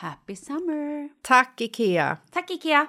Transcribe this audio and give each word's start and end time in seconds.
Happy 0.00 0.36
summer! 0.36 1.08
Tack, 1.22 1.60
Ikea! 1.60 2.16
Tack 2.30 2.50
Ikea! 2.50 2.86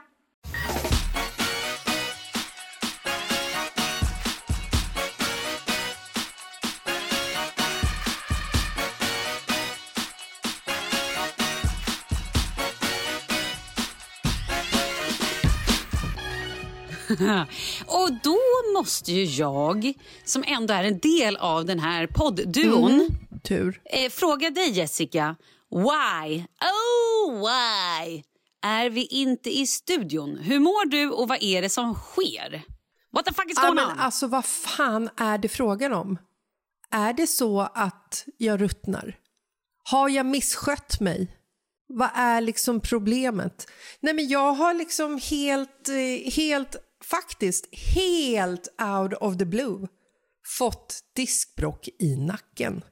Och 17.85 18.09
då 18.23 18.37
måste 18.73 19.11
ju 19.11 19.23
jag, 19.23 19.93
som 20.23 20.43
ändå 20.47 20.73
är 20.73 20.83
en 20.83 20.99
del 20.99 21.35
av 21.35 21.65
den 21.65 21.79
här 21.79 22.07
poddduon, 22.07 23.07
Tur. 23.43 23.81
eh, 23.85 24.09
fråga 24.09 24.49
dig 24.49 24.69
Jessica. 24.69 25.35
Why, 25.71 26.45
oh 26.61 27.39
why, 27.39 28.23
är 28.61 28.89
vi 28.89 29.05
inte 29.05 29.57
i 29.57 29.67
studion? 29.67 30.37
Hur 30.37 30.59
mår 30.59 30.85
du 30.89 31.09
och 31.09 31.27
vad 31.27 31.43
är 31.43 31.61
det 31.61 31.69
som 31.69 31.95
sker? 31.95 32.63
What 33.11 33.25
the 33.25 33.33
fuck 33.33 33.51
is 33.51 33.57
Ja, 33.57 33.63
going 33.63 33.75
men 33.75 33.85
on? 33.91 33.99
alltså, 33.99 34.27
vad 34.27 34.45
fan 34.45 35.09
är 35.17 35.37
det 35.37 35.47
frågan 35.49 35.93
om? 35.93 36.17
Är 36.91 37.13
det 37.13 37.27
så 37.27 37.61
att 37.61 38.25
jag 38.37 38.61
ruttnar? 38.61 39.17
Har 39.83 40.09
jag 40.09 40.25
misskött 40.25 40.99
mig? 40.99 41.33
Vad 41.89 42.09
är 42.13 42.41
liksom 42.41 42.79
problemet? 42.79 43.67
Nej, 43.99 44.13
men 44.13 44.27
jag 44.27 44.53
har 44.53 44.73
liksom 44.73 45.19
helt, 45.29 45.89
eh, 45.89 46.31
helt, 46.31 46.75
faktiskt 47.03 47.75
helt 47.95 48.67
out 48.81 49.13
of 49.13 49.37
the 49.37 49.45
blue 49.45 49.87
fått 50.57 50.99
diskbrock 51.15 51.87
i 51.99 52.15
nacken. 52.15 52.83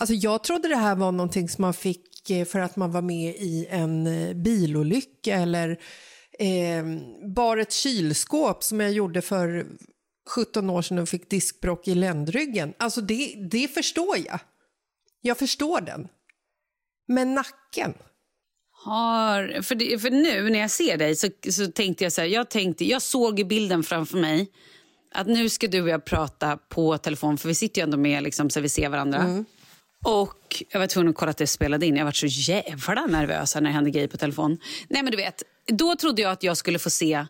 Alltså 0.00 0.14
jag 0.14 0.44
trodde 0.44 0.68
det 0.68 0.76
här 0.76 0.96
var 0.96 1.12
någonting 1.12 1.48
som 1.48 1.62
man 1.62 1.74
fick 1.74 2.30
eh, 2.30 2.44
för 2.44 2.58
att 2.58 2.76
man 2.76 2.92
var 2.92 3.02
med 3.02 3.34
i 3.34 3.66
en 3.70 4.06
eh, 4.06 4.34
bilolycka 4.34 5.36
eller 5.36 5.70
eh, 6.38 6.84
bar 7.34 7.56
ett 7.56 7.72
kylskåp 7.72 8.62
som 8.62 8.80
jag 8.80 8.92
gjorde 8.92 9.22
för 9.22 9.66
17 10.28 10.70
år 10.70 10.82
sedan 10.82 10.98
och 10.98 11.08
fick 11.08 11.30
diskbrock 11.30 11.88
i 11.88 11.94
ländryggen. 11.94 12.74
Alltså 12.78 13.00
det, 13.00 13.34
det 13.50 13.68
förstår 13.68 14.16
jag. 14.26 14.40
Jag 15.20 15.38
förstår 15.38 15.80
den. 15.80 16.08
Men 17.08 17.34
nacken? 17.34 17.94
Har, 18.70 19.62
för, 19.62 19.74
det, 19.74 19.98
för 19.98 20.10
nu 20.10 20.50
när 20.50 20.58
jag 20.58 20.70
ser 20.70 20.96
dig 20.96 21.16
så, 21.16 21.28
så 21.50 21.66
tänkte 21.66 22.04
jag 22.04 22.12
så 22.12 22.20
här, 22.20 22.28
jag, 22.28 22.50
tänkte, 22.50 22.84
jag 22.84 23.02
såg 23.02 23.40
i 23.40 23.44
bilden 23.44 23.82
framför 23.82 24.18
mig 24.18 24.52
att 25.12 25.26
nu 25.26 25.48
ska 25.48 25.66
du 25.66 25.82
och 25.82 25.88
jag 25.88 26.04
prata 26.04 26.56
på 26.56 26.98
telefon 26.98 27.38
för 27.38 27.48
vi 27.48 27.54
sitter 27.54 27.80
ju 27.80 27.82
ändå 27.82 27.96
med 27.96 28.22
liksom, 28.22 28.50
så 28.50 28.60
vi 28.60 28.68
ser 28.68 28.88
varandra. 28.88 29.44
Och 30.04 30.62
jag 30.68 30.80
var 30.80 30.86
tvungen 30.86 31.10
att 31.10 31.16
kolla 31.16 31.30
att 31.30 31.36
det 31.36 31.46
spelade 31.46 31.86
in. 31.86 31.96
Jag 31.96 32.04
var 32.04 32.12
så 32.12 32.26
jävla 32.26 33.06
nervös 33.06 33.54
när 33.54 33.62
det 33.62 33.68
hände 33.68 33.90
grejer 33.90 34.08
på 34.08 34.16
telefon. 34.16 34.58
Nej 34.88 35.02
men 35.02 35.10
du 35.10 35.16
vet, 35.16 35.42
då 35.66 35.96
trodde 35.96 36.22
jag 36.22 36.32
att 36.32 36.42
jag 36.42 36.56
skulle 36.56 36.78
få 36.78 36.90
se 36.90 37.26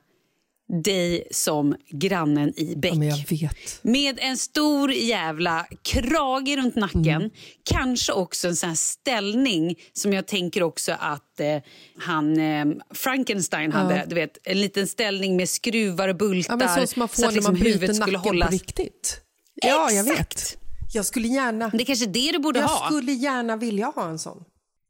dig 0.84 1.28
som 1.30 1.76
grannen 1.90 2.52
i 2.60 2.76
Beck. 2.76 2.92
Ja, 2.92 2.98
men 2.98 3.08
jag 3.08 3.16
vet. 3.30 3.80
Med 3.82 4.18
en 4.20 4.36
stor 4.36 4.92
jävla 4.92 5.66
krage 5.82 6.56
runt 6.56 6.74
nacken. 6.76 7.08
Mm. 7.08 7.30
Kanske 7.64 8.12
också 8.12 8.48
en 8.48 8.56
sån 8.56 8.68
här 8.68 8.76
ställning 8.76 9.74
som 9.92 10.12
jag 10.12 10.26
tänker 10.26 10.62
också 10.62 10.92
att 11.00 11.40
eh, 11.40 11.56
han 11.98 12.40
eh, 12.40 12.66
Frankenstein 12.94 13.72
hade. 13.72 14.04
Du 14.08 14.14
vet, 14.14 14.38
en 14.44 14.60
liten 14.60 14.86
ställning 14.86 15.36
med 15.36 15.48
skruvar 15.48 16.08
och 16.08 16.16
bultar. 16.16 16.58
Ja, 16.60 16.76
så 16.80 16.86
som 16.86 17.00
man 17.00 17.08
får 17.08 17.22
så 17.22 17.28
att 17.28 17.34
när 17.34 17.42
man 17.42 17.54
liksom 17.54 17.54
bryter 17.54 17.78
huvudet 17.78 17.96
skulle 17.96 18.18
nacken 18.18 18.28
hållas. 18.28 18.48
på 18.48 18.54
riktigt. 18.54 19.20
Ja, 19.54 19.90
jag 19.90 20.04
vet. 20.04 20.58
Jag 20.94 21.04
skulle 21.06 21.28
gärna... 21.28 21.68
Det 21.68 21.82
är 21.82 21.86
kanske 21.86 22.06
det 22.06 22.32
du 22.32 22.38
borde 22.38 22.60
Jag 22.60 22.66
ha. 22.68 22.86
skulle 22.86 23.12
gärna 23.12 23.56
vilja 23.56 23.86
ha 23.86 24.08
en 24.08 24.18
sån. 24.18 24.44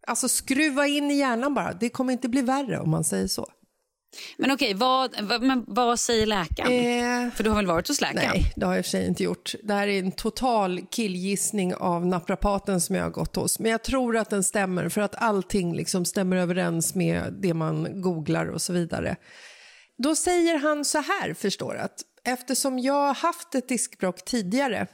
Alltså 0.06 0.28
skruva 0.28 0.86
in 0.86 1.10
i 1.10 1.14
hjärnan 1.14 1.54
bara. 1.54 1.72
Det 1.72 1.88
kommer 1.88 2.12
inte 2.12 2.28
bli 2.28 2.42
värre 2.42 2.78
om 2.80 2.90
man 2.90 3.04
säger 3.04 3.26
så. 3.26 3.46
Men 4.38 4.50
okej, 4.50 4.74
vad, 4.74 5.20
vad, 5.22 5.42
men 5.42 5.64
vad 5.66 6.00
säger 6.00 6.26
läkaren? 6.26 6.72
Eh, 7.26 7.32
För 7.32 7.44
du 7.44 7.50
har 7.50 7.56
väl 7.56 7.66
varit 7.66 7.88
hos 7.88 8.00
läkaren? 8.00 8.30
nej, 8.34 8.52
det 8.56 8.66
har 8.66 8.72
jag 8.72 8.78
i 8.78 8.80
och 8.80 8.84
för 8.84 8.90
sig 8.90 9.06
inte 9.06 9.22
gjort. 9.22 9.54
Det 9.62 9.74
här 9.74 9.88
är 9.88 9.98
en 9.98 10.12
total 10.12 10.80
killgissning 10.90 11.74
av 11.74 12.06
naprapaten 12.06 12.80
som 12.80 12.96
jag 12.96 13.02
har 13.02 13.10
gått 13.10 13.36
hos. 13.36 13.58
Men 13.58 13.70
jag 13.70 13.82
tror 13.84 14.16
att 14.16 14.30
den 14.30 14.44
stämmer 14.44 14.88
för 14.88 15.00
att 15.00 15.14
allting 15.14 15.74
liksom 15.74 16.04
stämmer 16.04 16.36
överens 16.36 16.94
med 16.94 17.34
det 17.42 17.54
man 17.54 18.00
googlar 18.02 18.46
och 18.46 18.62
så 18.62 18.72
vidare. 18.72 19.16
Då 20.02 20.16
säger 20.16 20.58
han 20.58 20.84
så 20.84 20.98
här, 20.98 21.34
förstår 21.34 21.76
att 21.76 21.94
eftersom 22.24 22.78
jag 22.78 22.94
har 23.06 23.14
haft 23.14 23.54
ett 23.54 23.68
diskbråck 23.68 24.24
tidigare 24.24 24.86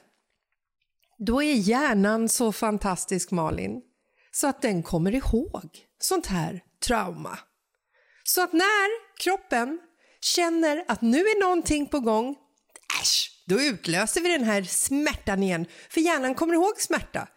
då 1.18 1.42
är 1.42 1.54
hjärnan 1.54 2.28
så 2.28 2.52
fantastisk, 2.52 3.30
Malin, 3.30 3.80
så 4.32 4.46
att 4.46 4.62
den 4.62 4.82
kommer 4.82 5.14
ihåg 5.14 5.70
sånt 5.98 6.26
här 6.26 6.60
trauma. 6.86 7.38
Så 8.24 8.42
att 8.42 8.52
när 8.52 9.18
kroppen 9.18 9.78
känner 10.20 10.84
att 10.88 11.02
nu 11.02 11.18
är 11.18 11.40
någonting 11.40 11.86
på 11.86 12.00
gång, 12.00 12.36
äsch, 13.02 13.44
då 13.46 13.60
utlöser 13.60 14.20
vi 14.20 14.28
den 14.28 14.44
här 14.44 14.62
smärtan 14.62 15.42
igen. 15.42 15.66
För 15.90 16.00
hjärnan 16.00 16.34
kommer 16.34 16.54
ihåg 16.54 16.80
smärta. 16.80 17.28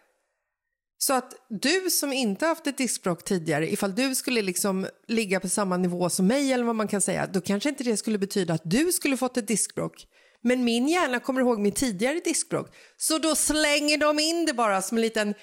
Så 0.98 1.12
att 1.12 1.34
du 1.48 1.90
som 1.90 2.12
inte 2.12 2.46
haft 2.46 2.66
ett 2.66 2.78
diskbråck 2.78 3.24
tidigare, 3.24 3.72
ifall 3.72 3.94
du 3.94 4.14
skulle 4.14 4.42
liksom 4.42 4.86
ligga 5.08 5.40
på 5.40 5.48
samma 5.48 5.76
nivå 5.76 6.10
som 6.10 6.26
mig 6.26 6.52
eller 6.52 6.64
vad 6.64 6.76
man 6.76 6.88
kan 6.88 7.00
säga, 7.00 7.26
då 7.26 7.40
kanske 7.40 7.68
inte 7.68 7.84
det 7.84 7.96
skulle 7.96 8.18
betyda 8.18 8.54
att 8.54 8.62
du 8.64 8.92
skulle 8.92 9.16
fått 9.16 9.36
ett 9.36 9.48
diskbråck. 9.48 10.06
Men 10.48 10.64
min 10.64 10.88
hjärna 10.88 11.20
kommer 11.20 11.40
ihåg 11.40 11.58
mitt 11.58 11.76
tidigare 11.76 12.20
diskbråck. 12.24 12.74
Så 12.96 13.18
då 13.18 13.34
slänger 13.34 13.98
de 13.98 14.18
in 14.18 14.46
det 14.46 14.54
bara 14.54 14.82
som 14.82 14.98
en 14.98 15.02
liten 15.02 15.34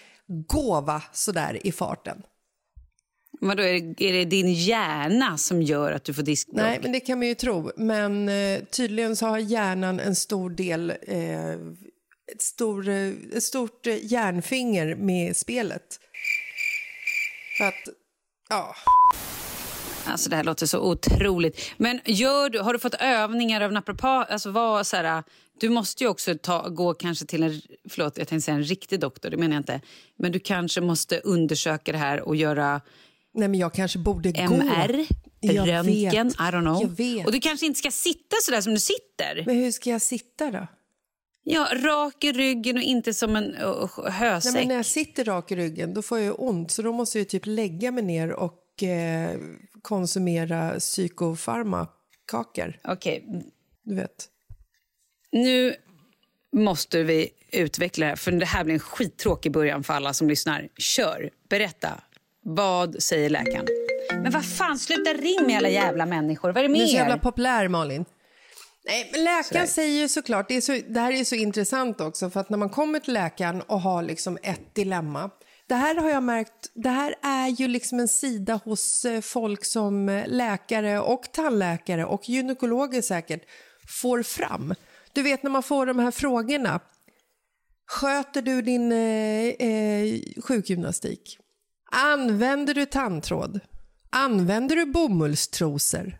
gåva 0.47 1.01
sådär 1.13 1.67
i 1.67 1.71
farten. 1.71 2.21
Vadå, 3.41 3.63
är, 3.63 3.73
det, 3.73 4.05
är 4.09 4.13
det 4.13 4.25
din 4.25 4.53
hjärna 4.53 5.37
som 5.37 5.61
gör 5.61 5.91
att 5.91 6.03
du 6.03 6.13
får 6.13 6.23
diskbråck? 6.23 6.57
Nej, 6.57 6.79
men 6.81 6.91
det 6.91 6.99
kan 6.99 7.19
man 7.19 7.27
ju 7.27 7.35
tro. 7.35 7.71
Men 7.77 8.29
eh, 8.29 8.63
tydligen 8.63 9.15
så 9.15 9.25
har 9.25 9.37
hjärnan 9.37 9.99
en 9.99 10.15
stor 10.15 10.49
del, 10.49 10.89
eh, 10.89 11.51
ett, 12.33 12.41
stor, 12.41 12.89
eh, 12.89 13.11
ett 13.35 13.43
stort 13.43 13.87
eh, 13.87 14.05
järnfinger 14.05 14.95
med 14.95 15.37
spelet. 15.37 15.99
För 17.57 17.65
att, 17.65 17.89
ja. 18.49 18.75
Alltså 20.07 20.29
det 20.29 20.35
här 20.35 20.43
låter 20.43 20.65
så 20.65 20.79
otroligt. 20.79 21.71
Men 21.77 21.99
gör 22.05 22.49
du, 22.49 22.59
har 22.59 22.73
du 22.73 22.79
fått 22.79 22.93
övningar 22.93 23.61
av 23.61 23.71
naprapat? 23.71 24.29
Alltså 24.29 24.51
vad, 24.51 24.87
så 24.87 24.97
här, 24.97 25.23
du 25.59 25.69
måste 25.69 26.03
ju 26.03 26.09
också 26.09 26.35
ta, 26.41 26.69
gå 26.69 26.93
kanske 26.93 27.25
till 27.25 27.43
en, 27.43 27.61
förlåt 27.89 28.17
jag 28.17 28.27
tänkte 28.27 28.45
säga 28.45 28.55
en 28.55 28.63
riktig 28.63 28.99
doktor, 28.99 29.29
det 29.29 29.37
menar 29.37 29.55
jag 29.55 29.59
inte. 29.59 29.81
Men 30.17 30.31
du 30.31 30.39
kanske 30.39 30.81
måste 30.81 31.19
undersöka 31.19 31.91
det 31.91 31.97
här 31.97 32.21
och 32.21 32.35
göra 32.35 32.81
Nej, 33.33 33.47
men 33.47 33.59
jag 33.59 33.73
kanske 33.73 33.99
borde 33.99 34.31
gå. 34.31 34.41
MR, 34.41 35.05
Jag 35.39 35.67
röntgen, 35.67 36.27
vet. 36.27 36.35
I 36.35 36.37
don't 36.37 36.61
know. 36.61 36.81
Jag 36.81 36.89
vet. 36.89 37.25
Och 37.25 37.31
du 37.31 37.39
kanske 37.39 37.65
inte 37.65 37.79
ska 37.79 37.91
sitta 37.91 38.35
så 38.41 38.51
där 38.51 38.61
som 38.61 38.73
du 38.73 38.79
sitter. 38.79 39.43
Men 39.45 39.55
hur 39.55 39.71
ska 39.71 39.89
jag 39.89 40.01
sitta 40.01 40.51
då? 40.51 40.67
Ja, 41.43 41.67
rak 41.73 42.23
i 42.23 42.31
ryggen 42.31 42.77
och 42.77 42.83
inte 42.83 43.13
som 43.13 43.35
en 43.35 43.55
uh, 43.55 44.09
hösäck. 44.09 44.53
Nej, 44.53 44.61
men 44.61 44.67
när 44.67 44.75
jag 44.75 44.85
sitter 44.85 45.25
rak 45.25 45.51
i 45.51 45.55
ryggen 45.55 45.93
då 45.93 46.01
får 46.01 46.19
jag 46.19 46.39
ont 46.39 46.71
så 46.71 46.81
då 46.81 46.93
måste 46.93 47.17
jag 47.17 47.29
typ 47.29 47.45
lägga 47.45 47.91
mig 47.91 48.03
ner 48.03 48.31
och 48.31 48.53
eh, 48.83 49.29
konsumera 49.81 50.79
psykofarmakakor. 50.79 52.79
Okej, 52.83 53.25
Du 53.83 53.95
vet. 53.95 54.25
nu 55.31 55.75
måste 56.53 57.03
vi 57.03 57.29
utveckla 57.51 58.05
det 58.05 58.09
här, 58.09 58.15
för 58.15 58.31
det 58.31 58.45
här 58.45 58.63
blir 58.63 58.73
en 58.73 58.79
skittråkig 58.79 59.51
början 59.51 59.83
för 59.83 59.93
alla 59.93 60.13
som 60.13 60.29
lyssnar. 60.29 60.69
Kör, 60.77 61.29
berätta. 61.49 62.01
Vad 62.43 63.03
säger 63.03 63.29
läkaren? 63.29 63.65
Men 64.23 64.31
vad 64.31 64.45
fan, 64.45 64.79
sluta 64.79 65.13
ring 65.13 65.47
med 65.47 65.57
alla 65.57 65.69
jävla 65.69 66.05
människor. 66.05 66.49
Vad 66.51 66.57
är 66.57 66.61
det 66.61 66.67
Du 66.67 66.71
med 66.71 66.81
är 66.81 66.87
så 66.87 66.95
jävla 66.95 67.17
populär, 67.17 67.67
Malin. 67.67 68.05
Nej, 68.87 69.09
men 69.11 69.23
läkaren 69.23 69.43
Sådär. 69.43 69.65
säger 69.65 70.01
ju 70.01 70.09
såklart, 70.09 70.47
det, 70.47 70.55
är 70.55 70.61
så, 70.61 70.79
det 70.87 70.99
här 70.99 71.11
är 71.11 71.23
så 71.23 71.35
intressant 71.35 72.01
också, 72.01 72.29
för 72.29 72.39
att 72.39 72.49
när 72.49 72.57
man 72.57 72.69
kommer 72.69 72.99
till 72.99 73.13
läkaren 73.13 73.61
och 73.61 73.81
har 73.81 74.03
liksom 74.03 74.37
ett 74.43 74.75
dilemma. 74.75 75.29
Det 75.67 75.75
här 75.75 75.95
har 75.95 76.09
jag 76.09 76.23
märkt, 76.23 76.71
det 76.73 76.89
här 76.89 77.15
är 77.21 77.47
ju 77.47 77.67
liksom 77.67 77.99
en 77.99 78.07
sida 78.07 78.59
hos 78.63 79.05
eh, 79.05 79.21
folk 79.21 79.65
som 79.65 80.09
eh, 80.09 80.27
läkare 80.27 80.99
och 80.99 81.31
tandläkare 81.33 82.05
och 82.05 82.29
gynekologer 82.29 83.01
säkert 83.01 83.41
får 84.01 84.23
fram. 84.23 84.73
Du 85.13 85.21
vet 85.21 85.43
när 85.43 85.51
man 85.51 85.63
får 85.63 85.85
de 85.85 85.99
här 85.99 86.11
frågorna. 86.11 86.79
Sköter 87.87 88.41
du 88.41 88.61
din 88.61 88.91
eh, 88.91 89.69
eh, 89.69 90.19
sjukgymnastik? 90.41 91.39
Använder 91.91 92.73
du 92.73 92.85
tandtråd? 92.85 93.59
Använder 94.09 94.75
du 94.75 94.85
bomullstrosor? 94.85 96.17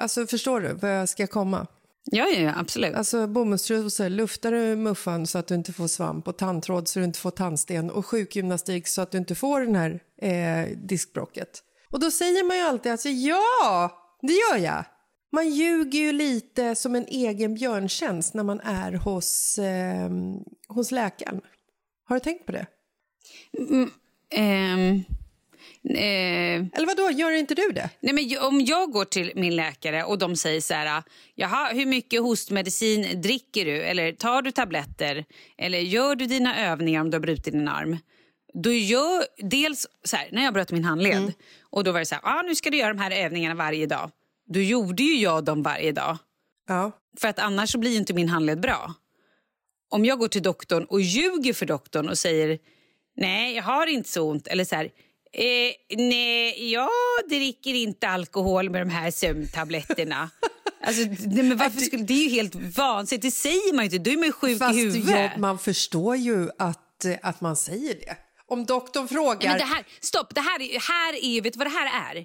Alltså 0.00 0.26
förstår 0.26 0.60
du 0.60 0.72
vad 0.72 0.96
jag 0.96 1.08
ska 1.08 1.26
komma? 1.26 1.66
Ja, 2.10 2.28
ja, 2.28 2.40
ja, 2.40 2.52
absolut. 2.56 2.94
Alltså 2.94 3.26
bomullstrosor, 3.26 4.08
luftar 4.08 4.52
du 4.52 4.76
muffan 4.76 5.26
så 5.26 5.38
att 5.38 5.46
du 5.46 5.54
inte 5.54 5.72
får 5.72 5.86
svamp 5.86 6.28
och 6.28 6.36
tandtråd 6.36 6.88
så 6.88 6.98
du 6.98 7.04
inte 7.04 7.18
får 7.18 7.30
tandsten 7.30 7.90
och 7.90 8.06
sjukgymnastik 8.06 8.88
så 8.88 9.02
att 9.02 9.10
du 9.10 9.18
inte 9.18 9.34
får 9.34 9.60
den 9.60 9.76
här 9.76 10.00
eh, 10.22 10.76
diskbråcket. 10.76 11.62
Och 11.90 12.00
då 12.00 12.10
säger 12.10 12.44
man 12.44 12.56
ju 12.56 12.62
alltid 12.62 12.92
alltså 12.92 13.08
ja, 13.08 13.92
det 14.22 14.32
gör 14.32 14.64
jag. 14.64 14.84
Man 15.32 15.50
ljuger 15.50 15.98
ju 15.98 16.12
lite 16.12 16.74
som 16.74 16.94
en 16.94 17.06
egen 17.06 17.54
björntjänst 17.54 18.34
när 18.34 18.44
man 18.44 18.60
är 18.60 18.92
hos, 18.92 19.58
eh, 19.58 20.10
hos 20.68 20.90
läkaren. 20.90 21.40
Har 22.04 22.16
du 22.16 22.20
tänkt 22.20 22.46
på 22.46 22.52
det? 22.52 22.66
Ehm, 24.30 25.04
eh, 25.84 25.98
Eller 26.74 26.86
vad 26.86 26.96
då? 26.96 27.10
gör 27.10 27.30
inte 27.30 27.54
du 27.54 27.68
det? 27.72 27.90
nej, 28.00 28.12
men 28.14 28.38
om 28.48 28.60
jag 28.60 28.90
går 28.92 29.04
till 29.04 29.32
min 29.34 29.56
läkare 29.56 30.04
och 30.04 30.18
de 30.18 30.36
säger 30.36 30.60
så 30.60 30.74
här... 30.74 31.02
Jaha, 31.34 31.72
hur 31.72 31.86
mycket 31.86 32.22
hostmedicin 32.22 33.20
dricker 33.20 33.64
du? 33.64 33.82
Eller 33.82 34.12
tar 34.12 34.42
du 34.42 34.50
tabletter? 34.50 35.24
Eller 35.58 35.78
gör 35.78 36.14
du 36.14 36.26
dina 36.26 36.60
övningar 36.70 37.00
om 37.00 37.10
du 37.10 37.14
har 37.14 37.20
brutit 37.22 37.52
din 37.52 37.68
arm? 37.68 37.96
Då 38.54 38.72
gör, 38.72 39.24
dels 39.38 39.86
så 40.04 40.16
här, 40.16 40.28
när 40.32 40.44
jag 40.44 40.54
bröt 40.54 40.72
min 40.72 40.84
handled 40.84 41.32
och 41.62 41.84
då 41.84 41.92
var 41.92 41.98
det 42.00 42.06
så 42.06 42.14
här, 42.14 42.22
ah, 42.24 42.42
nu 42.42 42.54
ska 42.54 42.70
du 42.70 42.76
göra 42.76 42.92
de 42.94 43.00
här 43.00 43.10
övningarna 43.10 43.54
varje 43.54 43.86
dag. 43.86 44.10
Då 44.46 44.60
gjorde 44.60 45.02
ju 45.02 45.16
jag 45.16 45.44
dem 45.44 45.62
varje 45.62 45.92
dag. 45.92 46.16
Ja. 46.68 46.92
För 47.20 47.28
att 47.28 47.38
annars 47.38 47.70
så 47.72 47.78
blir 47.78 47.96
inte 47.96 48.14
min 48.14 48.28
handled 48.28 48.60
bra. 48.60 48.94
Om 49.90 50.04
jag 50.04 50.18
går 50.18 50.28
till 50.28 50.42
doktorn 50.42 50.84
och 50.84 51.00
ljuger 51.00 51.52
för 51.52 51.66
doktorn 51.66 52.08
och 52.08 52.18
säger 52.18 52.58
nej, 53.16 53.56
jag 53.56 53.62
har 53.62 53.86
inte 53.86 54.08
så 54.08 54.30
ont. 54.30 54.46
Eller 54.46 54.64
så 54.64 54.76
här, 54.76 54.90
eh, 55.32 55.96
nej, 55.98 56.72
jag 56.72 56.90
dricker 57.28 57.74
inte 57.74 58.08
alkohol 58.08 58.70
med 58.70 58.80
de 58.80 58.90
här 58.90 59.10
sömntabletterna. 59.10 60.30
alltså, 60.82 61.02
nej, 61.26 61.42
men 61.42 61.56
varför 61.56 61.80
skulle, 61.80 62.02
det 62.02 62.14
är 62.14 62.24
ju 62.24 62.30
helt 62.30 62.54
vansinnigt. 62.54 63.22
Det 63.22 63.30
säger 63.30 63.74
man 63.74 63.84
ju 63.84 63.96
inte. 63.96 64.10
Då 64.10 64.14
är 64.14 64.16
man 64.16 64.26
ju 64.26 64.32
sjuk 64.32 64.58
Fast 64.58 64.74
i 64.74 64.80
huvudet. 64.80 65.30
ja, 65.34 65.38
man 65.40 65.58
förstår 65.58 66.16
ju 66.16 66.50
att, 66.58 67.04
eh, 67.04 67.16
att 67.22 67.40
man 67.40 67.56
säger 67.56 67.94
det. 67.94 68.16
Om 68.46 68.64
doktorn 68.66 69.08
frågar... 69.08 69.38
Nej, 69.38 69.48
men 69.48 69.58
det 69.58 69.64
här, 69.74 69.84
stopp, 70.00 70.34
det 70.34 70.40
här, 70.40 70.62
är- 70.62 70.80
här 70.80 71.24
är 71.24 71.40
vet 71.40 71.52
du 71.52 71.58
vad 71.58 71.66
det 71.66 71.70
här 71.70 72.14
är? 72.16 72.24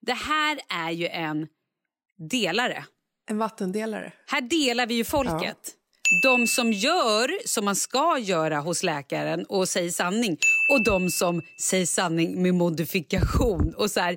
Det 0.00 0.12
här 0.12 0.60
är 0.68 0.90
ju 0.90 1.06
en 1.08 1.46
delare. 2.30 2.84
En 3.30 3.38
vattendelare. 3.38 4.12
Här 4.26 4.40
delar 4.40 4.86
vi 4.86 4.94
ju 4.94 5.04
folket. 5.04 5.74
De 6.10 6.46
som 6.46 6.72
gör 6.72 7.48
som 7.48 7.64
man 7.64 7.76
ska 7.76 8.18
göra 8.18 8.60
hos 8.60 8.82
läkaren 8.82 9.44
och 9.44 9.68
säger 9.68 9.90
sanning 9.90 10.36
och 10.70 10.84
de 10.84 11.10
som 11.10 11.42
säger 11.60 11.86
sanning 11.86 12.42
med 12.42 12.54
modifikation. 12.54 13.74
Och 13.76 13.90
så 13.90 14.00
här, 14.00 14.16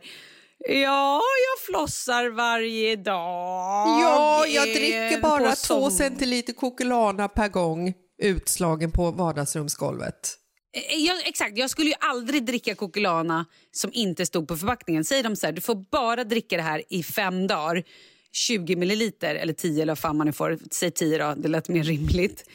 ja, 0.67 1.21
jag 1.21 1.65
flossar 1.65 2.29
varje 2.29 2.95
dag. 2.95 3.87
Ja, 4.01 4.45
jag 4.47 4.67
dricker 4.67 5.21
bara 5.21 5.55
två 5.55 5.89
centiliter 5.89 6.53
Coca-Cola 6.53 7.27
per 7.27 7.47
gång 7.47 7.93
utslagen 8.21 8.91
på 8.91 9.11
vardagsrumsgolvet. 9.11 10.37
Eh, 10.75 10.95
Ja, 10.97 11.13
exakt, 11.25 11.57
jag 11.57 11.69
skulle 11.69 11.89
ju 11.89 11.95
aldrig 11.99 12.45
dricka 12.45 12.75
Coca-Cola 12.75 13.45
som 13.71 13.91
inte 13.93 14.25
stod 14.25 14.47
på 14.47 14.57
förpackningen. 14.57 15.05
Säger 15.05 15.23
de 15.23 15.35
så 15.35 15.45
här, 15.45 15.53
du 15.53 15.61
får 15.61 15.85
bara 15.91 16.23
dricka 16.23 16.57
det 16.57 16.63
här 16.63 16.83
i 16.89 17.03
fem 17.03 17.47
dagar. 17.47 17.83
20 18.33 18.75
milliliter, 18.75 19.35
eller 19.35 19.53
10 19.53 19.81
eller 19.81 19.91
vad 19.91 19.99
fan 19.99 20.17
man 20.17 20.27
nu 20.27 20.33
får. 20.33 20.59
Säg 20.71 20.91
10 20.91 21.17
då, 21.17 21.33
det 21.37 21.47
lät 21.47 21.69
mer 21.69 21.83
rimligt. 21.83 22.45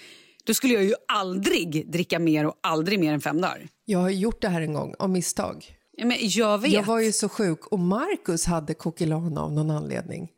Då 0.44 0.54
skulle 0.54 0.74
jag 0.74 0.84
ju 0.84 0.94
aldrig 1.08 1.90
dricka 1.92 2.18
mer 2.18 2.46
och 2.46 2.54
aldrig 2.60 3.00
mer 3.00 3.12
än 3.12 3.20
fem 3.20 3.40
dagar. 3.40 3.68
Jag 3.84 3.98
har 3.98 4.10
gjort 4.10 4.42
det 4.42 4.48
här 4.48 4.60
en 4.60 4.74
gång 4.74 4.94
av 4.98 5.10
misstag. 5.10 5.74
Men 6.02 6.16
jag 6.20 6.58
vet. 6.58 6.72
Jag 6.72 6.82
var 6.82 7.00
ju 7.00 7.12
så 7.12 7.28
sjuk 7.28 7.66
och 7.66 7.78
Marcus 7.78 8.46
hade 8.46 8.74
Coca-Cola 8.74 9.16
av 9.16 9.30
någon 9.30 9.70
anledning. 9.70 10.28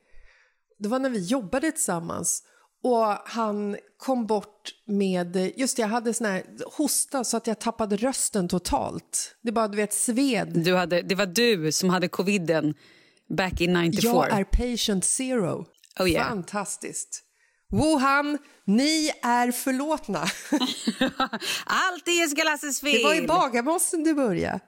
det 0.78 0.88
var 0.88 0.98
när 0.98 1.10
vi 1.10 1.24
jobbade 1.24 1.72
tillsammans 1.72 2.42
och 2.82 3.06
han 3.24 3.76
kom 3.96 4.26
bort 4.26 4.74
med, 4.86 5.52
just 5.56 5.76
det, 5.76 5.82
jag 5.82 5.88
hade 5.88 6.14
sån 6.14 6.26
här 6.26 6.42
hosta 6.76 7.24
så 7.24 7.36
att 7.36 7.46
jag 7.46 7.58
tappade 7.58 7.96
rösten 7.96 8.48
totalt. 8.48 9.36
Det 9.42 9.52
bara, 9.52 9.68
du 9.68 9.76
vet, 9.76 9.92
sved. 9.92 10.64
Du 10.64 10.76
hade, 10.76 11.02
det 11.02 11.14
var 11.14 11.26
du 11.26 11.72
som 11.72 11.90
hade 11.90 12.08
coviden 12.08 12.74
back 13.36 13.60
in 13.60 13.72
94. 13.72 14.12
Jag 14.12 14.40
är 14.40 14.44
patient 14.44 15.04
zero. 15.04 15.66
Oh, 15.98 16.10
yeah. 16.10 16.28
Fantastiskt. 16.28 17.24
Wuhan, 17.72 18.38
ni 18.64 19.10
är 19.22 19.52
förlåtna. 19.52 20.18
Allt 21.66 22.08
är 22.08 22.12
Jessica 22.20 22.44
Lasses 22.44 22.80
fel. 22.80 22.92
Det 22.92 23.04
var 23.04 23.14
i 23.14 23.26
Bagarmossen 23.26 24.04
du 24.04 24.14
började. 24.14 24.60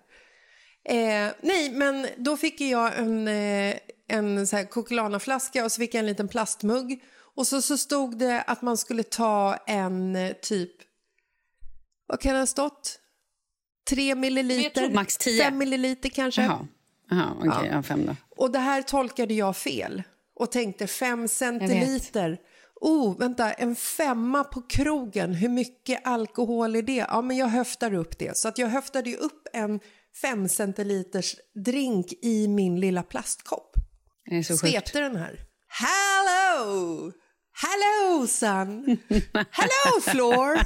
Eh, 0.89 1.29
nej, 1.43 1.71
men 1.73 2.07
då 2.17 2.37
fick 2.37 2.61
jag 2.61 2.99
en, 2.99 3.29
eh, 3.29 3.75
en 4.09 4.47
så 4.47 4.57
här 4.57 4.65
Coca-Cola-flaska 4.65 5.65
och 5.65 5.73
så 5.73 5.79
fick 5.79 5.95
jag 5.95 5.99
en 5.99 6.07
liten 6.07 6.29
plastmugg. 6.29 7.03
Och 7.37 7.47
så, 7.47 7.63
så 7.63 7.79
stod 7.79 8.19
det 8.19 8.43
att 8.43 8.63
man 8.63 8.77
skulle 8.77 9.03
ta 9.03 9.57
en 9.67 10.17
eh, 10.17 10.33
typ, 10.33 10.73
vad 12.07 12.21
kan 12.21 12.33
det 12.33 12.39
ha 12.39 12.47
stått? 12.47 12.99
Tre 13.91 14.15
milliliter? 14.15 14.91
max 14.91 15.17
tio. 15.17 15.45
Fem 15.45 15.59
milliliter 15.59 16.09
kanske. 16.09 16.43
Jaha, 16.43 16.67
Jaha 17.11 17.35
okej, 17.39 17.51
okay, 17.51 17.69
ja. 17.69 17.83
fem 17.83 18.07
då. 18.07 18.17
Och 18.43 18.53
det 18.53 18.59
här 18.59 18.83
tolkade 18.83 19.35
jag 19.35 19.57
fel 19.57 20.03
och 20.35 20.53
tänkte 20.53 20.87
fem 20.87 21.29
centiliter. 21.29 22.39
Oh, 22.81 23.19
vänta, 23.19 23.53
en 23.53 23.77
femma 23.77 24.45
på 24.45 24.63
krogen, 24.63 25.35
hur 25.35 25.49
mycket 25.49 26.07
alkohol 26.07 26.77
är 26.77 26.83
det? 26.83 27.07
Ja, 27.09 27.23
men 27.23 27.37
jag 27.37 27.47
höftar 27.47 27.95
upp 27.95 28.19
det. 28.19 28.37
Så 28.37 28.49
att 28.49 28.59
jag 28.59 28.69
höftade 28.69 29.17
upp 29.17 29.49
en 29.53 29.81
fem 30.23 30.49
centiliters 30.49 31.37
drink 31.65 32.07
i 32.23 32.49
min 32.49 32.81
lilla 32.81 33.03
plastkopp. 33.03 33.75
Det 34.31 34.37
är 34.37 34.43
så 34.43 34.57
Svepte 34.57 35.01
den 35.01 35.17
här. 35.17 35.41
Hello! 35.69 37.13
Hello 37.53 38.27
son! 38.27 38.99
Hello 39.33 40.01
floor! 40.01 40.57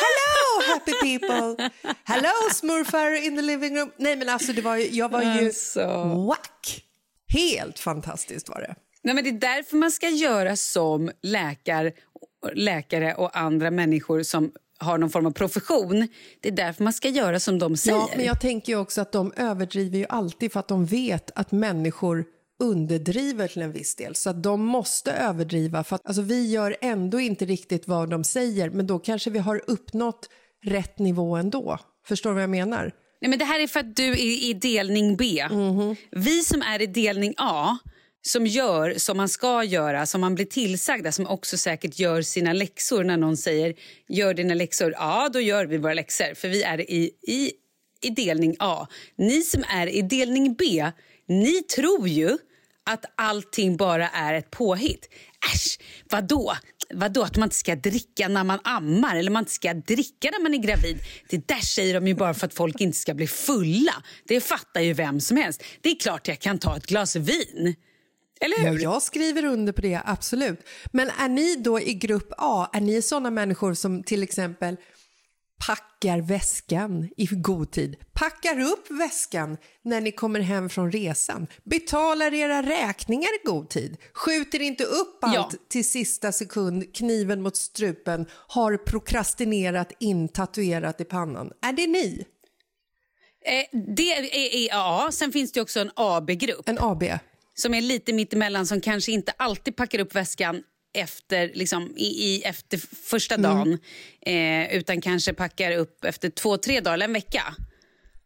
Hello 0.00 0.27
happy 0.74 0.92
people! 1.18 1.70
Hello 2.04 2.50
smurfar 2.54 3.26
in 3.26 3.36
the 3.36 3.42
living 3.42 3.76
room! 3.76 3.90
Nej 3.96 4.16
men 4.16 4.28
alltså 4.28 4.52
det 4.52 4.62
var 4.62 4.76
ju, 4.76 4.88
jag 4.96 5.08
var 5.08 5.22
ju 5.22 5.46
Alltså. 5.46 5.86
whack! 6.28 6.84
Helt 7.28 7.78
fantastiskt 7.78 8.48
var 8.48 8.60
det. 8.60 8.74
Nej, 9.02 9.14
men 9.14 9.24
det 9.24 9.30
är 9.30 9.56
därför 9.56 9.76
man 9.76 9.90
ska 9.90 10.08
göra 10.08 10.56
som 10.56 11.10
läkar, 11.22 11.92
läkare 12.54 13.14
och 13.14 13.38
andra 13.38 13.70
människor 13.70 14.22
som 14.22 14.52
har 14.78 14.98
någon 14.98 15.10
form 15.10 15.26
av 15.26 15.30
profession. 15.30 16.08
Det 16.40 16.48
är 16.48 16.52
därför 16.52 16.84
man 16.84 16.92
ska 16.92 17.08
göra 17.08 17.40
som 17.40 17.58
de 17.58 17.76
säger. 17.76 17.98
Ja, 17.98 18.10
men 18.16 18.24
jag 18.24 18.40
tänker 18.40 18.72
ju 18.72 18.78
också 18.78 19.00
att 19.00 19.12
de 19.12 19.32
överdriver 19.36 19.98
ju 19.98 20.06
alltid 20.08 20.52
för 20.52 20.60
att 20.60 20.68
de 20.68 20.86
vet 20.86 21.30
att 21.34 21.52
människor 21.52 22.24
underdriver 22.60 23.48
till 23.48 23.62
en 23.62 23.72
viss 23.72 23.96
del. 23.96 24.14
Så 24.14 24.30
att 24.30 24.42
de 24.42 24.64
måste 24.64 25.12
överdriva. 25.12 25.84
För 25.84 25.96
att, 25.96 26.06
alltså, 26.06 26.22
vi 26.22 26.50
gör 26.50 26.76
ändå 26.80 27.20
inte 27.20 27.44
riktigt 27.44 27.88
vad 27.88 28.10
de 28.10 28.24
säger 28.24 28.70
men 28.70 28.86
då 28.86 28.98
kanske 28.98 29.30
vi 29.30 29.38
har 29.38 29.60
uppnått 29.66 30.28
rätt 30.64 30.98
nivå 30.98 31.36
ändå. 31.36 31.78
Förstår 32.06 32.30
du 32.30 32.34
vad 32.34 32.42
jag 32.42 32.50
menar? 32.50 32.92
Nej, 33.20 33.30
men 33.30 33.38
det 33.38 33.44
här 33.44 33.60
är 33.60 33.66
för 33.66 33.80
att 33.80 33.96
du 33.96 34.10
är 34.12 34.44
i 34.50 34.52
delning 34.52 35.16
B. 35.16 35.46
Mhm. 35.50 35.96
Vi 36.10 36.42
som 36.42 36.62
är 36.62 36.82
i 36.82 36.86
delning 36.86 37.34
A 37.36 37.78
som 38.22 38.46
gör 38.46 38.94
som 38.96 39.16
man 39.16 39.28
ska 39.28 39.64
göra, 39.64 40.06
som 40.06 40.20
man 40.20 40.34
blir 40.34 40.44
tillsagda 40.44 41.12
som 41.12 41.26
också 41.26 41.56
säkert 41.56 41.98
gör 41.98 42.22
sina 42.22 42.52
läxor 42.52 43.04
när 43.04 43.16
någon 43.16 43.36
säger 43.36 43.74
gör 44.08 44.34
dina 44.34 44.54
läxor. 44.54 44.92
Ja, 44.96 45.28
då 45.32 45.40
gör 45.40 45.66
vi 45.66 45.78
våra 45.78 45.94
läxor 45.94 46.34
för 46.34 46.48
vi 46.48 46.62
är 46.62 46.90
i, 46.90 47.10
i, 47.22 47.52
i 48.00 48.10
delning 48.10 48.56
A. 48.58 48.86
Ni 49.16 49.42
som 49.42 49.64
är 49.68 49.86
i 49.86 50.02
delning 50.02 50.54
B, 50.54 50.90
ni 51.28 51.62
tror 51.62 52.08
ju 52.08 52.38
att 52.90 53.04
allting 53.14 53.76
bara 53.76 54.08
är 54.08 54.34
ett 54.34 54.50
påhitt. 54.50 55.08
Äsch, 55.54 55.78
vadå? 56.10 56.52
Vadå 56.94 57.22
att 57.22 57.36
man 57.36 57.46
inte 57.46 57.56
ska 57.56 57.76
dricka 57.76 58.28
när 58.28 58.44
man 58.44 58.58
ammar 58.64 59.16
eller 59.16 59.30
man 59.30 59.40
inte 59.42 59.52
ska 59.52 59.74
dricka 59.74 60.30
när 60.32 60.42
man 60.42 60.54
är 60.54 60.58
gravid? 60.58 60.98
Det 61.28 61.48
där 61.48 61.60
säger 61.60 61.94
de 61.94 62.08
ju 62.08 62.14
bara 62.14 62.34
för 62.34 62.46
att 62.46 62.54
folk 62.54 62.80
inte 62.80 62.98
ska 62.98 63.14
bli 63.14 63.26
fulla. 63.26 63.92
Det 64.24 64.40
fattar 64.40 64.80
ju 64.80 64.92
vem 64.92 65.20
som 65.20 65.36
helst. 65.36 65.62
Det 65.80 65.88
är 65.90 65.96
klart 65.96 66.28
jag 66.28 66.38
kan 66.38 66.58
ta 66.58 66.76
ett 66.76 66.86
glas 66.86 67.16
vin. 67.16 67.74
Eller 68.40 68.64
Ja, 68.64 68.70
hur? 68.70 68.78
jag 68.78 69.02
skriver 69.02 69.44
under 69.44 69.72
på 69.72 69.80
det, 69.80 70.00
absolut. 70.04 70.60
Men 70.92 71.10
är 71.18 71.28
ni 71.28 71.56
då 71.56 71.80
i 71.80 71.94
grupp 71.94 72.32
A, 72.38 72.68
är 72.72 72.80
ni 72.80 73.02
sådana 73.02 73.30
människor 73.30 73.74
som 73.74 74.02
till 74.02 74.22
exempel 74.22 74.76
packar 75.66 76.20
väskan 76.20 77.08
i 77.16 77.26
god 77.26 77.70
tid, 77.70 77.96
packar 78.12 78.60
upp 78.60 78.90
väskan 78.90 79.56
när 79.82 80.00
ni 80.00 80.12
kommer 80.12 80.40
hem 80.40 80.68
från 80.68 80.92
resan, 80.92 81.46
betalar 81.64 82.34
era 82.34 82.62
räkningar 82.62 83.28
i 83.42 83.46
god 83.46 83.68
tid, 83.68 83.96
skjuter 84.14 84.60
inte 84.62 84.84
upp 84.84 85.18
allt 85.24 85.34
Ja. 85.34 85.50
till 85.68 85.88
sista 85.90 86.32
sekund, 86.32 86.94
kniven 86.94 87.42
mot 87.42 87.56
strupen, 87.56 88.26
har 88.30 88.76
prokrastinerat 88.76 89.92
in 90.00 90.28
tatuerat 90.28 91.00
i 91.00 91.04
pannan. 91.04 91.50
Är 91.62 91.72
det 91.72 91.86
ni? 91.86 92.24
Eh, 93.44 93.78
det 93.96 94.12
är, 94.12 94.34
är 94.34 94.68
A. 94.72 95.08
Sen 95.12 95.32
finns 95.32 95.52
det 95.52 95.60
också 95.60 95.80
en 95.80 95.90
AB-grupp 95.96 96.68
En 96.68 96.78
AB? 96.80 97.04
som 97.54 97.74
är 97.74 97.80
lite 97.80 98.12
mittemellan 98.12 98.66
som 98.66 98.80
kanske 98.80 99.12
inte 99.12 99.32
alltid 99.36 99.76
packar 99.76 99.98
upp 99.98 100.14
väskan 100.14 100.62
efter, 100.98 101.50
liksom, 101.54 101.94
i, 101.96 102.06
i, 102.06 102.42
efter 102.42 102.78
första 103.04 103.36
dagen 103.36 103.78
eh, 104.20 104.76
utan 104.76 105.00
kanske 105.00 105.32
packar 105.32 105.72
upp 105.72 106.04
efter 106.04 106.30
två, 106.30 106.56
tre 106.56 106.80
dagar 106.80 106.94
eller 106.94 107.04
en 107.04 107.12
vecka. 107.12 107.54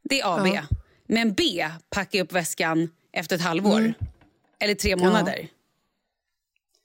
Det 0.02 0.20
är 0.20 0.38
AB. 0.38 0.58
Men 1.06 1.32
B 1.32 1.68
packar 1.90 2.20
upp 2.20 2.32
väskan 2.32 2.90
efter 3.12 3.36
ett 3.36 3.42
halvår 3.42 3.94
eller 4.60 4.74
tre 4.74 4.96
månader. 4.96 5.48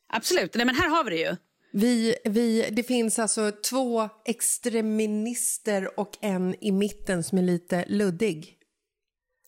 Absolut. 0.10 0.54
Nej, 0.56 0.66
men 0.66 0.76
här 0.76 0.90
har 0.90 1.04
vi 1.04 1.10
det 1.10 1.18
ju. 1.18 1.36
Vi, 1.72 2.16
vi, 2.24 2.70
det 2.72 2.84
finns 2.84 3.20
alltså 3.20 3.52
två 3.52 4.10
extremister 4.26 6.00
och 6.00 6.18
en 6.22 6.56
i 6.62 6.72
mitten 6.72 7.24
som 7.24 7.38
är 7.38 7.42
lite 7.42 7.86
luddig. 7.88 8.58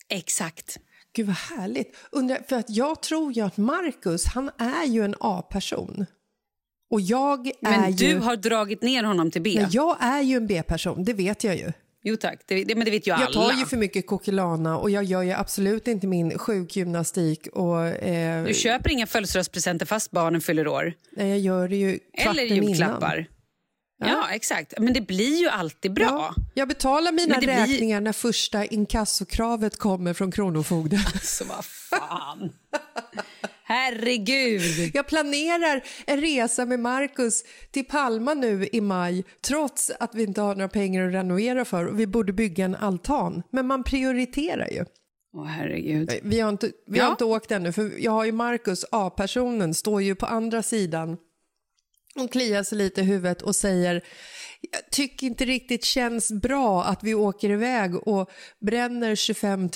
Exakt. 0.08 0.78
Gud 1.12 1.26
vad 1.26 1.36
härligt. 1.36 1.96
Undrar, 2.10 2.42
för 2.48 2.56
att 2.56 2.70
jag 2.70 3.02
tror 3.02 3.32
ju 3.32 3.42
att 3.42 3.56
Marcus, 3.56 4.26
han 4.26 4.50
är 4.58 4.84
ju 4.84 5.04
en 5.04 5.14
A-person. 5.20 6.06
Och 6.90 7.00
jag 7.00 7.46
är 7.46 7.52
Men 7.60 7.92
du 7.96 8.04
ju... 8.06 8.18
har 8.18 8.36
dragit 8.36 8.82
ner 8.82 9.02
honom 9.04 9.30
till 9.30 9.42
B. 9.42 9.58
Men 9.60 9.70
jag 9.72 9.96
är 10.00 10.20
ju 10.22 10.36
en 10.36 10.46
B-person, 10.46 11.04
det 11.04 11.12
vet 11.12 11.44
jag 11.44 11.56
ju. 11.56 11.72
Jo 12.02 12.16
tack, 12.16 12.40
det, 12.46 12.64
det, 12.64 12.74
men 12.74 12.84
det 12.84 12.90
vet 12.90 13.06
ju 13.06 13.10
alla. 13.12 13.24
Jag 13.24 13.32
tar 13.32 13.52
ju 13.52 13.66
för 13.66 13.76
mycket 13.76 14.06
kokilana 14.06 14.78
och 14.78 14.90
jag 14.90 15.04
gör 15.04 15.22
ju 15.22 15.32
absolut 15.32 15.88
inte 15.88 16.06
min 16.06 16.38
sjukgymnastik 16.38 17.46
och 17.52 17.86
eh, 17.86 18.44
Du 18.44 18.54
köper 18.54 18.90
inga 18.90 19.06
födelsedagspresenter 19.06 19.86
fast 19.86 20.10
barnen 20.10 20.40
fyller 20.40 20.68
år. 20.68 20.92
nej, 21.16 21.28
jag 21.30 21.38
gör 21.38 21.68
det 21.68 21.76
ju 21.76 21.98
Eller 22.12 22.42
julklappar. 22.42 23.16
innan. 23.16 23.26
Ja. 24.12 24.28
exakt. 24.32 24.74
Men 24.78 24.92
det 24.92 25.00
blir 25.00 25.40
ju 25.40 25.48
alltid 25.48 25.92
bra. 25.92 26.04
Ja, 26.06 26.34
jag 26.54 26.68
betalar 26.68 27.12
mina 27.12 27.34
det 27.34 27.40
blir- 27.40 27.48
räkningar 27.56 28.00
när 28.00 28.12
första 28.12 28.64
inkassokravet 28.64 29.76
kommer 29.78 30.14
från 30.14 30.32
Kronofogden. 30.32 31.00
Så 31.22 31.44
vad 31.44 31.64
fan. 31.64 32.52
Herregud. 33.70 34.90
Jag 34.94 35.06
planerar 35.06 35.82
en 36.06 36.20
resa 36.20 36.66
med 36.66 36.80
Marcus 36.80 37.44
till 37.70 37.84
Palma 37.84 38.34
nu 38.34 38.68
i 38.72 38.80
maj 38.80 39.24
trots 39.40 39.90
att 40.00 40.14
vi 40.14 40.22
inte 40.22 40.40
har 40.40 40.54
några 40.54 40.68
pengar 40.68 41.06
att 41.08 41.14
renovera 41.14 41.64
för 41.64 41.86
och 41.86 42.00
vi 42.00 42.06
borde 42.06 42.32
bygga 42.32 42.64
en 42.64 42.74
altan. 42.74 43.42
Men 43.50 43.66
man 43.66 43.84
prioriterar 43.84 44.68
ju. 44.68 44.84
Åh 45.34 45.46
herregud. 45.46 46.10
Vi 46.22 46.40
har 46.40 46.50
inte, 46.50 46.70
vi 46.86 46.98
har 46.98 47.06
Ja. 47.06 47.10
inte 47.10 47.24
åkt 47.24 47.50
ännu 47.50 47.72
för 47.72 47.92
jag 47.98 48.12
har 48.12 48.24
ju 48.24 48.32
Marcus, 48.32 48.84
A-personen, 48.90 49.74
står 49.74 50.02
ju 50.02 50.14
på 50.14 50.26
andra 50.26 50.62
sidan 50.62 51.16
och 52.16 52.32
kliar 52.32 52.62
sig 52.62 52.78
lite 52.78 53.00
i 53.00 53.04
huvudet 53.04 53.42
och 53.42 53.56
säger 53.56 54.04
jag 54.72 54.90
tycker 54.90 55.26
inte 55.26 55.44
riktigt 55.44 55.84
känns 55.84 56.32
bra 56.32 56.84
att 56.84 57.02
vi 57.04 57.14
åker 57.14 57.50
iväg 57.50 58.08
och 58.08 58.30
bränner 58.60 59.14
25 59.14 59.60
000 59.60 59.70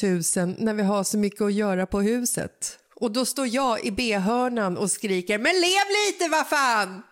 när 0.59 0.75
vi 0.75 0.83
har 0.83 1.05
så 1.05 1.19
mycket 1.19 1.41
att 1.41 1.53
göra 1.53 1.87
på 1.87 2.01
huset. 2.01 2.79
Och 3.05 3.13
då 3.13 3.25
står 3.25 3.47
jag 3.47 3.85
i 3.85 3.91
B-hörnan 3.91 4.77
och 4.77 4.91
skriker 4.91 5.39
men 5.39 5.53
lev 5.53 5.87
lite 6.07 6.29
vad 6.29 6.49
fan! 6.49 6.89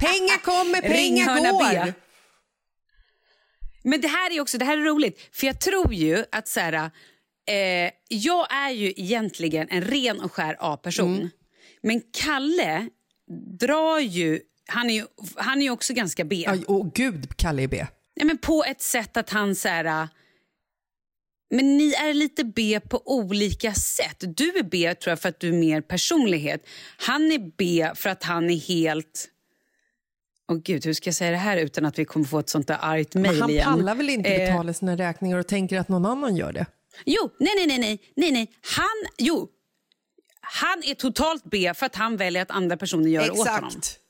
Pengar 0.00 0.42
kommer, 0.42 0.80
pengar 0.80 1.52
går! 1.52 1.84
B. 1.84 1.92
Men 3.84 4.00
det 4.00 4.08
här 4.08 4.32
är 4.32 4.40
också 4.40 4.58
det 4.58 4.64
här 4.64 4.78
är 4.78 4.82
roligt, 4.82 5.28
för 5.32 5.46
jag 5.46 5.60
tror 5.60 5.94
ju 5.94 6.24
att 6.32 6.48
så 6.48 6.60
här, 6.60 6.90
eh, 7.46 7.90
jag 8.08 8.52
är 8.52 8.70
ju 8.70 8.92
egentligen 8.96 9.68
en 9.70 9.82
ren 9.82 10.20
och 10.20 10.32
skär 10.32 10.56
A-person. 10.60 11.16
Mm. 11.16 11.28
Men 11.82 12.02
Kalle 12.12 12.88
drar 13.60 13.98
ju, 13.98 14.40
han 14.66 14.90
är 14.90 14.94
ju, 14.94 15.06
han 15.36 15.58
är 15.58 15.62
ju 15.62 15.70
också 15.70 15.92
ganska 15.92 16.24
B. 16.24 16.44
Aj, 16.48 16.64
åh 16.66 16.90
gud, 16.94 17.36
Kalle 17.36 17.62
är 17.62 17.68
B. 17.68 17.86
Nej, 18.16 18.26
men 18.26 18.38
på 18.38 18.64
ett 18.64 18.82
sätt 18.82 19.16
att 19.16 19.30
han 19.30 19.54
så 19.54 19.68
här, 19.68 20.08
men 21.50 21.76
ni 21.76 21.92
är 21.92 22.14
lite 22.14 22.44
B 22.44 22.80
på 22.80 23.02
olika 23.04 23.74
sätt. 23.74 24.16
Du 24.20 24.48
är 24.58 24.62
B 24.62 24.94
tror 24.94 25.10
jag 25.10 25.20
för 25.20 25.28
att 25.28 25.40
du 25.40 25.48
är 25.48 25.52
mer 25.52 25.80
personlighet. 25.80 26.66
Han 26.96 27.32
är 27.32 27.50
B 27.56 27.90
för 27.94 28.10
att 28.10 28.22
han 28.24 28.50
är 28.50 28.56
helt... 28.56 29.28
Åh 30.48 30.58
gud, 30.64 30.84
hur 30.84 30.92
ska 30.92 31.08
jag 31.08 31.14
säga 31.14 31.30
det 31.30 31.36
här 31.36 31.56
utan 31.56 31.84
att 31.84 31.98
vi 31.98 32.04
kommer 32.04 32.26
få 32.26 32.38
ett 32.38 32.48
sånt 32.48 32.68
där 32.68 32.78
argt 32.80 33.14
mejl 33.14 33.40
han 33.40 33.50
igen? 33.50 33.64
pallar 33.64 33.94
väl 33.94 34.10
inte 34.10 34.30
Eh, 34.30 34.48
betala 34.50 34.72
sina 34.72 34.96
räkningar 34.96 35.38
och 35.38 35.46
tänker 35.46 35.78
att 35.78 35.88
någon 35.88 36.06
annan 36.06 36.36
gör 36.36 36.52
det? 36.52 36.66
Jo, 37.04 37.30
nej, 37.38 37.52
nej, 37.56 37.66
nej, 37.66 37.78
nej, 37.78 38.00
nej, 38.16 38.32
nej. 38.32 38.52
Han, 38.76 39.10
jo. 39.18 39.48
Han 40.40 40.82
är 40.84 40.94
totalt 40.94 41.44
B 41.44 41.72
för 41.74 41.86
att 41.86 41.94
han 41.96 42.16
väljer 42.16 42.42
att 42.42 42.50
andra 42.50 42.76
personer 42.76 43.08
gör 43.08 43.24
det 43.24 43.30
åt 43.30 43.48
honom. 43.48 43.66
Exakt. 43.66 44.00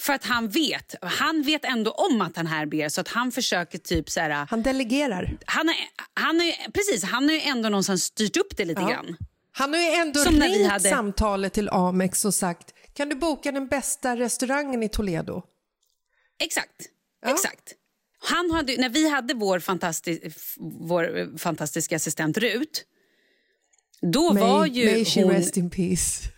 För 0.00 0.12
att 0.12 0.24
han 0.24 0.48
vet. 0.48 0.94
Han 1.02 1.42
vet 1.42 1.64
ändå 1.64 1.90
om 1.90 2.20
att 2.20 2.36
han 2.36 2.46
är 2.46 2.66
B 2.66 2.90
så 2.90 3.00
att 3.00 3.08
han 3.08 3.32
försöker 3.32 3.78
typ 3.78 4.10
så 4.10 4.20
här... 4.20 4.46
Han 4.50 4.62
delegerar. 4.62 5.36
Han 5.46 5.68
har, 5.68 5.76
han 6.14 6.40
har 6.40 6.70
precis, 6.72 7.04
han 7.04 7.24
har 7.28 7.32
ju 7.34 7.40
ändå 7.40 7.68
någonstans 7.68 8.04
styrt 8.04 8.36
upp 8.36 8.56
det 8.56 8.64
lite 8.64 8.80
Ja. 8.80 8.88
grann. 8.88 9.16
Han 9.52 9.72
har 9.74 9.80
ju 9.80 9.86
ändå 9.90 10.20
Som 10.20 10.40
ringt 10.40 10.70
hade- 10.70 10.88
samtalet 10.90 11.52
till 11.52 11.68
Amex 11.68 12.24
och 12.24 12.34
sagt 12.34 12.74
kan 12.94 13.08
du 13.08 13.14
boka 13.16 13.52
den 13.52 13.68
bästa 13.68 14.16
restaurangen 14.16 14.82
i 14.82 14.88
Toledo? 14.88 15.42
Exakt. 16.38 16.82
Exakt. 17.26 17.74
Han 18.18 18.50
hade, 18.50 18.76
när 18.76 18.88
vi 18.88 19.08
hade 19.10 19.34
vår, 19.34 19.58
fantastis, 19.58 20.18
vår 20.80 21.18
eh, 21.18 21.26
fantastiska 21.38 21.96
assistent 21.96 22.38
Rut, 22.38 22.84
då 24.12 24.32
var 24.32 24.66
ju 24.66 24.92
may 24.92 25.04
she 25.04 25.22
hon... 25.22 25.30
rest 25.32 25.56
in 25.56 25.70
peace. 25.70 26.28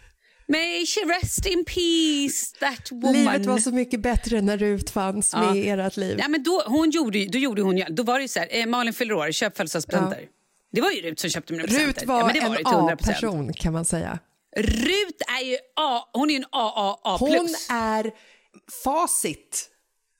May 0.48 0.86
she 0.86 1.00
rest 1.00 1.46
in 1.46 1.64
peace, 1.64 2.52
that 2.60 2.92
woman. 2.92 3.12
Livet 3.12 3.46
var 3.46 3.58
så 3.58 3.70
mycket 3.70 4.00
bättre 4.00 4.40
när 4.40 4.58
Rut 4.58 4.90
fanns 4.90 5.34
med 5.34 5.56
i 5.56 5.68
ert 5.68 5.96
liv. 5.96 6.18
Ja, 6.18 6.28
men 6.28 6.42
då, 6.42 6.62
hon 6.66 6.90
gjorde, 6.90 7.24
då 7.24 7.38
gjorde 7.38 7.62
hon 7.62 7.82
då 7.90 8.02
var 8.02 8.18
det 8.18 8.22
ju 8.22 8.28
så 8.28 8.38
här, 8.38 8.48
eh, 8.50 8.66
Malin 8.66 8.92
fyller 8.92 9.14
år, 9.14 9.32
köp 9.32 9.56
födelsedagspresenter. 9.56 10.24
Det 10.72 10.80
var 10.80 10.90
ju 10.90 11.00
Rut 11.02 11.20
som 11.20 11.30
köpte 11.30 11.52
mina 11.52 11.64
presenter. 11.64 11.86
Rut 12.00 12.08
var 12.08 12.18
ja, 12.18 12.26
men 12.26 12.34
det 12.34 12.40
var 12.40 12.48
en 12.48 12.56
till 12.56 12.64
100%. 12.64 12.92
A-person 12.92 13.52
kan 13.52 13.72
man 13.72 13.84
säga. 13.84 14.18
Rut 14.56 15.22
är 15.40 15.44
ju 15.44 15.56
A, 15.80 16.08
hon 16.12 16.30
är 16.30 16.36
en 16.36 16.44
AAA+. 16.52 17.16
Hon 17.18 17.48
är 17.70 18.10
facit 18.84 19.68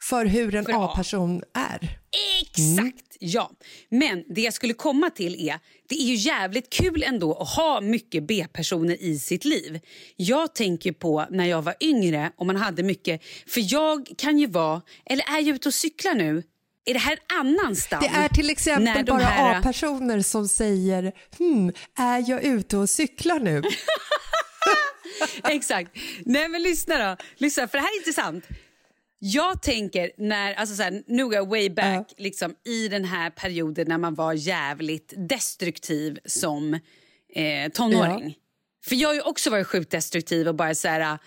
för 0.02 0.26
hur 0.26 0.54
en. 0.54 0.74
A-person 0.74 1.42
är. 1.54 1.98
Exakt, 2.42 3.07
ja. 3.18 3.50
Men 3.88 4.24
det 4.28 4.40
jag 4.40 4.54
skulle 4.54 4.74
komma 4.74 5.10
till 5.10 5.48
är, 5.48 5.58
det 5.88 5.94
är 5.94 6.04
ju 6.04 6.14
jävligt 6.14 6.70
kul 6.70 7.02
ändå 7.02 7.34
att 7.34 7.48
ha 7.48 7.80
mycket 7.80 8.22
B-personer 8.22 9.02
i 9.02 9.18
sitt 9.18 9.44
liv. 9.44 9.80
Jag 10.16 10.54
tänker 10.54 10.92
på 10.92 11.26
när 11.30 11.44
jag 11.46 11.62
var 11.62 11.74
yngre 11.80 12.32
och 12.36 12.46
man 12.46 12.56
hade 12.56 12.82
mycket, 12.82 13.22
för 13.46 13.72
jag 13.72 14.08
kan 14.18 14.38
ju 14.38 14.46
vara, 14.46 14.82
eller 15.06 15.24
är 15.24 15.40
jag 15.40 15.48
ute 15.56 15.68
och 15.68 15.74
cyklar 15.74 16.14
nu? 16.14 16.42
Är 16.84 16.92
det 16.94 17.00
här 17.00 17.12
en 17.12 17.38
annan 17.40 17.76
stam? 17.76 18.00
Det 18.00 18.08
är 18.08 18.28
till 18.28 18.50
exempel 18.50 19.04
bara 19.04 19.18
här- 19.22 19.58
A-personer 19.58 20.20
som 20.22 20.48
säger 20.48 21.12
hmm, 21.38 21.72
är 21.98 22.30
jag 22.30 22.44
ute 22.44 22.76
och 22.76 22.90
cyklar 22.90 23.40
nu? 23.40 23.62
Exakt. 25.44 25.90
Nej 26.24 26.48
men 26.48 26.62
lyssna 26.62 26.98
då. 27.10 27.16
Lyssna, 27.36 27.68
för 27.68 27.78
det 27.78 27.82
här 27.82 27.94
är 27.94 27.98
intressant. 27.98 28.44
Jag 29.18 29.62
tänker 29.62 30.10
när, 30.16 30.54
alltså 30.54 30.74
så 30.74 30.82
här, 30.82 31.02
nu 31.06 31.24
går 31.24 31.34
jag 31.34 31.48
way 31.48 31.70
back 31.70 32.14
liksom, 32.16 32.54
i 32.64 32.88
den 32.88 33.04
här 33.04 33.30
perioden 33.30 33.88
när 33.88 33.98
man 33.98 34.14
var 34.14 34.32
jävligt 34.32 35.12
destruktiv 35.16 36.18
som 36.24 36.74
eh, 37.34 37.72
tonåring. 37.72 38.34
För 38.84 38.96
jag 38.96 39.08
har 39.08 39.28
också 39.28 39.50
varit 39.50 39.66
sjukt 39.66 39.90
destruktiv 39.90 40.48
och 40.48 40.54
bara 40.54 40.74
så 40.74 40.88
här, 40.88 41.18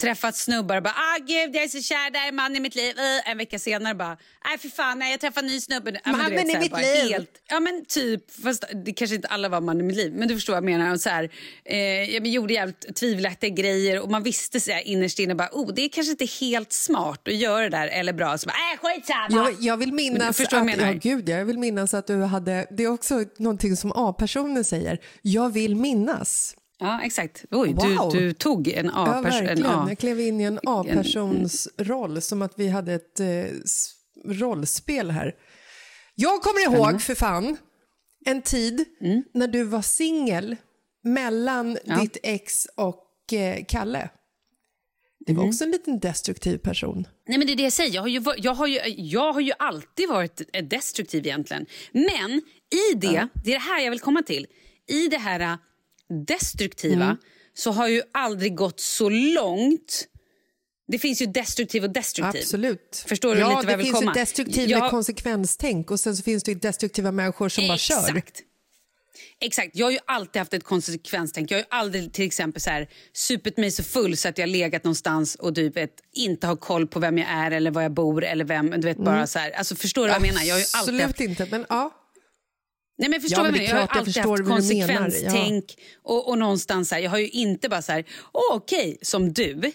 träffat 0.00 0.36
snubbar 0.36 0.76
och 0.76 0.82
bara 0.82 0.94
ah 0.94 1.18
gud 1.18 1.56
jag 1.56 1.64
är 1.64 1.68
så 1.68 1.82
kär, 1.82 2.10
det 2.10 2.18
här 2.18 2.28
är 2.28 2.32
man 2.32 2.56
i 2.56 2.60
mitt 2.60 2.74
liv. 2.74 2.98
Äh, 2.98 3.30
en 3.30 3.38
vecka 3.38 3.58
senare 3.58 3.94
bara 3.94 4.16
nej 4.44 4.58
för 4.58 4.68
fan 4.68 4.98
nej, 4.98 5.10
jag 5.10 5.20
träffar 5.20 5.40
en 5.40 5.46
ny 5.46 5.60
snubbe. 5.60 5.90
Du 5.90 6.10
Mannen 6.10 6.32
i 6.32 6.50
så 6.50 6.52
här, 6.52 6.60
mitt 6.60 6.72
bara 6.72 6.80
liv. 6.80 7.12
Helt, 7.12 7.42
ja 7.48 7.60
men 7.60 7.84
typ, 7.84 8.42
fast 8.42 8.64
det 8.84 8.92
kanske 8.92 9.16
inte 9.16 9.28
alla 9.28 9.48
var 9.48 9.60
man 9.60 9.80
i 9.80 9.82
mitt 9.82 9.96
liv. 9.96 10.12
Men 10.16 10.28
du 10.28 10.34
förstår 10.34 10.52
vad 10.52 10.56
jag 10.56 10.64
menar. 10.64 10.92
Och 10.92 11.00
så 11.00 11.10
här, 11.10 11.30
eh, 11.64 11.78
jag 12.14 12.26
gjorde 12.26 12.54
jävligt 12.54 12.96
tvivelaktiga 12.96 13.50
grejer 13.50 14.00
och 14.00 14.10
man 14.10 14.22
visste 14.22 14.60
så 14.60 14.70
här, 14.70 14.80
innerst 14.80 15.18
inne 15.18 15.34
bara 15.34 15.48
oh 15.52 15.74
det 15.74 15.82
är 15.82 15.88
kanske 15.88 16.10
inte 16.10 16.24
helt 16.24 16.72
smart 16.72 17.28
att 17.28 17.34
göra 17.34 17.62
det 17.62 17.68
där 17.68 17.88
eller 17.88 18.12
bra. 18.12 18.38
Så 18.38 18.46
bara 18.46 18.52
äh 18.52 18.78
skitsamma. 18.78 19.28
Jag, 19.30 19.56
jag 19.60 19.76
vill 19.76 19.92
minnas 19.92 20.40
jag 20.40 20.54
att, 20.54 20.66
menar. 20.66 20.86
ja, 20.86 20.92
gud, 20.92 21.28
jag 21.28 21.44
vill 21.44 21.58
minnas 21.58 21.94
att 21.94 22.06
du 22.06 22.22
hade, 22.22 22.66
det 22.70 22.82
är 22.84 22.88
också 22.88 23.24
någonting 23.38 23.76
som 23.76 23.92
A-personen 23.92 24.64
säger, 24.64 24.98
jag 25.22 25.52
vill 25.52 25.76
minnas. 25.76 26.54
Ja 26.78 27.00
exakt. 27.02 27.44
Oj 27.50 27.72
Wow. 27.74 28.10
du, 28.12 28.18
du 28.20 28.32
tog 28.32 28.68
en 28.68 28.86
Ja, 28.86 29.06
A-person. 29.06 29.22
verkligen. 29.22 29.58
en 29.58 29.66
A. 29.66 29.86
Jag 29.88 29.98
klev 29.98 30.20
in 30.20 30.40
i 30.40 30.44
en 30.44 30.60
A-persons 30.66 31.68
roll, 31.78 32.20
som 32.20 32.42
att 32.42 32.52
vi 32.58 32.68
hade 32.68 32.94
ett 32.94 33.20
eh, 33.20 33.44
rollspel 34.24 35.10
här. 35.10 35.34
Jag 36.14 36.42
kommer 36.42 36.60
ihåg, 36.74 37.02
för 37.02 37.14
fan, 37.14 37.56
en 38.26 38.42
tid 38.42 38.84
Mm. 39.00 39.22
när 39.34 39.48
du 39.48 39.62
var 39.62 39.82
singel 39.82 40.56
mellan 41.04 41.78
ditt 42.00 42.16
ex 42.22 42.66
och 42.76 43.32
eh, 43.32 43.64
Kalle. 43.68 44.10
Det 45.26 45.32
Mm. 45.32 45.42
var 45.42 45.48
också 45.48 45.64
en 45.64 45.70
liten 45.70 45.98
destruktiv 45.98 46.58
person. 46.58 47.06
Nej, 47.28 47.38
men 47.38 47.46
det 47.46 47.52
är 47.52 47.56
det 47.56 47.62
jag 47.62 47.72
säger. 47.72 47.94
Jag 47.94 48.02
har 48.02 48.08
ju, 48.08 48.22
jag 48.38 48.54
har 48.54 48.66
ju, 48.66 48.80
jag 48.96 49.32
har 49.32 49.40
ju 49.40 49.52
alltid 49.58 50.08
varit 50.08 50.40
destruktiv 50.70 51.26
egentligen. 51.26 51.66
Men 51.92 52.30
i 52.90 52.94
det, 52.96 53.28
det 53.44 53.50
är 53.50 53.54
det 53.54 53.58
här 53.58 53.80
jag 53.84 53.90
vill 53.90 54.00
komma 54.00 54.22
till. 54.22 54.46
I 54.86 55.08
det 55.08 55.18
här 55.18 55.40
eh, 55.40 55.56
destruktiva 56.26 57.04
Mm. 57.04 57.16
så 57.54 57.70
har 57.70 57.88
ju 57.88 58.02
aldrig 58.12 58.56
gått 58.56 58.80
så 58.80 59.08
långt. 59.10 60.06
Det 60.92 60.98
finns 60.98 61.22
ju 61.22 61.26
destruktiv 61.26 61.84
och 61.84 61.90
destruktiv. 61.90 62.40
Absolut. 62.40 63.04
Förstår 63.08 63.34
du 63.34 63.40
ja, 63.40 63.46
lite 63.48 63.56
vad 63.56 63.66
det 63.66 63.70
jag 63.72 63.76
vill 63.78 63.86
finns 63.86 63.98
komma? 63.98 64.12
ju 64.16 64.20
destruktiv 64.20 64.68
Jag- 64.70 64.80
med 64.80 64.90
konsekvenstänk 64.90 65.90
och 65.90 66.00
sen 66.00 66.16
så 66.16 66.22
finns 66.22 66.42
det 66.42 66.52
ju 66.52 66.58
destruktiva 66.58 67.12
människor 67.12 67.48
som 67.48 67.68
bara 67.68 67.78
kör. 67.78 68.16
Exakt. 68.16 68.42
Exakt. 69.40 69.70
Jag 69.76 69.86
har 69.86 69.90
ju 69.90 69.98
alltid 70.06 70.40
haft 70.40 70.54
ett 70.54 70.64
konsekvenstänk. 70.64 71.50
Jag 71.50 71.56
har 71.56 71.60
ju 71.60 71.66
aldrig 71.70 72.12
till 72.12 72.26
exempel 72.26 72.62
så 72.62 72.70
här, 72.70 72.88
supit 73.12 73.56
mig 73.56 73.70
så 73.70 73.82
full 73.82 74.16
så 74.16 74.28
att 74.28 74.38
jag 74.38 74.48
legat 74.48 74.84
någonstans 74.84 75.34
och 75.34 75.52
du 75.52 75.68
vet, 75.70 75.90
inte 76.12 76.46
har 76.46 76.56
koll 76.56 76.86
på 76.86 77.00
vem 77.00 77.18
jag 77.18 77.28
är 77.30 77.50
eller 77.50 77.70
var 77.70 77.82
jag 77.82 77.92
bor. 77.92 78.24
eller 78.24 78.44
vem, 78.44 78.70
du 78.70 78.80
vet, 78.80 78.96
bara 78.96 79.26
så 79.26 79.38
här. 79.38 79.50
Alltså, 79.50 79.76
Förstår 79.76 80.02
du 80.02 80.08
vad 80.08 80.14
jag 80.14 80.22
menar? 80.22 80.42
Jag 80.42 80.54
har 80.54 80.58
ju 80.60 80.64
alltid 80.74 80.94
Mm. 80.94 81.04
Absolut 81.10 81.30
haft, 81.30 81.40
inte, 81.40 81.56
men 81.58 81.66
ja. 81.68 81.97
Nej, 82.98 83.08
men 83.10 83.20
förstår 83.20 83.44
Ja, 83.46 83.50
men 83.50 83.60
jag? 83.60 83.68
Jag 83.68 83.74
har 83.74 83.80
jag 83.80 83.88
alltid 83.90 84.14
förstår 84.14 84.30
haft 84.30 84.42
menar, 84.42 84.50
ja. 84.50 84.56
konsekvenstänk. 84.56 85.64
Och, 86.02 86.28
och 86.28 86.38
någonstans 86.38 86.88
så 86.88 86.94
här, 86.94 87.02
jag 87.02 87.10
har 87.10 87.18
ju 87.18 87.28
inte 87.28 87.68
bara 87.68 87.82
så 87.82 87.92
här, 87.92 88.04
åh, 88.32 88.56
okej, 88.56 88.98
som 89.02 89.32
du 89.32 89.72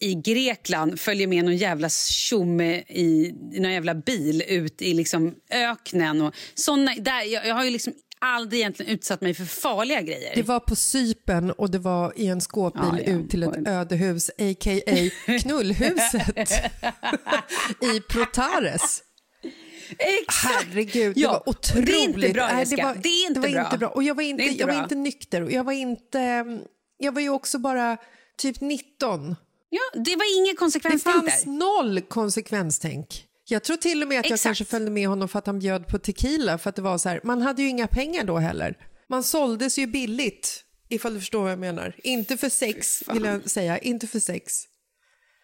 i 0.00 0.14
Grekland 0.14 1.00
följer 1.00 1.26
med 1.26 1.44
någon 1.44 1.56
jävla 1.56 1.88
tjomme 1.88 2.82
i, 2.88 3.32
i 3.52 3.60
någon 3.60 3.72
jävla 3.72 3.94
bil 3.94 4.42
ut 4.48 4.82
i 4.82 4.94
liksom 4.94 5.34
öknen. 5.50 6.22
Och 6.22 6.34
såna, 6.54 6.94
där, 6.94 7.22
jag, 7.22 7.46
jag 7.46 7.54
har 7.54 7.64
ju 7.64 7.70
liksom 7.70 7.92
aldrig 8.18 8.60
egentligen 8.60 8.92
utsatt 8.92 9.20
mig 9.20 9.34
för 9.34 9.44
farliga 9.44 10.02
grejer. 10.02 10.34
Det 10.34 10.42
var 10.42 10.60
på 10.60 10.76
sypen 10.76 11.50
och 11.50 11.70
det 11.70 11.78
var 11.78 12.12
i 12.16 12.26
en 12.26 12.40
skåpbil 12.40 12.82
Ja, 12.92 12.98
ja. 13.06 13.12
ut 13.12 13.30
till 13.30 13.42
ett 13.42 13.68
ödehus, 13.68 14.30
a.k.a. 14.30 15.10
knullhuset 15.42 16.50
i 17.94 18.00
Protares. 18.08 19.02
Exakt! 19.98 20.64
Herregud, 20.64 21.14
det 21.14 21.20
Ja, 21.20 21.32
var 21.32 21.38
och 21.38 21.48
otroligt. 21.48 21.86
det 21.86 21.92
är 21.92 22.04
inte 22.04 22.28
bra, 22.28 22.46
Nej, 22.48 22.58
Jessica. 22.58 22.96
Det 23.02 23.08
är 23.08 23.26
inte 23.26 23.40
det 23.40 23.46
var 23.46 23.52
bra. 23.54 23.64
inte 23.64 23.78
bra. 23.78 23.88
Och 23.88 24.02
jag 24.02 24.14
var 24.14 24.22
inte, 24.22 24.42
Det 24.42 24.48
inte 24.48 24.60
jag 24.60 24.66
var 24.66 24.82
inte 24.82 24.94
nykter 24.94 25.42
och 25.42 25.52
jag 25.52 25.64
var 25.64 25.72
inte... 25.72 26.44
Jag 26.98 27.12
var 27.14 27.20
ju 27.20 27.28
också 27.30 27.58
bara 27.58 27.96
typ 28.38 28.60
19. 28.60 29.36
Ja, 29.70 29.80
det 29.94 30.16
var 30.16 30.38
inget 30.38 30.52
Det 30.52 30.56
konsekvenstänk 30.56 31.16
fanns 31.16 31.42
där. 31.44 31.50
noll 31.50 32.00
konsekvenstänk. 32.00 33.24
Jag 33.48 33.62
tror 33.64 33.76
till 33.76 34.02
och 34.02 34.08
med 34.08 34.20
att 34.20 34.26
jag 34.26 34.32
Exakt. 34.34 34.42
kanske 34.48 34.64
följde 34.64 34.90
med 34.90 35.08
honom 35.08 35.28
för 35.28 35.38
att 35.38 35.46
han 35.46 35.58
bjöd 35.58 35.86
på 35.88 35.98
tequila. 35.98 36.58
För 36.58 36.70
att 36.70 36.76
det 36.76 36.82
var 36.82 36.98
så 36.98 37.08
här, 37.08 37.20
man 37.24 37.42
hade 37.42 37.62
ju 37.62 37.68
inga 37.68 37.86
pengar 37.86 38.24
då 38.24 38.36
heller. 38.38 38.76
Man 39.08 39.22
såldes 39.24 39.78
ju 39.78 39.86
billigt, 39.86 40.62
ifall 40.88 41.14
du 41.14 41.20
förstår 41.20 41.42
vad 41.42 41.52
jag 41.52 41.58
menar. 41.58 41.94
Inte 42.02 42.36
för 42.36 42.48
sex, 42.48 43.02
vill 43.12 43.24
jag 43.24 43.50
säga. 43.50 43.78
Inte 43.78 44.06
för 44.06 44.20
sex. 44.20 44.62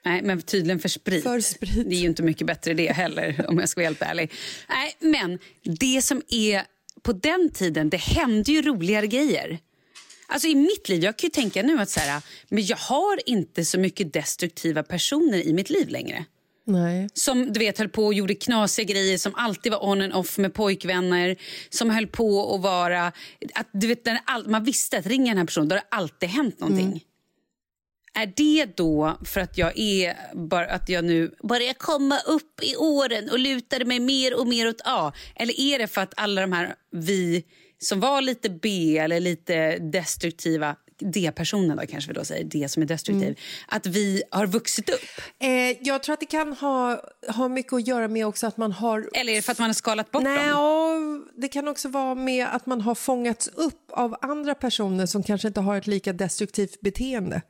Nej, 0.05 0.23
men 0.23 0.43
tydligen 0.43 0.79
för 0.79 0.88
sprit. 0.88 1.23
För 1.23 1.41
sprit. 1.41 1.91
Det 1.91 1.95
är 1.95 2.01
ju 2.01 2.07
inte 2.07 2.23
mycket 2.23 2.47
bättre 2.47 2.75
det 2.75 2.93
heller, 2.93 3.45
om 3.49 3.59
jag 3.59 3.69
ska 3.69 3.81
vara 3.81 3.87
helt 3.87 4.03
ärlig. 4.03 4.33
Nej, 4.69 4.97
men 4.99 5.38
det 5.62 6.03
som 6.03 6.23
är... 6.29 6.62
På 7.03 7.12
den 7.12 7.51
tiden, 7.51 7.91
det 7.91 7.97
hände 7.97 8.53
ju 8.53 8.62
roligare 8.62 9.07
grejer. 9.07 9.59
Alltså 10.27 10.49
i 10.49 10.55
mitt 10.55 10.88
liv, 10.88 11.05
jag 11.05 11.17
kan 11.17 11.27
ju 11.27 11.31
tänka 11.31 11.62
nu 11.62 11.79
att 11.79 11.91
så 11.91 12.01
här, 12.01 12.23
men 12.49 12.67
jag 12.67 12.77
har 12.77 13.29
inte 13.29 13.65
så 13.65 13.79
mycket 13.79 14.12
destruktiva 14.12 14.83
personer 14.83 15.47
i 15.47 15.53
mitt 15.53 15.71
liv 15.71 15.88
längre. 15.88 16.25
Nej. 16.65 17.09
Som 17.15 17.53
du 17.53 17.61
vet 17.61 17.79
höll 17.79 17.88
på 17.88 18.07
och 18.07 18.15
gjorde 18.15 18.35
knasiga 18.35 18.85
grejer, 18.85 19.19
som 19.19 19.35
alltid 19.35 19.73
var 19.73 19.85
on 19.85 20.01
and 20.01 20.12
off 20.12 20.38
med 20.38 20.55
pojkvänner. 20.55 21.37
Som 21.71 21.91
höll 21.91 22.07
på 22.07 22.55
att 22.55 22.61
vara... 22.61 23.07
Att, 23.55 23.69
du 23.73 23.87
vet, 23.87 24.05
när 24.05 24.21
all, 24.25 24.49
man 24.49 24.65
visste 24.65 24.99
att 24.99 25.07
ringer 25.07 25.31
den 25.31 25.38
här 25.38 25.47
personen, 25.47 25.69
då 25.69 25.75
har 25.75 25.81
det 25.81 25.97
alltid 25.97 26.29
hänt 26.29 26.61
någonting. 26.61 27.05
Är 28.14 28.33
det 28.37 28.77
då 28.77 29.16
för 29.25 29.40
att 29.40 29.59
jag 29.59 29.79
är 29.79 30.16
bara 30.35 30.66
att 30.66 30.88
jag 30.88 31.05
nu 31.05 31.35
börjar 31.42 31.75
komma 31.75 32.18
upp 32.18 32.62
i 32.62 32.77
åren 32.77 33.31
och 33.31 33.38
lutar 33.38 33.85
mig 33.85 34.01
mer 34.01 34.40
och 34.40 34.46
mer 34.46 34.68
åt 34.68 34.81
A? 34.85 35.12
Eller 35.37 35.61
är 35.61 35.79
det 35.79 35.87
för 35.87 36.01
att 36.01 36.14
alla 36.16 36.40
de 36.40 36.53
här 36.53 36.75
vi 36.90 37.44
som 37.79 38.01
var 38.01 38.20
lite 38.20 38.51
B 38.51 38.98
eller 38.98 39.20
lite 39.20 39.79
destruktiva 39.79 40.77
D-personen 40.98 41.77
då 41.77 41.87
kanske 41.87 42.11
vi 42.12 42.14
då 42.14 42.25
säger, 42.25 42.44
D 42.44 42.68
som 42.68 42.83
är 42.83 42.87
destruktiv, 42.87 43.38
att 43.68 43.87
vi 43.87 44.22
har 44.31 44.46
vuxit 44.46 44.90
upp? 44.90 45.01
Eh, 45.38 45.77
jag 45.81 46.03
tror 46.03 46.12
att 46.12 46.20
det 46.20 46.27
kan 46.27 46.53
ha, 46.53 47.01
ha 47.29 47.48
mycket 47.48 47.72
att 47.72 47.87
göra 47.87 48.09
med 48.09 48.27
också 48.27 48.46
att 48.46 48.57
man 48.57 48.72
har... 48.72 49.09
Eller 49.14 49.33
är 49.33 49.37
det 49.37 49.42
för 49.42 49.53
att 49.53 49.59
man 49.59 49.68
har 49.68 49.75
skalat 49.75 50.11
bort 50.11 50.22
Nej, 50.22 50.48
dem? 50.48 50.59
och 50.59 51.40
det 51.40 51.48
kan 51.48 51.68
också 51.68 51.88
vara 51.88 52.14
med 52.14 52.46
att 52.46 52.66
man 52.66 52.81
har 52.81 52.94
fångats 52.94 53.48
upp 53.48 53.90
av 53.90 54.16
andra 54.20 54.55
personer 54.55 55.07
som 55.07 55.22
kanske 55.22 55.48
inte 55.48 55.61
har 55.61 55.77
ett 55.77 55.87
lika 55.87 56.12
destruktivt 56.12 56.81
beteende. 56.81 57.42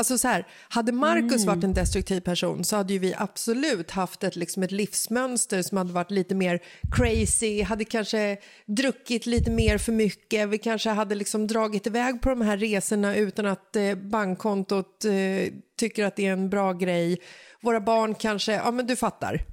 Alltså 0.00 0.18
så 0.18 0.28
här, 0.28 0.46
hade 0.68 0.92
Marcus 0.92 1.44
varit 1.44 1.64
en 1.64 1.74
destruktiv 1.74 2.20
person 2.20 2.64
så 2.64 2.76
hade 2.76 2.92
ju 2.92 2.98
vi 2.98 3.14
absolut 3.18 3.90
haft 3.90 4.24
ett, 4.24 4.36
liksom 4.36 4.62
ett 4.62 4.72
livsmönster 4.72 5.62
som 5.62 5.78
hade 5.78 5.92
varit 5.92 6.10
lite 6.10 6.34
mer 6.34 6.60
crazy, 6.92 7.62
hade 7.62 7.84
kanske 7.84 8.36
druckit 8.66 9.26
lite 9.26 9.50
mer 9.50 9.78
för 9.78 9.92
mycket, 9.92 10.48
vi 10.48 10.58
kanske 10.58 10.90
hade 10.90 11.14
liksom 11.14 11.46
dragit 11.46 11.86
iväg 11.86 12.22
på 12.22 12.28
de 12.28 12.40
här 12.40 12.56
resorna 12.56 13.16
utan 13.16 13.46
att 13.46 13.76
eh, 13.76 13.94
bankkontot 13.94 15.04
eh, 15.04 15.52
tycker 15.78 16.04
att 16.04 16.16
det 16.16 16.26
är 16.26 16.32
en 16.32 16.50
bra 16.50 16.72
grej. 16.72 17.18
Våra 17.60 17.80
barn 17.80 18.14
kanske, 18.14 18.52
ja 18.52 18.70
men 18.70 18.86
du 18.86 18.96
fattar. 18.96 19.44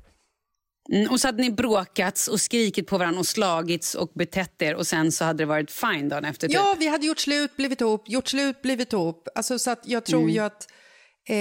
Mm, 0.91 1.11
och 1.11 1.19
så 1.19 1.27
hade 1.27 1.41
ni 1.43 1.51
bråkats 1.51 2.27
och 2.27 2.41
skrikit 2.41 2.87
på 2.87 2.97
varandra 2.97 3.19
och 3.19 3.27
slagits 3.27 3.95
och 3.95 4.11
betett 4.13 4.61
er 4.61 4.75
och 4.75 4.87
sen 4.87 5.11
så 5.11 5.25
hade 5.25 5.37
det 5.43 5.45
varit 5.45 5.71
fine 5.71 6.09
dagen 6.09 6.25
efter. 6.25 6.47
Typ. 6.47 6.55
Ja, 6.55 6.75
vi 6.79 6.87
hade 6.87 7.05
gjort 7.07 7.19
slut, 7.19 7.57
blivit 7.57 7.81
ihop, 7.81 8.09
gjort 8.09 8.27
slut, 8.27 8.61
blivit 8.61 8.93
ihop. 8.93 9.27
Alltså, 9.35 9.59
så 9.59 9.71
att 9.71 9.81
jag 9.85 10.05
tror 10.05 10.21
Mm. 10.21 10.33
ju 10.33 10.39
att 10.39 10.67
eh, 11.29 11.37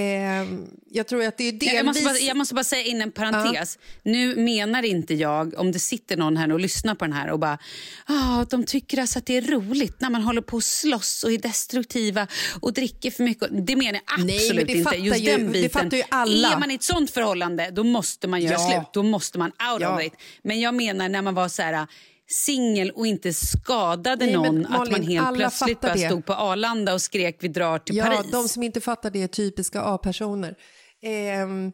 jag 0.90 1.06
tror 1.06 1.24
att 1.24 1.36
det 1.36 1.44
är 1.48 1.52
delvis... 1.52 1.72
Jag 1.74 1.86
måste, 1.86 2.04
bara, 2.04 2.18
jag 2.18 2.36
måste 2.36 2.54
bara 2.54 2.64
säga 2.64 2.82
in 2.82 3.02
en 3.02 3.12
parentes. 3.12 3.78
Nu 4.02 4.36
menar 4.36 4.82
inte 4.82 5.14
jag, 5.14 5.54
om 5.58 5.72
det 5.72 5.78
sitter 5.78 6.16
någon 6.16 6.36
här 6.36 6.52
och 6.52 6.60
lyssnar 6.60 6.94
på 6.94 7.04
den 7.04 7.12
här 7.12 7.30
och 7.30 7.38
bara 7.38 7.58
ah, 8.06 8.44
de 8.50 8.64
tycker 8.64 8.98
alltså 9.00 9.18
att 9.18 9.26
det 9.26 9.36
är 9.36 9.42
roligt 9.42 10.00
när 10.00 10.10
man 10.10 10.22
håller 10.22 10.40
på 10.40 10.56
och 10.56 10.64
slåss 10.64 11.24
och 11.24 11.32
är 11.32 11.38
destruktiva 11.38 12.26
och 12.60 12.72
dricker 12.72 13.10
för 13.10 13.22
mycket. 13.24 13.48
Det 13.66 13.76
menar 13.76 14.00
jag 14.16 14.26
Nej, 14.26 14.36
absolut 14.36 14.66
det 14.66 14.72
inte. 14.72 14.96
Just 14.96 15.20
ju- 15.20 15.32
den 15.32 15.46
det 15.46 15.52
biten. 15.52 15.70
fattar 15.70 15.96
ju 15.96 16.02
alla. 16.08 16.52
Är 16.52 16.58
man 16.58 16.70
i 16.70 16.74
ett 16.74 16.82
sånt 16.82 17.10
förhållande 17.10 17.70
då 17.72 17.84
måste 17.84 18.28
man 18.28 18.40
göra 18.42 18.52
Ja. 18.52 18.68
slut. 18.70 18.92
Då 18.92 19.02
måste 19.02 19.38
man 19.38 19.48
out 19.72 19.80
Ja. 19.80 19.96
of 19.96 20.02
it. 20.04 20.12
Men 20.42 20.60
jag 20.60 20.74
menar 20.74 21.08
när 21.08 21.22
man 21.22 21.34
var 21.34 21.48
så 21.48 21.62
här 21.62 21.86
singel 22.28 22.90
och 22.90 23.06
inte 23.06 23.32
skadade 23.32 24.24
Nej, 24.24 24.34
någon 24.34 24.66
att 24.66 24.70
Malin, 24.70 24.92
man 24.92 25.02
helt 25.02 25.36
plötsligt 25.36 25.80
bara 25.80 25.92
det. 25.92 25.98
stod 26.08 26.24
på 26.26 26.32
Arlanda 26.32 26.94
och 26.94 27.02
skrek 27.02 27.36
vi 27.40 27.48
drar 27.48 27.78
till 27.78 27.96
Ja, 27.96 28.04
Paris. 28.04 28.30
de 28.32 28.48
som 28.48 28.62
inte 28.62 28.80
fattar 28.80 29.10
det 29.10 29.22
är 29.22 29.28
typiska 29.28 29.82
A-personer. 29.82 30.54
Ehm, 31.02 31.72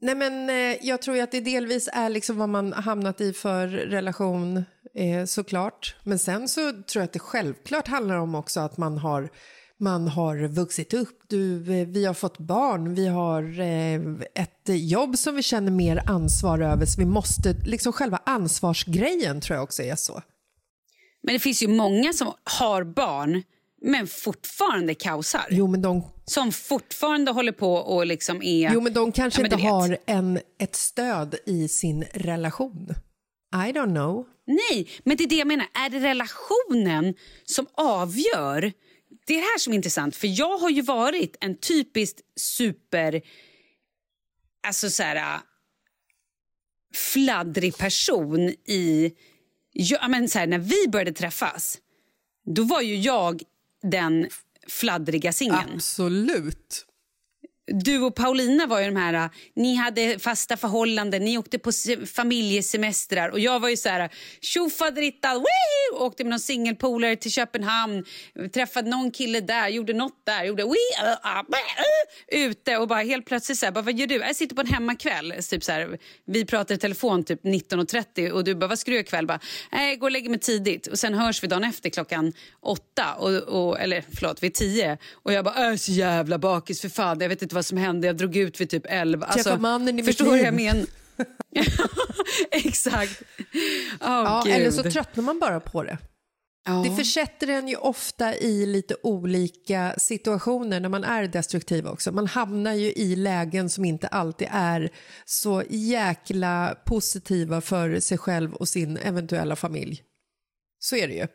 nej 0.00 0.14
men 0.14 0.50
eh, 0.50 0.76
jag 0.86 1.02
tror 1.02 1.20
att 1.20 1.30
det 1.32 1.40
delvis 1.40 1.88
är 1.92 2.08
liksom 2.08 2.38
vad 2.38 2.48
man 2.48 2.72
hamnat 2.72 3.20
i 3.20 3.32
för 3.32 3.68
relation 3.68 4.64
eh, 4.94 5.24
såklart. 5.24 5.96
Men 6.04 6.18
sen 6.18 6.48
så 6.48 6.60
tror 6.72 6.82
jag 7.00 7.04
att 7.04 7.12
det 7.12 7.18
självklart 7.18 7.88
handlar 7.88 8.16
om 8.16 8.34
också 8.34 8.60
att 8.60 8.76
man 8.76 8.98
har 8.98 9.28
man 9.80 10.08
har 10.08 10.48
vuxit 10.48 10.94
upp, 10.94 11.22
du, 11.28 11.56
eh, 11.80 11.88
vi 11.88 12.04
har 12.04 12.14
fått 12.14 12.38
barn, 12.38 12.94
vi 12.94 13.06
har 13.06 13.60
eh, 13.60 14.00
ett 14.34 14.62
jobb 14.66 15.18
som 15.18 15.36
vi 15.36 15.42
känner 15.42 15.72
mer 15.72 16.02
ansvar 16.06 16.58
över. 16.60 16.86
Så 16.86 17.00
vi 17.00 17.06
måste, 17.06 17.52
liksom 17.64 17.92
själva 17.92 18.20
ansvarsgrejen 18.26 19.40
tror 19.40 19.56
jag 19.56 19.62
också 19.62 19.82
är 19.82 19.96
så. 19.96 20.22
Men 21.22 21.34
det 21.34 21.38
finns 21.38 21.62
ju 21.62 21.68
många 21.68 22.12
som 22.12 22.32
har 22.60 22.84
barn 22.84 23.42
men 23.82 24.06
fortfarande 24.06 24.94
kaosar. 24.94 25.46
Jo 25.50 25.66
men 25.66 25.82
de 25.82 26.02
Som 26.24 26.52
fortfarande 26.52 27.30
håller 27.30 27.52
på 27.52 27.74
och 27.74 28.06
liksom 28.06 28.42
är... 28.42 28.70
Jo, 28.74 28.80
men 28.80 28.92
de 28.92 29.12
kanske 29.12 29.42
Ja, 29.42 29.42
men 29.42 29.52
inte 29.52 29.68
har 29.68 29.98
en, 30.06 30.40
ett 30.58 30.76
stöd 30.76 31.34
i 31.46 31.68
sin 31.68 32.04
relation. 32.12 32.94
I 33.54 33.72
don't 33.72 33.94
know. 33.94 34.26
Nej, 34.46 34.88
men 35.04 35.16
det 35.16 35.24
är 35.24 35.28
det 35.28 35.34
jag 35.36 35.48
menar. 35.48 35.66
Är 35.86 35.90
det 35.90 35.98
relationen 35.98 37.14
som 37.44 37.66
avgör? 37.74 38.72
Det 39.26 39.34
är 39.34 39.36
det 39.36 39.42
här 39.42 39.58
som 39.58 39.72
är 39.72 39.76
intressant. 39.76 40.16
För 40.16 40.38
jag 40.40 40.58
har 40.58 40.70
ju 40.70 40.82
varit 40.82 41.36
en 41.40 41.56
typiskt 41.56 42.20
super... 42.36 43.22
Alltså 44.66 44.90
så 44.90 45.02
här... 45.02 45.16
Äh, 45.16 45.40
fladdrig 46.94 47.76
person 47.76 48.40
i... 48.64 49.12
Ja, 49.72 50.08
men 50.08 50.28
så 50.28 50.38
här, 50.38 50.46
när 50.46 50.58
vi 50.58 50.88
började 50.88 51.12
träffas, 51.12 51.78
då 52.44 52.62
var 52.62 52.80
ju 52.80 52.96
jag 52.96 53.42
den 53.82 54.28
fladdriga 54.68 55.32
singeln. 55.32 55.74
Absolut. 55.74 56.86
Du 57.72 58.00
och 58.00 58.14
Paulina 58.14 58.66
var 58.66 58.80
ju 58.80 58.86
de 58.86 58.96
här, 58.96 59.14
äh, 59.14 59.30
ni 59.56 59.74
hade 59.74 60.18
fasta 60.18 60.56
förhållanden, 60.56 61.24
ni 61.24 61.38
åkte 61.38 61.58
på 61.58 61.70
familjesemestrar. 62.14 63.28
Och 63.28 63.40
jag 63.40 63.60
var 63.60 63.68
ju 63.68 63.76
så 63.76 63.88
här 63.88 64.00
äh, 64.00 64.08
tjofaderittan, 64.40 65.44
åkte 65.92 66.24
med 66.24 66.30
någon 66.30 66.40
singelpolare 66.40 67.16
till 67.16 67.30
Köpenhamn, 67.30 68.04
träffade 68.54 68.90
någon 68.90 69.10
kille 69.10 69.40
där, 69.40 69.68
gjorde 69.68 69.92
något 69.92 70.26
där, 70.26 70.44
gjorde 70.44 70.62
wee! 70.62 70.70
uh, 71.02 71.08
uh, 71.08 71.38
uh, 71.38 72.46
ute 72.50 72.76
och 72.76 72.88
bara 72.88 73.02
helt 73.02 73.26
plötsligt 73.26 73.58
så 73.58 73.66
här, 73.66 73.72
bara, 73.72 73.82
vad 73.82 73.94
gör 73.94 74.06
du? 74.06 74.14
Jag 74.14 74.36
sitter 74.36 74.54
på 74.56 74.60
en 74.60 74.66
hemmakväll, 74.66 75.34
typ 75.50 75.64
så 75.64 75.72
här, 75.72 75.98
vi 76.26 76.44
pratar 76.44 76.74
i 76.74 76.78
telefon 76.78 77.24
typ 77.24 77.44
19.30 77.44 78.30
och 78.30 78.44
du 78.44 78.54
bara, 78.54 78.66
vad 78.66 78.78
ska 78.78 78.90
du 78.90 78.94
göra 78.94 79.04
ikväll? 79.04 79.26
Bara, 79.26 79.40
Nej, 79.72 79.96
gå 79.96 80.06
och 80.06 80.10
lägger 80.10 80.30
mig 80.30 80.38
tidigt. 80.40 80.86
Och 80.86 80.98
sen 80.98 81.14
hörs 81.14 81.42
vi 81.42 81.46
dagen 81.46 81.64
efter 81.64 81.90
klockan 81.90 82.32
åtta, 82.60 83.14
och, 83.14 83.32
och, 83.32 83.80
eller 83.80 84.04
förlåt, 84.14 84.42
vid 84.42 84.54
tio. 84.54 84.98
Och 85.12 85.32
jag 85.32 85.44
bara, 85.44 85.64
jag 85.64 85.72
är 85.72 85.76
så 85.76 85.92
jävla 85.92 86.38
bakis 86.38 86.80
för 86.80 86.88
fan, 86.88 87.20
jag 87.20 87.28
vet 87.28 87.42
inte 87.42 87.54
vad 87.54 87.59
som 87.62 87.78
hände, 87.78 88.06
jag 88.06 88.16
drog 88.16 88.36
ut 88.36 88.60
vid 88.60 88.70
typ 88.70 88.86
elva. 88.88 89.32
Träffa 89.32 89.58
mannen 89.58 89.98
i 89.98 90.02
förstår 90.02 90.24
du 90.24 90.30
vad 90.30 90.38
jag 90.38 90.54
liv. 90.54 90.66
menar? 90.66 90.86
Exakt. 92.50 93.22
Åh, 93.54 93.96
Ja, 94.00 94.42
Gud. 94.46 94.54
eller 94.54 94.70
så 94.70 94.82
tröttnar 94.82 95.24
man 95.24 95.38
bara 95.38 95.60
på 95.60 95.82
det. 95.82 95.98
Ja. 96.66 96.72
Det 96.88 96.96
försätter 96.96 97.48
en 97.48 97.68
ju 97.68 97.76
ofta 97.76 98.36
i 98.36 98.66
lite 98.66 98.96
olika 99.02 99.94
situationer 99.98 100.80
när 100.80 100.88
man 100.88 101.04
är 101.04 101.26
destruktiv 101.28 101.86
också. 101.86 102.12
Man 102.12 102.26
hamnar 102.26 102.72
ju 102.74 102.92
i 102.92 103.16
lägen 103.16 103.70
som 103.70 103.84
inte 103.84 104.08
alltid 104.08 104.48
är 104.50 104.90
så 105.24 105.62
jäkla 105.70 106.76
positiva 106.86 107.60
för 107.60 108.00
sig 108.00 108.18
själv 108.18 108.54
och 108.54 108.68
sin 108.68 108.96
eventuella 108.96 109.56
familj. 109.56 110.02
Så 110.78 110.96
är 110.96 111.08
det 111.08 111.14
ju. 111.14 111.26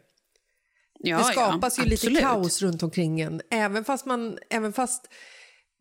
ja, 0.99 1.17
det 1.17 1.23
skapas 1.23 1.77
ja, 1.77 1.83
ju 1.83 1.89
lite 1.89 2.15
kaos 2.15 2.61
runt 2.61 2.83
omkring 2.83 3.21
en. 3.21 3.41
Även 3.51 3.83
fast, 3.85 4.05
man, 4.05 4.37
även 4.49 4.73
fast 4.73 5.01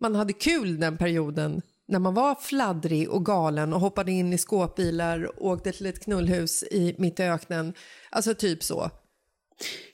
man 0.00 0.14
hade 0.14 0.32
kul 0.32 0.80
den 0.80 0.98
perioden 0.98 1.62
när 1.88 1.98
man 1.98 2.14
var 2.14 2.34
fladdrig 2.34 3.10
och 3.10 3.26
galen 3.26 3.72
och 3.72 3.80
hoppade 3.80 4.12
in 4.12 4.32
i 4.32 4.38
skåpbilar 4.38 5.40
och 5.40 5.46
åkte 5.46 5.72
till 5.72 5.86
ett 5.86 6.04
knullhus 6.04 6.62
i, 6.62 6.94
mitt 6.98 7.20
i 7.20 7.22
öknen. 7.22 7.74
Alltså 8.10 8.34
typ 8.34 8.62
så. 8.62 8.90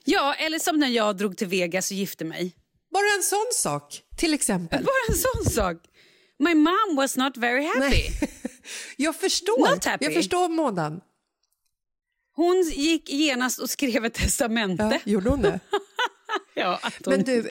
Ja, 0.03 0.33
eller 0.33 0.59
som 0.59 0.79
när 0.79 0.87
jag 0.87 1.17
drog 1.17 1.37
till 1.37 1.47
Vegas 1.47 1.91
och 1.91 1.97
gifte 1.97 2.25
mig. 2.25 2.55
Bara 2.93 3.15
en 3.17 3.23
sån 3.23 3.47
sak, 3.53 4.01
till 4.17 4.33
exempel. 4.33 4.83
Bara 4.83 4.95
en 5.09 5.15
sån 5.15 5.53
sak. 5.53 5.77
My 6.39 6.55
mom 6.55 6.95
was 6.95 7.17
not 7.17 7.37
very 7.37 7.65
happy. 7.65 7.79
Nej. 7.79 8.11
Jag 8.97 9.15
förstår. 9.15 9.89
Happy. 9.89 10.05
Jag 10.05 10.13
förstår 10.13 10.49
mådan. 10.49 11.01
Hon 12.35 12.61
gick 12.75 13.09
genast 13.09 13.59
och 13.59 13.69
skrev 13.69 14.05
ett 14.05 14.13
testamente. 14.13 14.83
Ja, 15.05 15.11
gjorde 15.11 15.29
hon 15.29 15.41
det? 15.41 15.59
Ja, 16.55 16.79
hon 16.83 17.13
Men 17.13 17.23
du-. 17.23 17.49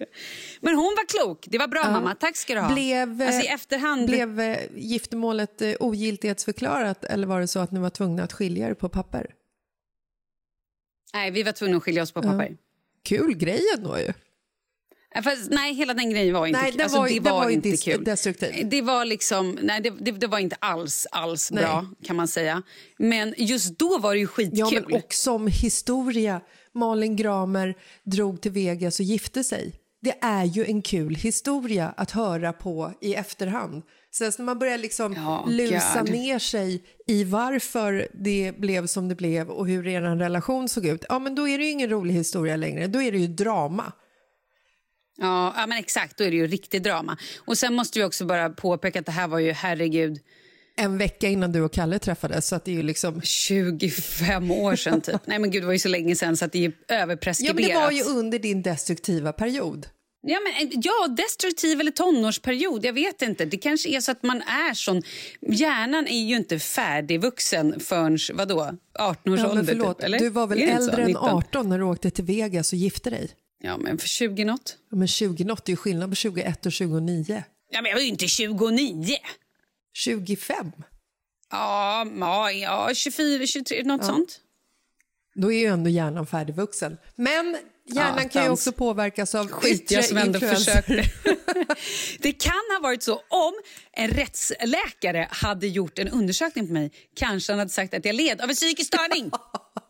Men 0.60 0.74
hon 0.74 0.84
var 0.96 1.06
klok. 1.08 1.46
Det 1.50 1.58
var 1.58 1.68
bra, 1.68 1.90
mamma. 1.90 2.14
Tack 2.14 2.36
ska 2.36 2.54
du 2.54 2.60
ha. 2.60 2.74
Blev, 2.74 3.22
alltså, 3.22 3.40
efterhand... 3.40 4.06
blev 4.06 4.40
eh, 4.40 4.58
giftermålet 4.76 5.62
eh, 5.62 5.74
ogiltighetsförklarat 5.80 7.04
eller 7.04 7.26
var 7.26 7.40
det 7.40 7.48
så 7.48 7.58
att 7.60 7.72
ni 7.72 7.80
var 7.80 7.90
tvungna 7.90 8.22
att 8.22 8.32
skilja 8.32 8.68
er 8.68 8.74
på 8.74 8.88
papper? 8.88 9.34
Nej, 11.14 11.30
vi 11.30 11.42
var 11.42 11.52
tvungna 11.52 11.76
att 11.76 11.82
skilja 11.82 12.02
oss 12.02 12.12
på 12.12 12.22
papper. 12.22 12.56
Kul 13.02 13.34
grej 13.36 13.62
ändå 13.76 13.98
ju. 13.98 14.12
Ja. 15.14 15.22
Fast, 15.22 15.50
nej, 15.50 15.74
hela 15.74 15.94
den 15.94 16.10
grejen 16.10 16.34
var 16.34 16.46
inte 16.46 16.60
Nej, 16.60 16.72
kul. 16.72 16.80
Alltså, 16.80 16.98
var- 16.98 17.08
det 17.08 17.20
var, 17.20 17.50
inte 17.50 17.76
kul. 17.76 18.04
destruktiv. 18.04 18.68
Det 18.68 18.82
var 18.82 19.04
liksom, 19.04 19.58
nej, 19.62 19.80
det, 19.80 19.90
det, 19.90 20.12
det 20.12 20.26
var 20.26 20.38
inte 20.38 20.56
alls, 20.58 21.06
alls 21.10 21.50
Nej. 21.50 21.64
bra 21.64 21.86
kan 22.04 22.16
man 22.16 22.28
säga. 22.28 22.62
Men 22.98 23.34
just 23.36 23.78
då 23.78 23.98
var 23.98 24.12
det 24.12 24.18
ju 24.18 24.26
skitkul. 24.26 24.58
Ja, 24.58 24.70
men 24.70 24.84
och 24.84 25.14
som 25.14 25.46
historia. 25.46 26.40
Malin 26.74 27.16
Gramer 27.16 27.74
drog 28.04 28.40
till 28.40 28.52
Vegas 28.52 29.00
och 29.00 29.04
gifte 29.04 29.44
sig. 29.44 29.72
Det 30.02 30.14
är 30.20 30.44
ju 30.44 30.64
en 30.64 30.82
kul 30.82 31.14
historia 31.14 31.94
att 31.96 32.10
höra 32.10 32.52
på 32.52 32.92
i 33.00 33.14
efterhand. 33.14 33.82
Sen 34.12 34.32
när 34.38 34.44
man 34.44 34.58
börjar 34.58 34.78
liksom 34.78 35.12
Ja, 35.14 35.44
lusa 35.48 36.00
God. 36.00 36.10
ner 36.10 36.38
sig 36.38 36.82
i 37.06 37.24
varför 37.24 38.08
det 38.14 38.52
blev 38.58 38.86
som 38.86 39.08
det 39.08 39.14
blev 39.14 39.50
och 39.50 39.66
hur 39.66 39.86
er 39.86 40.00
relation 40.00 40.68
såg 40.68 40.86
ut, 40.86 41.04
ja 41.08 41.18
men 41.18 41.34
då 41.34 41.48
är 41.48 41.58
det 41.58 41.64
ju 41.64 41.70
ingen 41.70 41.90
rolig 41.90 42.14
historia 42.14 42.56
längre. 42.56 42.86
Då 42.86 43.02
är 43.02 43.12
det 43.12 43.18
ju 43.18 43.26
drama. 43.26 43.92
Ja, 45.16 45.54
ja, 45.56 45.66
men 45.66 45.78
exakt. 45.78 46.16
Då 46.18 46.24
är 46.24 46.30
det 46.30 46.36
ju 46.36 46.46
riktigt 46.46 46.82
drama. 46.82 47.16
Och 47.38 47.58
sen 47.58 47.74
måste 47.74 47.98
vi 47.98 48.04
också 48.04 48.24
bara 48.24 48.50
påpeka 48.50 49.00
att 49.00 49.06
det 49.06 49.12
här 49.12 49.28
var 49.28 49.38
ju, 49.38 49.52
herregud, 49.52 50.18
En 50.80 50.98
vecka 50.98 51.28
innan 51.28 51.52
du 51.52 51.60
och 51.62 51.72
Kalle 51.72 51.98
träffades, 51.98 52.46
så 52.48 52.56
att 52.56 52.64
det 52.64 52.70
är 52.70 52.74
ju 52.74 52.82
liksom... 52.82 53.22
25 53.22 54.50
år 54.50 54.76
sedan 54.76 55.00
typ. 55.00 55.20
Nej 55.26 55.38
men 55.38 55.50
gud, 55.50 55.62
det 55.62 55.66
var 55.66 55.72
ju 55.72 55.78
så 55.78 55.88
länge 55.88 56.16
sedan 56.16 56.36
så 56.36 56.44
att 56.44 56.52
det 56.52 56.58
är 56.58 56.62
ju 56.62 56.72
Ja, 56.88 56.94
överpreskriberat. 56.94 57.56
men 57.56 57.68
det 57.68 57.74
var 57.74 57.90
ju 57.90 58.02
under 58.18 58.38
din 58.38 58.62
destruktiva 58.62 59.32
period. 59.32 59.86
Ja, 60.22 60.38
men, 60.40 60.68
eh, 60.68 60.74
ja, 60.82 61.08
destruktiv 61.08 61.80
eller 61.80 61.90
tonårsperiod, 61.90 62.84
jag 62.84 62.92
vet 62.92 63.22
inte. 63.22 63.44
Det 63.44 63.56
kanske 63.56 63.88
är 63.88 64.00
så 64.00 64.10
att 64.12 64.22
man 64.22 64.42
är 64.42 64.74
sån... 64.74 65.02
Hjärnan 65.40 66.06
är 66.06 66.20
ju 66.20 66.36
inte 66.36 66.58
färdigvuxen 66.58 67.80
förrän, 67.80 68.18
vadå, 68.34 68.72
18 68.98 69.32
års 69.32 69.40
Ja, 69.40 69.50
ålder? 69.50 69.74
typ, 69.94 70.04
eller? 70.04 70.18
du 70.18 70.28
var 70.28 70.46
väl 70.46 70.58
det 70.58 70.64
äldre 70.64 71.02
än 71.02 71.06
19? 71.08 71.28
18 71.28 71.68
när 71.68 71.78
du 71.78 71.84
åkte 71.84 72.10
till 72.10 72.24
Vegas 72.24 72.72
och 72.72 72.78
gifte 72.78 73.10
dig? 73.10 73.30
Ja, 73.62 73.76
men 73.78 73.98
för 73.98 74.08
20 74.08 74.44
något. 74.44 74.76
Ja, 74.90 74.96
men 74.96 75.08
20 75.08 75.44
något 75.44 75.68
är 75.68 75.72
ju 75.72 75.76
skillnad 75.76 76.10
på 76.10 76.14
21 76.16 76.66
och 76.66 76.72
29. 76.72 77.42
Ja, 77.72 77.82
men 77.82 77.88
jag 77.90 77.96
var 77.96 78.02
ju 78.02 78.08
inte 78.08 78.26
29. 78.28 79.16
25? 79.94 80.72
Ja, 81.50 82.06
ja, 82.20 82.52
ja 82.52 82.94
24, 82.94 83.46
23, 83.46 83.82
något 83.82 84.04
sånt. 84.04 84.40
Då 85.34 85.52
är 85.52 85.58
ju 85.58 85.66
ändå 85.66 85.90
hjärnan 85.90 86.26
färdigvuxen. 86.26 86.98
Men 87.16 87.56
hjärnan 87.86 88.18
Ja, 88.22 88.28
kan 88.28 88.44
ju 88.44 88.50
också 88.50 88.72
påverkas 88.72 89.34
av 89.34 89.48
Skit 89.48 89.90
jag 89.90 90.04
som 90.04 90.16
ändå 90.16 90.40
försökte. 90.40 90.94
det 92.18 92.32
kan 92.32 92.52
ha 92.76 92.80
varit 92.82 93.02
så 93.02 93.14
om 93.14 93.52
en 93.92 94.10
rättsläkare 94.10 95.28
hade 95.30 95.66
gjort 95.66 95.98
en 95.98 96.08
undersökning 96.08 96.66
på 96.66 96.72
mig. 96.72 96.92
Kanske 97.16 97.52
han 97.52 97.58
hade 97.58 97.70
sagt 97.70 97.94
att 97.94 98.04
jag 98.04 98.14
led 98.14 98.40
av 98.40 98.48
en 98.48 98.56
psykisk 98.56 98.94
störning. 98.94 99.30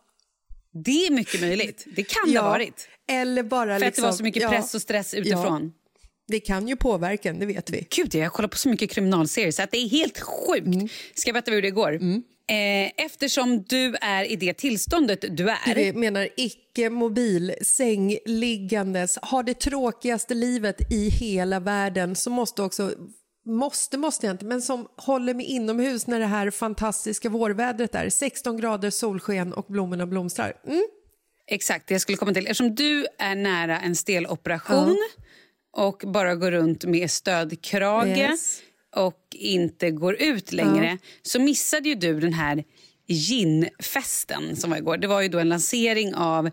det 0.85 1.07
är 1.07 1.11
mycket 1.11 1.41
möjligt. 1.41 1.85
Det 1.95 2.03
kan 2.03 2.27
det 2.27 2.33
Ja, 2.33 2.41
ha 2.41 2.49
varit. 2.49 2.87
Eller 3.09 3.43
bara 3.43 3.65
För 3.65 3.73
att 3.73 3.79
det 3.79 3.85
liksom, 3.85 4.03
var 4.03 4.11
så 4.11 4.23
mycket 4.23 4.43
ja, 4.43 4.49
press 4.49 4.75
och 4.75 4.81
stress 4.81 5.13
utifrån. 5.13 5.73
Det 6.27 6.39
kan 6.39 6.67
ju 6.67 6.75
påverka 6.75 7.29
en, 7.29 7.39
det 7.39 7.45
vet 7.45 7.69
vi. 7.69 7.87
Gud, 7.89 8.15
jag 8.15 8.33
kollar 8.33 8.49
på 8.49 8.57
så 8.57 8.69
mycket 8.69 8.91
kriminalserier 8.91 9.51
så 9.51 9.63
att 9.63 9.71
det 9.71 9.77
är 9.77 9.89
helt 9.89 10.19
sjukt. 10.19 10.65
Mm. 10.65 10.87
Ska 11.13 11.29
jag 11.29 11.33
berätta 11.33 11.51
hur 11.51 11.61
det 11.61 11.71
går? 11.71 11.93
Eh, 12.51 13.05
eftersom 13.05 13.63
du 13.63 13.95
är 14.01 14.31
i 14.31 14.35
det 14.35 14.53
tillståndet 14.53 15.37
du 15.37 15.49
är. 15.49 15.75
Du 15.75 15.99
menar 15.99 16.29
icke-mobil, 16.37 17.53
sängliggandes, 17.61 19.19
har 19.21 19.43
det 19.43 19.59
tråkigaste 19.59 20.33
livet 20.33 20.91
i 20.91 21.09
hela 21.09 21.59
världen 21.59 22.15
så 22.15 22.29
måste 22.29 22.61
också 22.61 22.91
Måste, 23.45 23.97
måste 23.97 24.25
jag 24.25 24.33
inte, 24.33 24.45
men 24.45 24.61
som 24.61 24.87
håller 24.97 25.33
mig 25.33 25.45
inomhus 25.45 26.07
när 26.07 26.19
det 26.19 26.25
här 26.25 26.51
fantastiska 26.51 27.29
vårvädret 27.29 27.95
är. 27.95 28.09
16 28.09 28.57
grader 28.57 28.89
solsken 28.89 29.53
och 29.53 29.65
blommorna 29.69 30.07
blomstrar. 30.07 30.53
Mm. 30.67 30.83
Exakt, 31.47 31.87
det 31.87 31.93
jag 31.93 32.01
skulle 32.01 32.17
komma 32.17 32.33
till. 32.33 32.43
Eftersom 32.43 32.75
du 32.75 33.07
är 33.19 33.35
nära 33.35 33.79
en 33.79 33.95
steloperation 33.95 34.97
och 35.73 36.03
bara 36.05 36.35
går 36.35 36.51
runt 36.51 36.85
med 36.85 37.11
stödkrage 37.11 38.17
Yes. 38.17 38.61
och 38.95 39.19
inte 39.31 39.91
går 39.91 40.21
ut 40.21 40.51
längre 40.51 40.97
så 41.21 41.39
missade 41.41 41.89
ju 41.89 41.95
du 41.95 42.19
den 42.19 42.33
här 42.33 42.63
ginfesten 43.07 44.55
som 44.55 44.69
var 44.69 44.77
igår. 44.77 44.97
Det 44.97 45.07
var 45.07 45.21
ju 45.21 45.27
då 45.27 45.39
en 45.39 45.49
lansering 45.49 46.15
av 46.15 46.49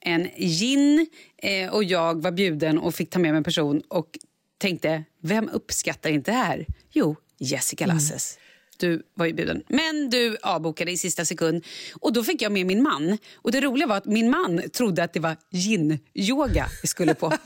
en 0.00 0.28
gin 0.36 1.06
eh, 1.42 1.74
och 1.74 1.84
jag 1.84 2.22
var 2.22 2.30
bjuden 2.30 2.78
och 2.78 2.94
fick 2.94 3.10
ta 3.10 3.18
med 3.18 3.30
mig 3.32 3.38
en 3.38 3.44
person 3.44 3.82
och 3.88 4.18
tänkte, 4.58 5.04
vem 5.22 5.48
uppskattar 5.48 6.10
inte 6.10 6.30
det 6.30 6.36
här? 6.36 6.66
Jo, 6.92 7.16
Jessica 7.38 7.86
Lasses. 7.86 8.38
Du 8.76 9.02
var 9.14 9.26
ju 9.26 9.32
bjuden. 9.32 9.62
Men 9.68 10.10
du 10.10 10.36
avbokade 10.42 10.90
i 10.90 10.96
sista 10.96 11.24
sekund. 11.24 11.64
Och 12.00 12.12
Då 12.12 12.24
fick 12.24 12.42
jag 12.42 12.52
med 12.52 12.66
min 12.66 12.82
man. 12.82 13.18
Och 13.34 13.52
Det 13.52 13.60
roliga 13.60 13.86
var 13.86 13.96
att 13.96 14.04
min 14.04 14.30
man 14.30 14.62
trodde 14.72 15.04
att 15.04 15.12
det 15.12 15.20
var 15.20 15.36
yin-yoga 15.50 16.66
vi 16.82 16.88
skulle 16.88 17.14
på. 17.14 17.32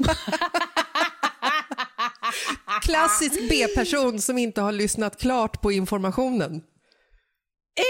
Klassisk 2.86 3.48
B-person 3.48 4.20
som 4.20 4.38
inte 4.38 4.60
har 4.60 4.72
lyssnat 4.72 5.20
klart 5.20 5.62
på 5.62 5.72
informationen. 5.72 6.62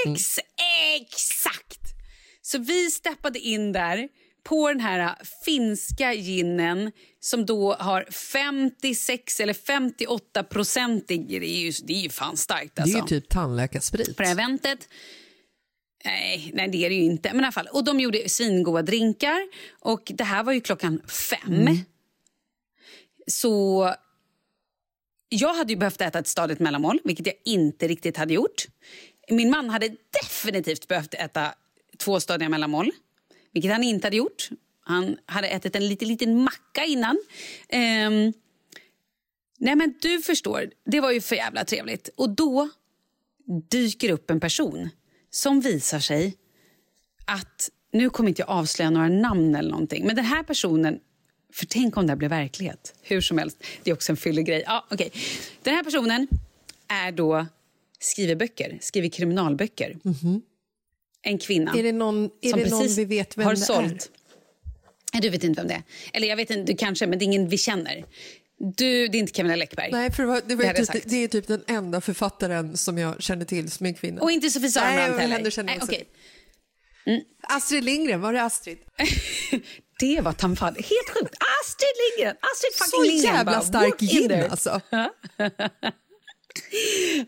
Ex 0.06 0.38
exakt! 1.00 1.80
Så 2.42 2.58
vi 2.58 2.90
steppade 2.90 3.38
in 3.38 3.72
där 3.72 4.08
på 4.44 4.68
den 4.68 4.80
här 4.80 5.16
finska 5.44 6.14
ginen 6.14 6.92
som 7.20 7.46
då 7.46 7.74
har 7.74 8.06
56 8.10 9.40
eller 9.40 9.54
58 9.54 10.42
procentig. 10.42 11.28
Det 11.28 11.46
är 11.46 11.60
ju, 11.60 11.72
det 11.84 11.92
är 11.92 12.00
ju 12.00 12.10
fan 12.10 12.36
starkt. 12.36 12.78
Alltså. 12.78 12.96
Det 12.96 13.00
är 13.00 13.02
ju 13.02 13.20
typ 13.20 13.28
tandläkarsprit. 13.28 14.16
på 14.16 14.22
det 14.22 14.28
här 14.28 14.34
eventet. 14.34 14.88
Nej, 16.04 16.50
nej, 16.54 16.68
det 16.68 16.84
är 16.84 16.88
det 16.90 16.96
ju 16.96 17.02
inte. 17.02 17.28
Men 17.32 17.40
i 17.40 17.44
alla 17.44 17.52
fall. 17.52 17.68
Och 17.72 17.84
de 17.84 18.00
gjorde 18.00 18.28
svingoda 18.28 18.82
drinkar. 18.82 19.38
Och 19.80 20.12
det 20.14 20.24
här 20.24 20.42
var 20.44 20.52
ju 20.52 20.60
klockan 20.60 21.02
fem. 21.08 21.68
Så 23.26 23.94
jag 25.28 25.54
hade 25.54 25.72
ju 25.72 25.78
behövt 25.78 26.00
äta 26.00 26.18
ett 26.18 26.28
stadigt 26.28 26.60
mellanmål, 26.60 27.00
vilket 27.04 27.26
jag 27.26 27.36
inte 27.44 27.88
riktigt 27.88 28.16
hade 28.16 28.34
gjort. 28.34 28.66
Min 29.30 29.50
man 29.50 29.70
hade 29.70 29.96
definitivt 30.22 30.88
behövt 30.88 31.14
äta 31.14 31.54
två 31.96 32.20
stadiga 32.20 32.48
mellanmål, 32.48 32.92
vilket 33.52 33.72
han 33.72 33.82
inte 33.82 34.06
hade 34.06 34.16
gjort. 34.16 34.48
Han 34.80 35.18
hade 35.26 35.48
ätit 35.48 35.76
en 35.76 35.88
liten, 35.88 36.08
liten 36.08 36.42
macka 36.42 36.84
innan. 36.84 37.18
Ehm, 37.68 38.32
nej 39.58 39.76
men 39.76 39.94
du 40.00 40.22
förstår, 40.22 40.70
det 40.84 41.00
var 41.00 41.10
ju 41.10 41.20
för 41.20 41.36
jävla 41.36 41.64
trevligt. 41.64 42.08
Och 42.16 42.30
då 42.30 42.68
dyker 43.70 44.10
upp 44.10 44.30
en 44.30 44.40
person 44.40 44.88
som 45.30 45.60
visar 45.60 46.00
sig 46.00 46.36
att, 47.26 47.70
nu 47.92 48.10
kommer 48.10 48.28
inte 48.28 48.42
jag 48.42 48.48
avslöja 48.48 48.90
några 48.90 49.08
namn 49.08 49.54
eller 49.54 49.70
någonting, 49.70 50.06
men 50.06 50.16
den 50.16 50.24
här 50.24 50.42
personen, 50.42 51.00
för 51.56 51.66
tänk 51.66 51.96
om 51.96 52.06
det 52.06 52.10
här 52.10 52.16
blev 52.16 52.30
verklighet, 52.30 52.94
hur 53.02 53.20
som 53.20 53.38
helst, 53.38 53.64
det 53.82 53.90
är 53.90 53.94
också 53.94 54.12
en 54.12 54.16
fyllig 54.16 54.46
grej. 54.46 54.62
Ja, 54.66 54.86
okay. 54.90 55.10
Den 55.62 55.74
här 55.74 55.84
personen 55.84 56.28
är 56.88 57.12
då, 57.12 57.46
skriver 57.98 58.34
böcker, 58.34 58.78
skriver 58.80 59.08
kriminalböcker. 59.08 59.96
En 61.22 61.38
kvinna 61.38 61.74
Är 61.76 61.82
det 61.82 61.92
någon, 61.92 62.30
är 62.40 62.50
som 62.50 62.60
det 62.60 62.70
någon 62.70 62.88
vi 62.96 63.04
vet 63.04 63.38
vem 63.38 63.44
har 63.44 63.54
det 63.54 63.60
sålt. 63.60 64.10
Nej, 65.12 65.22
Du 65.22 65.28
vet 65.28 65.44
inte 65.44 65.60
vem 65.60 65.68
det 65.68 65.74
är. 65.74 65.82
Eller 66.12 66.28
jag 66.28 66.36
vet 66.36 66.50
inte, 66.50 66.72
du 66.72 66.76
kanske, 66.76 67.06
men 67.06 67.18
det 67.18 67.22
är 67.22 67.26
ingen 67.26 67.48
vi 67.48 67.58
känner. 67.58 68.04
Du, 68.58 69.08
det 69.08 69.18
är 69.18 69.20
inte 69.20 69.32
Camilla 69.32 69.56
Läckberg. 69.56 69.86
är? 69.86 69.92
Nej, 69.92 70.12
för 70.12 70.22
det, 70.22 70.28
var, 70.28 70.42
det, 70.46 70.54
var 70.54 70.64
Det 70.64 70.86
typ, 70.86 71.02
det 71.04 71.16
är 71.16 71.28
typ 71.28 71.46
den 71.46 71.64
enda 71.66 72.00
författaren 72.00 72.76
som 72.76 72.98
jag 72.98 73.22
känner 73.22 73.44
till 73.44 73.70
som 73.70 73.86
är 73.86 73.92
kvinna. 73.92 74.20
Och 74.20 74.30
inte 74.30 74.50
Sofie 74.50 74.70
Nej, 74.76 75.10
och 75.10 75.20
heller. 75.20 75.36
henne 75.36 75.50
känner 75.50 75.72
jag 75.72 75.88
Nej, 75.88 76.00
också 76.00 76.02
okej. 77.06 77.24
Astrid 77.42 77.84
Lindgren, 77.84 78.20
var 78.20 78.32
det 78.32 78.42
Astrid? 78.42 78.78
Det 80.00 80.20
var 80.20 80.32
tamfall. 80.32 80.74
Helt 80.74 81.08
sjukt. 81.14 81.34
Astrid 81.60 81.88
Lindgren! 82.02 82.36
Astrid 82.40 82.72
fucking 82.74 82.90
Så 82.90 83.02
Lindgren. 83.02 83.34
jävla 83.34 83.52
bara, 83.52 83.62
stark 83.62 84.00
gin 84.00 84.32
alltså. 84.50 84.80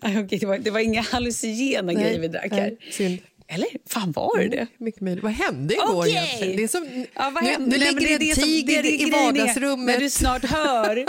Okej, 0.03 0.39
det, 0.41 0.47
var, 0.47 0.59
det 0.59 0.71
var 0.71 0.81
inga 0.81 1.03
hallucinogena 1.03 1.93
grejer 1.95 2.19
vi 2.21 2.29
drack 2.29 2.53
här. 2.53 2.77
nej. 2.99 3.23
Eller? 3.51 3.69
Fan 3.89 4.13
var 4.13 4.39
det 4.39 4.49
det? 4.49 4.67
Mycket 4.79 5.01
möjligt. 5.01 5.25
Vad 5.25 5.33
hände 5.33 5.75
igår 5.75 6.07
egentligen? 6.09 6.57
Det 6.57 6.63
är 6.65 6.69
som, 6.69 7.07
Ja, 7.15 7.31
vad 7.35 7.45
nu, 7.45 7.51
hände? 7.51 7.79
nu 7.79 7.85
men 7.85 7.95
ligger 7.97 8.19
det 8.19 8.31
en 8.31 8.37
tiger 8.37 8.83
det 8.83 8.91
i 9.03 9.11
vardagsrummet, 9.11 9.87
När 9.95 9.99
du 9.99 10.11
snart 10.11 10.45
hör. 10.45 11.05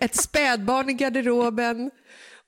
ett 0.00 0.16
spädbarn 0.16 0.90
i 0.90 0.92
garderoben 0.92 1.90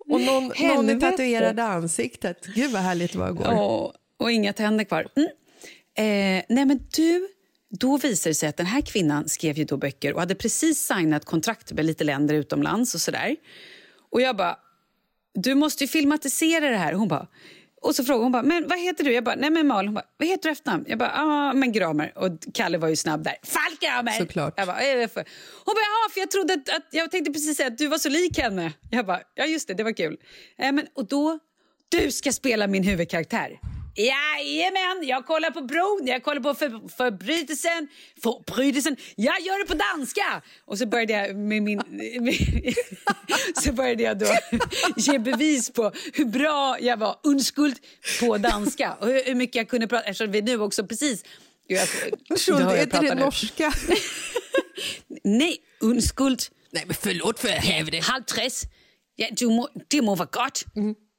och 0.09 0.21
någon, 0.21 0.45
någon 0.45 0.55
i 0.57 0.63
Helvete. 0.63 1.01
tatuerade 1.11 1.63
ansiktet. 1.65 2.47
Gud 2.55 2.71
vad 2.71 2.83
härligt 2.83 3.13
det 3.13 3.19
var 3.19 3.29
igår. 3.31 3.59
och, 3.61 3.93
och 4.19 4.33
inga 4.33 4.53
tänder 4.53 4.85
kvar. 4.85 5.07
Mm. 5.17 5.29
Eh, 5.97 6.43
nej 6.49 6.65
men 6.65 6.81
du, 6.97 7.29
då 7.71 7.97
visade 7.97 8.31
det 8.31 8.35
sig 8.35 8.49
att 8.49 8.57
den 8.57 8.67
här 8.67 8.81
kvinnan 8.81 9.29
skrev 9.29 9.59
ju 9.59 9.65
då 9.65 9.77
böcker 9.77 10.13
och 10.13 10.21
hade 10.21 10.35
precis 10.35 10.87
signat 10.87 11.25
kontrakt 11.25 11.73
med 11.73 11.85
lite 11.85 12.05
länder 12.05 12.35
utomlands 12.35 12.95
och 12.95 13.01
sådär. 13.01 13.37
Och 14.13 14.21
jag 14.21 14.37
bara, 14.37 14.57
du 15.35 15.55
måste 15.55 15.85
ju 15.85 15.89
filmatisera 15.89 16.71
det 16.71 16.77
här. 16.77 16.93
Hon 16.93 17.09
bara, 17.09 17.29
och 17.83 17.95
så 17.95 18.05
frågade 18.05 18.25
hon 18.25 18.33
bara, 18.33 18.43
men 18.43 18.69
vad 18.69 18.79
heter 18.79 19.05
du? 19.05 19.13
Jag 19.13 19.25
bara, 19.25 19.35
nej 19.35 19.51
men 19.51 19.67
Malin. 19.67 19.89
Hon 19.89 19.95
bara, 19.95 20.07
vad 20.17 20.29
heter 20.29 20.43
du 20.43 20.53
efternamn? 20.53 20.85
Jag 20.89 20.99
bara, 20.99 21.13
ah, 21.15 21.53
men 21.53 21.73
Gramer. 21.73 22.13
Och 22.19 22.31
Kalle 22.55 22.79
var 22.79 22.89
ju 22.89 22.97
snabb 22.97 23.25
där. 23.25 23.37
Falk 23.43 23.81
Gramer! 23.81 24.13
Såklart. 24.13 24.55
Jag 24.57 24.67
bara, 24.67 24.77
för. 25.09 25.25
Hon 25.65 25.75
bara, 25.75 25.87
ja 25.87 26.11
för 26.13 26.21
jag 26.21 26.31
trodde 26.31 26.55
att, 26.55 26.69
att, 26.69 26.89
jag 26.91 27.11
tänkte 27.11 27.33
precis 27.33 27.57
säga 27.57 27.67
att 27.67 27.79
du 27.79 27.87
var 27.87 27.99
så 27.99 28.09
lik 28.09 28.39
henne. 28.39 28.73
Jag 28.91 29.07
bara, 29.07 29.21
ja 29.35 29.45
just 29.45 29.69
det, 29.69 29.75
det 29.75 29.85
var 29.85 29.93
kul. 29.93 30.17
Eh, 30.59 30.73
men, 30.73 30.87
och 30.95 31.09
då, 31.09 31.39
du 31.89 32.11
ska 32.11 32.33
spela 32.33 32.67
min 32.67 32.83
huvudkaraktär. 32.83 33.59
Jajamän, 33.97 35.07
jag 35.09 35.27
kollar 35.27 35.51
på 35.51 35.61
bron, 35.61 36.07
jag 36.07 36.23
kollar 36.23 36.41
på 36.41 36.55
för, 36.55 36.89
förbrytelsen, 36.97 37.89
förbrytelsen, 38.23 38.97
jag 39.15 39.41
gör 39.41 39.59
det 39.59 39.67
på 39.67 39.75
danska! 39.75 40.43
Och 40.65 40.79
så 40.79 40.87
började 40.87 41.13
jag 41.13 41.37
med 41.37 41.63
min... 41.63 41.83
Med, 42.21 42.35
så 43.65 43.73
började 43.73 44.03
jag 44.03 44.19
då 44.19 44.27
ge 44.97 45.19
bevis 45.19 45.71
på 45.71 45.93
hur 46.13 46.25
bra 46.25 46.77
jag 46.81 46.97
var 46.97 47.17
unskuld 47.23 47.77
på 48.21 48.39
danska 48.39 48.97
och 49.01 49.07
hur, 49.07 49.25
hur 49.25 49.35
mycket 49.35 49.57
jag 49.57 49.69
kunde 49.69 49.89
prata, 49.89 50.05
eftersom 50.05 50.33
vi 50.33 50.43
nu 50.43 50.61
också 50.61 50.87
precis... 50.87 51.25
Jag, 51.67 51.89
Schuld, 52.39 52.61
är 52.61 52.83
inte 52.83 53.01
det 53.01 53.15
norska? 53.15 53.73
Nej, 55.25 55.57
unskuld. 55.81 56.43
Nej 56.71 56.83
men 56.87 56.97
förlåt 57.01 57.41
för 57.41 57.49
helvete. 57.49 57.99
Halv 58.03 58.23
tres. 58.25 58.63
Ja, 59.17 59.27
du 59.33 59.47
må, 59.47 59.69
det 59.89 60.03
må 60.03 60.15
vara 60.15 60.29
gott. 60.33 60.65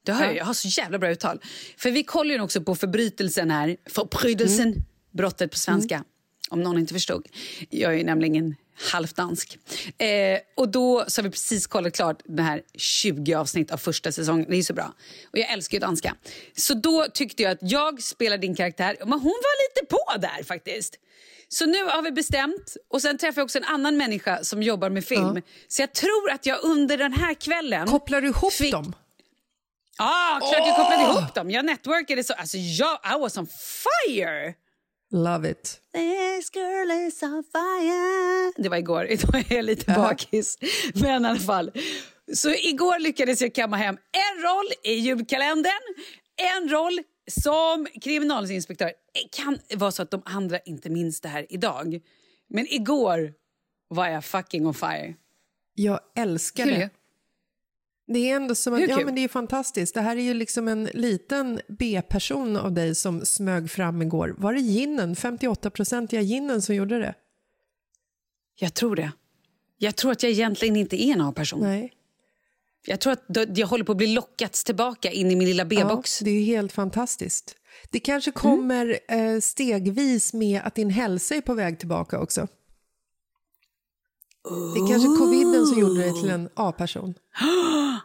Det 0.08 0.14
hör 0.14 0.24
jag, 0.24 0.36
jag 0.36 0.44
har 0.44 0.54
så 0.54 0.68
jävla 0.68 0.98
bra 0.98 1.10
uttal. 1.10 1.40
För 1.76 1.90
vi 1.90 2.04
kollar 2.04 2.34
ju 2.34 2.40
också 2.40 2.60
på 2.60 2.74
förbrytelsen 2.74 3.50
här. 3.50 3.76
Förbrytelsen, 3.86 4.74
brottet 5.10 5.50
på 5.50 5.58
svenska. 5.58 6.04
Om 6.50 6.62
någon 6.62 6.78
inte 6.78 6.94
förstod. 6.94 7.26
Jag 7.70 8.00
är 8.00 8.04
nämligen 8.04 8.54
halvdansk. 8.92 9.58
Eh, 9.98 10.38
och 10.56 10.68
då 10.68 11.04
så 11.08 11.20
har 11.20 11.24
vi 11.24 11.30
precis 11.30 11.66
kollat 11.66 11.92
klart 11.92 12.22
den 12.24 12.44
här 12.44 12.62
20 12.74 13.34
avsnitt 13.34 13.70
av 13.70 13.76
första 13.76 14.12
säsongen. 14.12 14.46
Det 14.48 14.56
är 14.56 14.62
så 14.62 14.74
bra. 14.74 14.94
Och 15.32 15.38
jag 15.38 15.52
älskar 15.52 15.76
ju 15.76 15.80
danska. 15.80 16.14
Så 16.56 16.74
då 16.74 17.06
tyckte 17.14 17.42
jag 17.42 17.52
att 17.52 17.58
jag 17.60 18.02
spelar 18.02 18.38
din 18.38 18.54
karaktär. 18.54 18.96
Men 19.00 19.12
hon 19.12 19.22
var 19.22 19.80
lite 19.80 19.86
på 19.90 20.18
där 20.18 20.44
faktiskt. 20.44 20.94
Så 21.48 21.66
nu 21.66 21.84
har 21.84 22.02
vi 22.02 22.10
bestämt. 22.12 22.76
Och 22.88 23.02
sen 23.02 23.18
träffar 23.18 23.40
jag 23.40 23.44
också 23.44 23.58
en 23.58 23.64
annan 23.64 23.96
människa 23.96 24.44
som 24.44 24.62
jobbar 24.62 24.90
med 24.90 25.04
film. 25.04 25.42
Så 25.68 25.82
jag 25.82 25.92
tror 25.94 26.30
att 26.30 26.46
jag 26.46 26.58
under 26.62 26.98
den 26.98 27.12
här 27.12 27.34
kvällen... 27.34 27.88
Kopplar 27.88 28.20
du 28.20 28.28
ihop 28.28 28.52
Fick- 28.52 28.72
dem? 28.72 28.94
Ja, 29.98 30.38
klart 30.40 30.66
jag 30.66 30.76
kopplade 30.76 31.02
ihop 31.02 31.34
dem. 31.34 31.50
Jag 31.50 31.64
networkade 31.64 32.24
så. 32.24 32.32
Alltså 32.32 32.56
jag, 32.58 32.98
I 33.16 33.20
was 33.20 33.36
on 33.38 33.46
fire! 33.46 34.54
Love 35.10 35.50
it. 35.50 35.80
This 35.94 36.50
girl 36.54 36.90
is 36.90 37.22
on 37.22 37.44
fire. 37.52 38.52
Det 38.62 38.68
var 38.68 38.76
igår, 38.76 39.06
idag 39.10 39.34
är 39.50 39.56
jag 39.56 39.64
lite 39.64 39.92
bakis. 39.92 40.58
Men 40.94 41.24
i 41.24 41.28
alla 41.28 41.38
fall. 41.38 41.72
Så 42.34 42.50
igår 42.50 42.98
lyckades 42.98 43.40
jag 43.40 43.54
kamma 43.54 43.76
hem 43.76 43.94
en 43.94 44.42
roll 44.42 44.66
i 44.84 44.92
julkalendern, 44.92 45.82
en 46.36 46.68
roll 46.68 47.00
som 47.30 47.86
kriminalinspektör 48.02 48.92
kan 49.32 49.58
vara 49.74 49.90
så 49.92 50.02
att 50.02 50.10
de 50.10 50.22
andra 50.24 50.58
inte 50.58 50.90
minns 50.90 51.20
det 51.20 51.28
här 51.28 51.46
idag. 51.48 52.00
Men 52.48 52.66
igår 52.66 53.32
var 53.88 54.08
jag 54.08 54.24
fucking 54.24 54.66
on 54.66 54.74
fire. 54.74 55.14
Jag 55.74 56.00
älskar 56.16 56.66
det. 56.66 56.90
Det 58.08 58.30
är 58.30 58.36
ändå 58.36 58.54
som 58.54 58.74
att, 58.74 58.88
ja 58.88 59.00
men 59.04 59.14
det 59.14 59.24
är 59.24 59.28
fantastiskt. 59.28 59.94
Det 59.94 60.00
här 60.00 60.16
är 60.16 60.20
ju 60.20 60.34
liksom 60.34 60.68
en 60.68 60.84
liten 60.84 61.60
B-person 61.68 62.56
av 62.56 62.72
dig 62.72 62.94
som 62.94 63.24
smög 63.24 63.70
fram 63.70 64.02
igår. 64.02 64.34
Var 64.38 64.52
det 64.52 64.60
ginen, 64.60 65.14
58-procentiga 65.14 66.20
ginen 66.20 66.62
som 66.62 66.74
gjorde 66.74 66.98
det? 66.98 67.14
Jag 68.54 68.74
tror 68.74 68.96
det. 68.96 69.12
Jag 69.78 69.96
tror 69.96 70.12
att 70.12 70.22
jag 70.22 70.32
egentligen 70.32 70.76
inte 70.76 71.02
är 71.02 71.12
en 71.12 71.20
A-person. 71.20 71.60
Nej. 71.60 71.92
Jag 72.86 73.00
tror 73.00 73.12
att 73.12 73.58
jag 73.58 73.66
håller 73.66 73.84
på 73.84 73.92
att 73.92 73.98
bli 73.98 74.06
lockats 74.06 74.64
tillbaka 74.64 75.10
in 75.10 75.30
i 75.30 75.36
min 75.36 75.48
lilla 75.48 75.64
B-box. 75.64 76.20
Ja, 76.20 76.24
det 76.24 76.30
är 76.30 76.44
helt 76.44 76.72
fantastiskt. 76.72 77.56
Det 77.90 78.00
kanske 78.00 78.30
kommer 78.30 78.98
eh, 79.08 79.40
stegvis 79.40 80.32
med 80.32 80.60
att 80.64 80.74
din 80.74 80.90
hälsa 80.90 81.34
är 81.34 81.40
på 81.40 81.54
väg 81.54 81.78
tillbaka 81.78 82.18
också. 82.18 82.48
Det 84.44 84.80
är 84.80 84.88
kanske 84.88 85.08
coviden 85.18 85.66
som 85.66 85.78
gjorde 85.78 86.00
dig 86.00 86.20
till 86.20 86.30
en 86.30 86.48
A-person. 86.54 87.14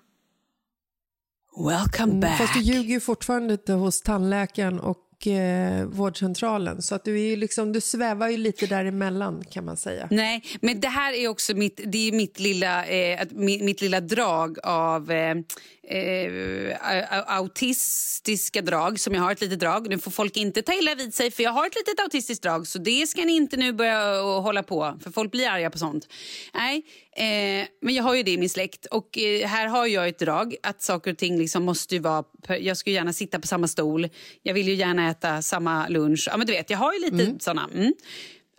Welcome 1.57 2.13
back. 2.13 2.29
Mm, 2.29 2.37
Fast 2.37 2.53
du 2.53 2.59
ljuger 2.59 2.93
ju 2.93 2.99
fortfarande 2.99 3.53
inte 3.53 3.73
hos 3.73 4.01
tandläkaren 4.01 4.79
och 4.79 4.97
eh, 5.27 5.85
vårdcentralen. 5.85 6.81
Så 6.81 6.95
att 6.95 7.03
du, 7.03 7.19
är 7.19 7.29
ju 7.29 7.35
liksom, 7.35 7.73
du 7.73 7.81
svävar 7.81 8.29
ju 8.29 8.37
lite 8.37 8.67
däremellan 8.67 9.43
kan 9.51 9.65
man 9.65 9.77
säga. 9.77 10.07
Nej, 10.11 10.43
men 10.61 10.79
det 10.79 10.87
här 10.87 11.13
är 11.13 11.27
också 11.27 11.53
mitt, 11.53 11.81
det 11.85 12.07
är 12.07 12.11
mitt, 12.11 12.39
lilla, 12.39 12.85
eh, 12.85 13.27
mitt, 13.31 13.63
mitt 13.63 13.81
lilla 13.81 13.99
drag 13.99 14.57
av 14.63 15.11
eh, 15.11 15.35
eh, 15.87 17.37
autistiska 17.37 18.61
drag 18.61 18.99
som 18.99 19.13
jag 19.13 19.21
har 19.21 19.31
ett 19.31 19.41
litet 19.41 19.59
drag. 19.59 19.89
Nu 19.89 19.99
får 19.99 20.11
folk 20.11 20.37
inte 20.37 20.61
ta 20.61 20.73
illa 20.73 20.95
vid 20.95 21.13
sig 21.13 21.31
för 21.31 21.43
jag 21.43 21.51
har 21.51 21.67
ett 21.67 21.75
litet 21.75 21.99
autistiskt 21.99 22.43
drag 22.43 22.67
så 22.67 22.79
det 22.79 23.07
ska 23.07 23.25
ni 23.25 23.35
inte 23.35 23.57
nu 23.57 23.73
börja 23.73 24.15
eh, 24.15 24.41
hålla 24.41 24.63
på 24.63 24.99
för 25.03 25.11
folk 25.11 25.31
blir 25.31 25.49
arga 25.49 25.69
på 25.69 25.77
sånt. 25.77 26.07
Nej, 26.53 26.83
eh, 27.15 27.67
men 27.81 27.95
jag 27.95 28.03
har 28.03 28.15
ju 28.15 28.23
det 28.23 28.31
i 28.31 28.37
min 28.37 28.49
släkt 28.49 28.85
och 28.85 29.17
eh, 29.17 29.47
här 29.47 29.67
har 29.67 29.87
jag 29.87 30.07
ett 30.07 30.19
drag 30.19 30.55
att 30.63 30.81
saker 30.81 31.11
och 31.11 31.17
ting 31.17 31.37
liksom 31.37 31.63
måste 31.63 31.99
vara, 31.99 32.23
jag 32.59 32.77
skulle 32.77 32.95
gärna 32.95 33.13
sitta 33.13 33.39
på 33.39 33.47
samma 33.47 33.67
stol, 33.67 34.09
jag 34.43 34.53
vill 34.53 34.67
ju 34.67 34.73
gärna 34.73 35.09
äta 35.09 35.41
samma 35.41 35.87
lunch. 35.87 36.27
Ja 36.31 36.37
men 36.37 36.47
du 36.47 36.53
vet, 36.53 36.69
jag 36.69 36.77
har 36.77 36.93
ju 36.93 36.99
lite 36.99 37.43
såna. 37.43 37.69
Mm. 37.73 37.93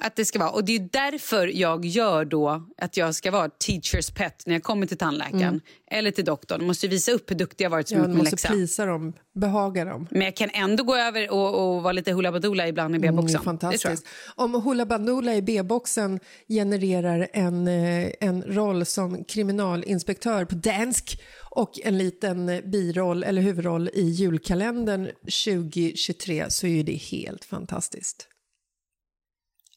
Att 0.07 0.17
det 0.17 0.25
ska 0.25 0.39
vara. 0.39 0.51
Och 0.51 0.65
det 0.65 0.73
är 0.77 0.89
därför 0.93 1.47
jag 1.47 1.85
gör 1.85 2.25
då 2.25 2.63
att 2.79 2.97
jag 2.97 3.15
ska 3.15 3.31
vara 3.31 3.49
teachers 3.49 4.11
pet 4.11 4.43
när 4.47 4.55
jag 4.55 4.63
kommer 4.63 4.87
till 4.87 4.97
tandläkaren 4.99 5.61
eller 5.91 6.11
till 6.11 6.25
doktorn. 6.25 6.61
Jag 6.61 6.67
måste 6.67 6.89
visa 6.89 7.13
upp 7.13 7.31
hur 7.31 7.37
duktig 7.37 7.65
jag 7.65 7.71
varit 7.71 7.89
som 7.89 7.99
Ja, 7.99 8.07
min 8.09 8.17
måste 8.17 8.31
läxa. 8.31 8.49
plisa 8.49 8.87
dem, 8.87 9.13
behaga 9.35 9.85
dem. 9.85 10.07
Men 10.11 10.23
jag 10.23 10.37
kan 10.37 10.51
ändå 10.53 10.85
gå 10.85 10.97
över 10.97 11.31
och, 11.31 11.75
och 11.77 11.83
vara 11.83 11.93
lite 11.93 12.13
hula 12.13 12.33
badoola 12.33 12.69
ibland 12.69 12.95
i 12.95 12.99
Mm, 12.99 13.17
B-boxen. 13.17 13.41
är 13.41 13.45
fantastiskt. 13.45 14.07
Om 14.35 14.55
Hoola 14.55 14.87
Bandoola 14.87 15.35
i 15.35 15.43
B-boxen 15.43 16.21
genererar 16.49 17.29
en, 17.33 17.69
eh, 17.69 18.09
en 18.21 18.43
roll 18.43 18.87
som 18.87 19.25
kriminalinspektör 19.25 20.45
på 20.45 20.55
dansk 20.55 21.21
och 21.51 21.73
en 21.85 21.99
liten 21.99 22.47
biroll 22.65 23.23
eller 23.25 23.43
huvudroll 23.43 23.91
i 23.95 24.03
julkalendern 24.03 25.09
2023 25.27 26.45
så 26.51 26.67
är 26.67 26.71
ju 26.71 26.83
det 26.83 26.93
helt 26.97 27.45
fantastiskt. 27.45 28.29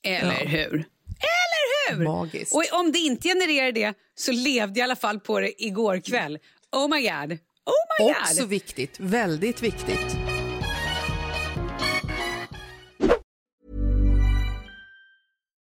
Eller 0.04 0.32
Ja. 0.44 0.48
hur? 0.50 0.74
Eller 1.20 1.96
hur? 1.98 2.04
Magiskt. 2.04 2.56
Och 2.56 2.64
om 2.72 2.92
det 2.92 3.00
inte 3.00 3.28
genererar 3.30 3.72
det 3.72 3.94
så 4.16 4.32
levde 4.32 4.62
jag 4.64 4.78
i 4.78 4.82
alla 4.82 4.96
fall 4.96 5.20
på 5.20 5.40
det 5.40 5.64
igår 5.64 6.00
kväll. 6.00 6.40
Oh 6.72 6.90
my 6.90 7.02
god. 7.02 7.32
Oh 7.66 7.74
my 8.00 8.06
god. 8.06 8.16
Också 8.22 8.46
viktigt, 8.46 8.96
väldigt 9.00 9.62
viktigt. 9.64 10.18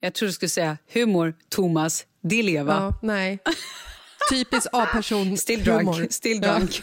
Jag 0.00 0.14
tror 0.14 0.26
du 0.26 0.32
skulle 0.32 0.48
säga 0.48 0.78
humor, 0.92 1.34
Thomas, 1.48 2.06
det 2.22 2.42
leva. 2.42 2.72
Ja, 2.74 2.98
nej. 3.02 3.38
Typisk 4.30 4.66
A-person 4.72 5.36
Still 5.36 5.64
drunk. 5.64 5.80
humor. 5.80 6.06
Still 6.10 6.40
drunk. 6.40 6.82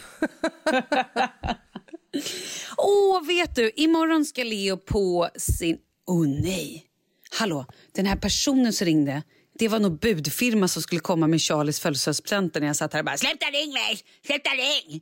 Åh, 2.76 3.26
vet 3.26 3.56
du, 3.56 3.70
imorgon 3.76 4.24
ska 4.24 4.44
Leo 4.44 4.76
på 4.76 5.28
sin... 5.36 5.78
Åh 6.06 6.22
oh, 6.22 6.28
nej! 6.28 6.86
Hallå, 7.30 7.66
den 7.92 8.06
här 8.06 8.16
personen 8.16 8.72
som 8.72 8.84
ringde, 8.84 9.22
det 9.58 9.68
var 9.68 9.78
nog 9.78 9.98
budfirma 9.98 10.68
som 10.68 10.82
skulle 10.82 11.00
komma 11.00 11.26
med 11.26 11.40
Charlies 11.40 11.80
födelsedagspresenter 11.80 12.60
när 12.60 12.66
jag 12.66 12.76
satt 12.76 12.92
här 12.92 13.00
och 13.00 13.04
bara 13.06 13.16
“Sluta 13.16 13.46
ring 13.46 13.72
mig! 13.72 14.00
Sluta 14.26 14.50
ring!” 14.50 15.00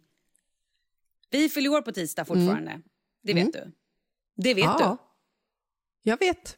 Vi 1.31 1.49
fyller 1.49 1.71
år 1.71 1.83
på 1.83 1.93
tisdag 1.93 2.25
fortfarande. 2.25 2.81
Det 3.23 3.35
vet 3.35 3.53
du. 3.53 3.73
Det 4.37 4.55
vet 4.55 4.65
Mm. 4.65 4.77
Ja, 4.81 4.97
jag 6.03 6.19
vet. 6.19 6.57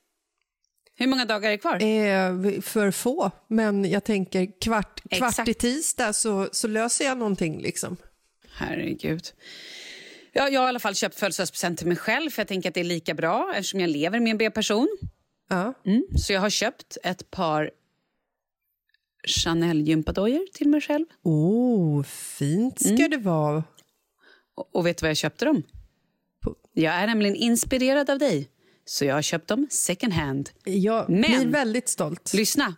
Hur 0.99 1.07
många 1.07 1.25
dagar 1.25 1.49
är 1.49 1.53
det 1.53 1.59
kvar? 1.59 1.75
Eh, 1.83 2.61
för 2.61 2.91
få, 2.91 3.31
men 3.49 3.91
jag 3.91 4.05
tänker 4.05 4.61
kvart, 4.61 5.01
kvart 5.11 5.29
Exakt. 5.31 5.49
i 5.49 5.55
tisdag 5.55 6.13
så, 6.13 6.49
så 6.53 6.69
löser 6.69 7.05
jag 7.05 7.19
någonting. 7.19 7.61
Liksom. 7.63 7.97
Herregud. 8.53 9.23
Ja, 10.33 10.49
jag 10.49 10.61
har 10.61 10.67
i 10.67 10.69
alla 10.69 10.79
fall 10.79 10.95
köpt 10.95 11.19
födelsedagspresent 11.19 11.79
till 11.79 11.87
mig 11.87 11.97
själv 11.97 12.31
för 12.31 12.41
jag 12.43 12.49
tänker 12.49 12.69
att 12.69 12.75
det 12.75 12.81
är 12.81 12.85
lika 12.85 13.15
bra 13.15 13.53
eftersom 13.55 13.81
jag 13.81 13.91
lever 13.91 14.21
med 14.21 14.31
en 14.31 14.39
B-person. 14.39 14.89
Ja. 15.49 15.75
Mm. 15.87 16.05
Så 16.19 16.33
jag 16.33 16.41
har 16.41 16.51
köpt 16.51 16.97
ett 17.03 17.31
par 17.31 17.71
Chanel-gympadojor 19.27 20.47
till 20.53 20.69
mig 20.69 20.81
själv. 20.81 21.05
Oh, 21.23 22.03
fint 22.05 22.81
ska 22.81 22.89
Mm. 22.95 23.11
det 23.11 23.17
vara. 23.17 23.65
Och, 24.55 24.69
och 24.77 24.87
vet 24.87 24.99
du 24.99 25.03
var 25.05 25.09
jag 25.11 25.17
köpte 25.17 25.45
dem? 25.45 25.63
Jag 26.73 26.95
är 26.95 27.07
nämligen 27.07 27.37
inspirerad 27.37 28.11
av 28.11 28.19
dig, 28.19 28.49
så 28.89 29.05
jag 29.05 29.15
har 29.15 29.23
köpt 29.23 29.49
dem 29.49 29.67
second 29.71 30.13
hand. 30.13 30.51
Jag 30.65 31.09
Men- 31.11 31.21
blir 31.21 31.47
väldigt 31.47 31.89
stolt. 31.89 32.33
Lyssna! 32.35 32.75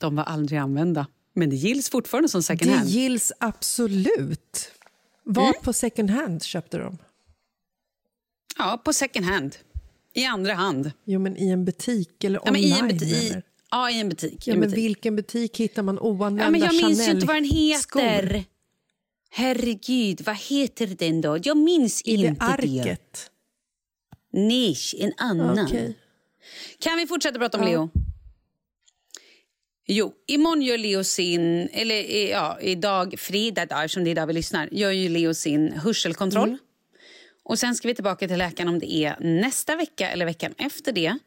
De 0.00 0.16
var 0.16 0.24
aldrig 0.24 0.58
använda, 0.58 1.06
men 1.34 1.50
det 1.50 1.56
gills 1.56 1.90
fortfarande 1.90 2.28
som 2.28 2.42
second 2.42 2.70
Det 2.70 2.76
hand. 2.76 2.88
gills 2.88 3.32
absolut. 3.40 4.70
Var 5.24 5.42
Mm. 5.42 5.54
på 5.62 5.72
second 5.72 6.10
hand 6.10 6.42
köpte 6.42 6.78
de? 6.78 6.98
Ja, 8.58 8.80
på 8.84 8.92
second 8.92 9.26
hand. 9.26 9.56
I 10.14 10.24
andra 10.24 10.54
hand. 10.54 10.90
Jo, 11.04 11.20
men 11.20 11.36
i 11.36 11.48
en 11.48 11.64
butik 11.64 12.24
eller 12.24 12.40
Ja, 12.44 12.52
men 12.52 12.60
online? 12.64 12.74
i, 12.76 12.78
en 12.80 12.88
butik, 12.88 13.12
i, 13.12 13.42
ja, 13.70 13.90
i 13.90 14.00
en 14.00 14.08
butik. 14.08 14.46
Ja, 14.46 14.52
en 14.54 14.60
men 14.60 14.68
butik. 14.70 14.84
vilken 14.84 15.16
butik 15.16 15.60
hittar 15.60 15.82
man 15.82 15.98
oanvända 15.98 16.44
Ja, 16.44 16.50
men 16.50 16.60
jag 16.60 16.74
minns 16.74 17.08
ju 17.08 17.10
inte 17.10 17.26
vad 17.26 17.36
den 17.36 17.44
heter. 17.44 18.44
Herregud, 19.30 20.20
vad 20.26 20.36
heter 20.36 20.86
den 20.86 21.20
då? 21.20 21.38
Jag 21.42 21.56
minns 21.56 22.02
I 22.04 22.16
det 22.16 22.26
inte 22.28 22.56
det. 22.60 22.80
arket? 22.80 23.30
Nej, 24.32 24.76
en 24.98 25.12
annan. 25.16 25.58
Okej. 25.58 25.96
Kan 26.78 26.96
vi 26.96 27.06
fortsätta 27.06 27.38
prata 27.38 27.58
om 27.58 27.64
Leo? 27.64 27.90
Jo, 29.86 30.12
imorgon 30.26 30.62
gör 30.62 30.78
Leo 30.78 31.04
sin, 31.04 31.68
eller 31.72 32.28
ja, 32.30 32.58
idag, 32.60 33.14
fredag 33.18 33.66
då, 33.66 33.76
eftersom 33.76 34.04
det 34.04 34.10
är 34.10 34.12
idag 34.12 34.26
vi 34.26 34.32
lyssnar, 34.32 34.68
gör 34.72 34.90
ju 34.90 35.08
Leo 35.08 35.34
sin 35.34 35.72
hörselkontroll. 35.72 36.58
Och 37.42 37.58
sen 37.58 37.74
ska 37.74 37.88
vi 37.88 37.94
tillbaka 37.94 38.28
till 38.28 38.38
läkaren 38.38 38.68
om 38.68 38.78
det 38.78 38.94
är 38.94 39.16
nästa 39.20 39.76
vecka 39.76 40.10
eller 40.10 40.24
veckan 40.24 40.54
efter 40.58 40.92
det. 40.92 41.18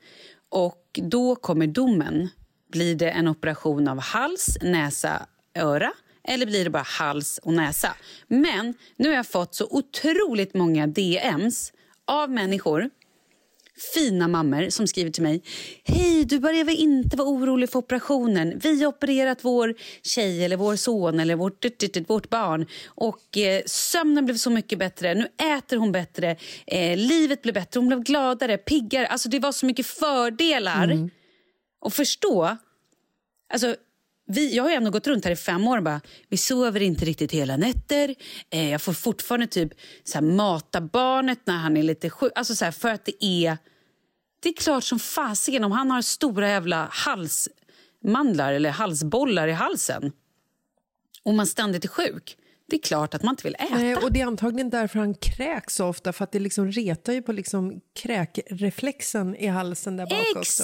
Och 0.50 1.00
då 1.04 1.36
kommer 1.36 1.68
domen. 1.68 2.30
Blir 2.72 2.96
det 2.96 3.10
en 3.10 3.28
operation 3.28 3.88
av 3.88 4.00
hals, 4.00 4.58
näsa, 4.62 5.28
öra 5.56 5.94
eller 6.24 6.46
blir 6.46 6.64
det 6.64 6.70
bara 6.70 6.84
hals 6.84 7.38
och 7.38 7.54
näsa? 7.54 7.96
Men 8.28 8.74
nu 8.96 9.10
har 9.10 9.16
jag 9.16 9.28
fått 9.28 9.56
så 9.56 9.68
otroligt 9.70 10.54
många 10.54 10.88
DMs 10.88 11.73
av 12.08 12.30
människor 12.30 12.90
fina 13.94 14.28
mammor 14.28 14.70
som 14.70 14.88
skriver 14.88 15.12
till 15.12 15.24
mig. 15.24 15.44
Hej, 15.84 16.26
du 16.26 16.40
behöver 16.40 16.72
inte 16.72 17.18
vara 17.18 17.28
orolig 17.28 17.70
för 17.70 17.80
operationen. 17.80 18.60
Vi 18.64 18.84
har 18.84 18.88
opererat 18.88 19.40
vår 19.42 19.76
tjej 20.04 20.46
eller 20.46 20.58
vår 20.58 20.76
son 20.76 21.20
eller 21.20 21.36
vårt, 21.36 21.66
vårt 22.08 22.30
barn. 22.30 22.66
Och 22.86 23.38
eh, 23.38 23.62
Sömnen 23.66 24.26
blev 24.26 24.36
så 24.36 24.50
mycket 24.50 24.80
bättre. 24.80 25.14
Nu 25.14 25.28
äter 25.58 25.78
hon 25.78 25.92
bättre. 25.92 26.38
Eh, 26.68 26.98
livet 26.98 27.42
blev 27.42 27.54
bättre. 27.54 27.80
Hon 27.80 27.88
blev 27.88 28.04
gladare, 28.04 28.58
piggare. 28.58 29.08
Alltså, 29.08 29.30
det 29.30 29.40
var 29.40 29.52
så 29.52 29.66
mycket 29.66 29.86
fördelar. 29.86 31.10
Och 31.82 31.94
förstå... 31.94 32.58
Alltså, 33.54 33.76
vi, 34.26 34.56
jag 34.56 34.64
har 34.64 34.70
ju 34.70 34.76
ändå 34.76 34.90
gått 34.92 35.08
runt 35.08 35.26
här 35.26 35.32
i 35.32 35.36
fem 35.36 35.68
år 35.68 35.78
och 35.78 35.84
bara, 35.84 36.02
vi 36.30 36.38
sover 36.38 36.82
inte 36.82 37.06
riktigt 37.06 37.32
hela 37.32 37.58
nätter. 37.58 38.16
Eh, 38.50 38.72
jag 38.72 38.82
får 38.82 38.94
fortfarande 38.94 39.48
typ 39.48 39.74
så 40.04 40.14
här, 40.18 40.22
mata 40.26 40.82
barnet 40.82 41.40
när 41.44 41.58
han 41.58 41.78
är 41.78 41.84
lite 41.84 42.10
sjuk. 42.10 42.32
Alltså 42.36 42.56
så 42.56 42.66
här, 42.66 42.72
för 42.72 42.90
att 42.90 43.06
det 43.06 43.26
är... 43.26 43.58
Det 44.40 44.50
är 44.50 44.54
klart 44.54 44.84
som 44.84 45.00
fasiken 45.00 45.64
om 45.64 45.72
han 45.72 45.92
har 45.92 46.02
stora 46.02 46.50
jävla 46.50 46.90
halsmandlar 46.92 48.54
eller 48.54 48.70
halsbollar 48.70 49.48
i 49.48 49.52
halsen 49.52 50.12
och 51.24 51.34
man 51.34 51.48
ständigt 51.48 51.84
är 51.84 51.90
sjuk. 51.90 52.38
Det 52.70 52.76
är 52.76 52.82
klart 52.82 53.14
att 53.14 53.24
man 53.24 53.34
inte 53.34 53.44
vill 53.44 53.56
äta. 53.56 53.76
Nej, 53.76 53.96
och 53.96 54.12
det 54.12 54.22
är 54.22 54.26
antagligen 54.26 54.70
därför 54.70 55.00
han 55.00 55.14
kräks 55.14 55.76
så 55.76 55.88
ofta, 55.88 56.14
för 56.14 56.24
att 56.24 56.32
det 56.32 56.40
liksom 56.40 56.72
retar 56.72 57.14
ju 57.14 57.22
på 57.22 57.32
liksom 57.32 57.82
kräkreflexen 57.96 59.36
i 59.36 59.48
halsen 59.48 59.98
där 59.98 60.06
bak 60.06 60.38
också. 60.38 60.64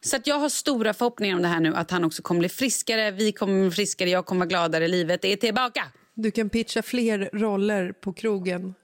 Så 0.00 0.16
att 0.16 0.26
jag 0.26 0.38
har 0.38 0.48
stora 0.48 0.94
förhoppningar 0.94 1.36
om 1.36 1.42
det 1.42 1.48
här 1.48 1.60
nu, 1.60 1.74
att 1.74 1.90
han 1.90 2.04
också 2.04 2.22
kommer 2.22 2.38
bli 2.38 2.48
friskare, 2.48 3.10
vi 3.10 3.32
kommer 3.32 3.60
bli 3.60 3.70
friskare, 3.70 4.10
jag 4.10 4.26
kommer 4.26 4.38
vara 4.38 4.48
gladare, 4.48 4.88
livet 4.88 5.24
är 5.24 5.36
tillbaka. 5.36 5.84
Du 6.14 6.30
kan 6.30 6.50
pitcha 6.50 6.82
fler 6.82 7.30
roller 7.32 7.92
på 7.92 8.12
krogen 8.12 8.74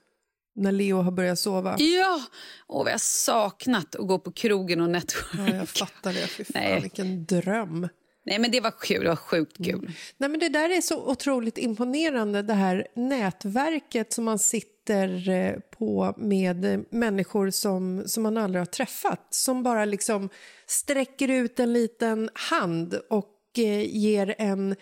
när 0.55 0.71
Leo 0.71 1.01
har 1.01 1.11
börjat 1.11 1.39
sova. 1.39 1.75
Ja! 1.79 2.21
Och 2.67 2.87
vi 2.87 2.91
har 2.91 2.97
saknat 2.97 3.95
att 3.95 4.07
gå 4.07 4.19
på 4.19 4.31
krogen 4.31 4.81
och 4.81 4.89
network. 4.89 5.49
Ja, 5.49 5.55
jag 5.55 5.69
fattar 5.69 6.13
det. 6.13 6.27
Fy 6.27 6.43
fan, 6.43 6.61
Nej. 6.61 6.81
vilken 6.81 7.25
dröm. 7.25 7.87
Nej, 8.25 8.39
men 8.39 8.51
det 8.51 8.59
var 8.61 8.73
kul. 8.81 9.03
Det 9.03 9.09
var 9.09 9.15
sjukt 9.15 9.57
kul. 9.65 9.91
Nej, 10.17 10.29
men 10.29 10.39
det 10.39 10.49
där 10.49 10.77
är 10.77 10.81
så 10.81 11.11
otroligt 11.11 11.57
imponerande, 11.57 12.41
det 12.41 12.53
här 12.53 12.87
nätverket 12.95 14.13
som 14.13 14.25
man 14.25 14.39
sitter 14.39 14.78
sitter 14.89 15.29
eh, 15.29 15.55
på 15.77 16.13
med 16.17 16.65
eh, 16.65 16.79
människor 16.89 17.49
som, 17.49 18.03
som 18.05 18.23
man 18.23 18.37
aldrig 18.37 18.61
har 18.61 18.65
träffat. 18.65 19.27
Som 19.29 19.63
bara 19.63 19.85
liksom 19.85 20.29
sträcker 20.67 21.27
ut 21.27 21.59
en 21.59 21.73
liten 21.73 22.29
hand 22.33 22.99
och 23.09 23.35
eh, 23.57 23.97
ger 23.97 24.35
en 24.37 24.75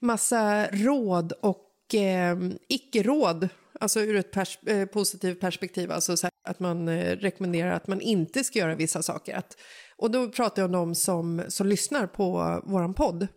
massa 0.00 0.66
råd 0.66 1.32
och 1.32 1.94
eh, 1.94 2.38
icke-råd. 2.68 3.48
Alltså 3.80 4.00
ur 4.00 4.16
ett 4.16 4.34
pers- 4.34 4.68
eh, 4.68 4.86
positivt 4.86 5.40
perspektiv, 5.40 5.92
alltså 5.92 6.16
så 6.16 6.26
här, 6.26 6.50
att 6.50 6.60
man 6.60 6.88
eh, 6.88 7.16
rekommenderar 7.16 7.72
att 7.72 7.86
man 7.86 8.00
inte 8.00 8.44
ska 8.44 8.58
göra 8.58 8.74
vissa 8.74 9.02
saker. 9.02 9.36
Att, 9.36 9.56
och 9.96 10.10
då 10.10 10.28
pratar 10.28 10.62
jag 10.62 10.66
om 10.66 10.72
de 10.72 10.94
som, 10.94 11.42
som 11.48 11.66
lyssnar 11.66 12.06
på 12.06 12.60
vår 12.64 12.92
podd. 12.92 13.28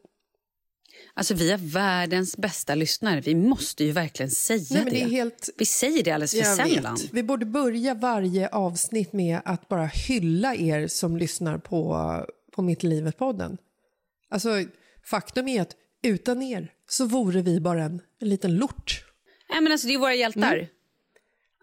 Alltså, 1.13 1.33
vi 1.33 1.51
är 1.51 1.57
världens 1.57 2.37
bästa 2.37 2.75
lyssnare. 2.75 3.21
Vi 3.21 3.35
måste 3.35 3.83
ju 3.83 3.91
verkligen 3.91 4.29
säga 4.29 4.65
Nej, 4.69 4.83
det. 4.83 4.89
det 4.89 5.09
helt... 5.09 5.49
Vi 5.57 5.65
säger 5.65 6.03
det 6.03 6.11
alldeles 6.11 6.31
för 6.31 6.55
sällan. 6.55 6.95
vet. 6.95 7.13
Vi 7.13 7.23
borde 7.23 7.45
börja 7.45 7.93
varje 7.93 8.47
avsnitt 8.47 9.13
med 9.13 9.39
att 9.45 9.67
bara 9.67 9.85
hylla 9.85 10.55
er 10.55 10.87
som 10.87 11.17
lyssnar 11.17 11.57
på, 11.57 12.11
på 12.55 12.61
Mitt 12.61 12.83
livet-podden. 12.83 13.57
Alltså, 14.29 14.49
faktum 15.05 15.47
är 15.47 15.61
att 15.61 15.75
utan 16.03 16.41
er 16.41 16.71
så 16.89 17.05
vore 17.05 17.41
vi 17.41 17.59
bara 17.59 17.83
en, 17.83 18.01
en 18.19 18.29
liten 18.29 18.55
lort. 18.55 19.03
Nej, 19.49 19.61
men 19.61 19.71
alltså, 19.71 19.87
det 19.87 19.93
är 19.93 19.97
våra 19.97 20.15
hjältar. 20.15 20.67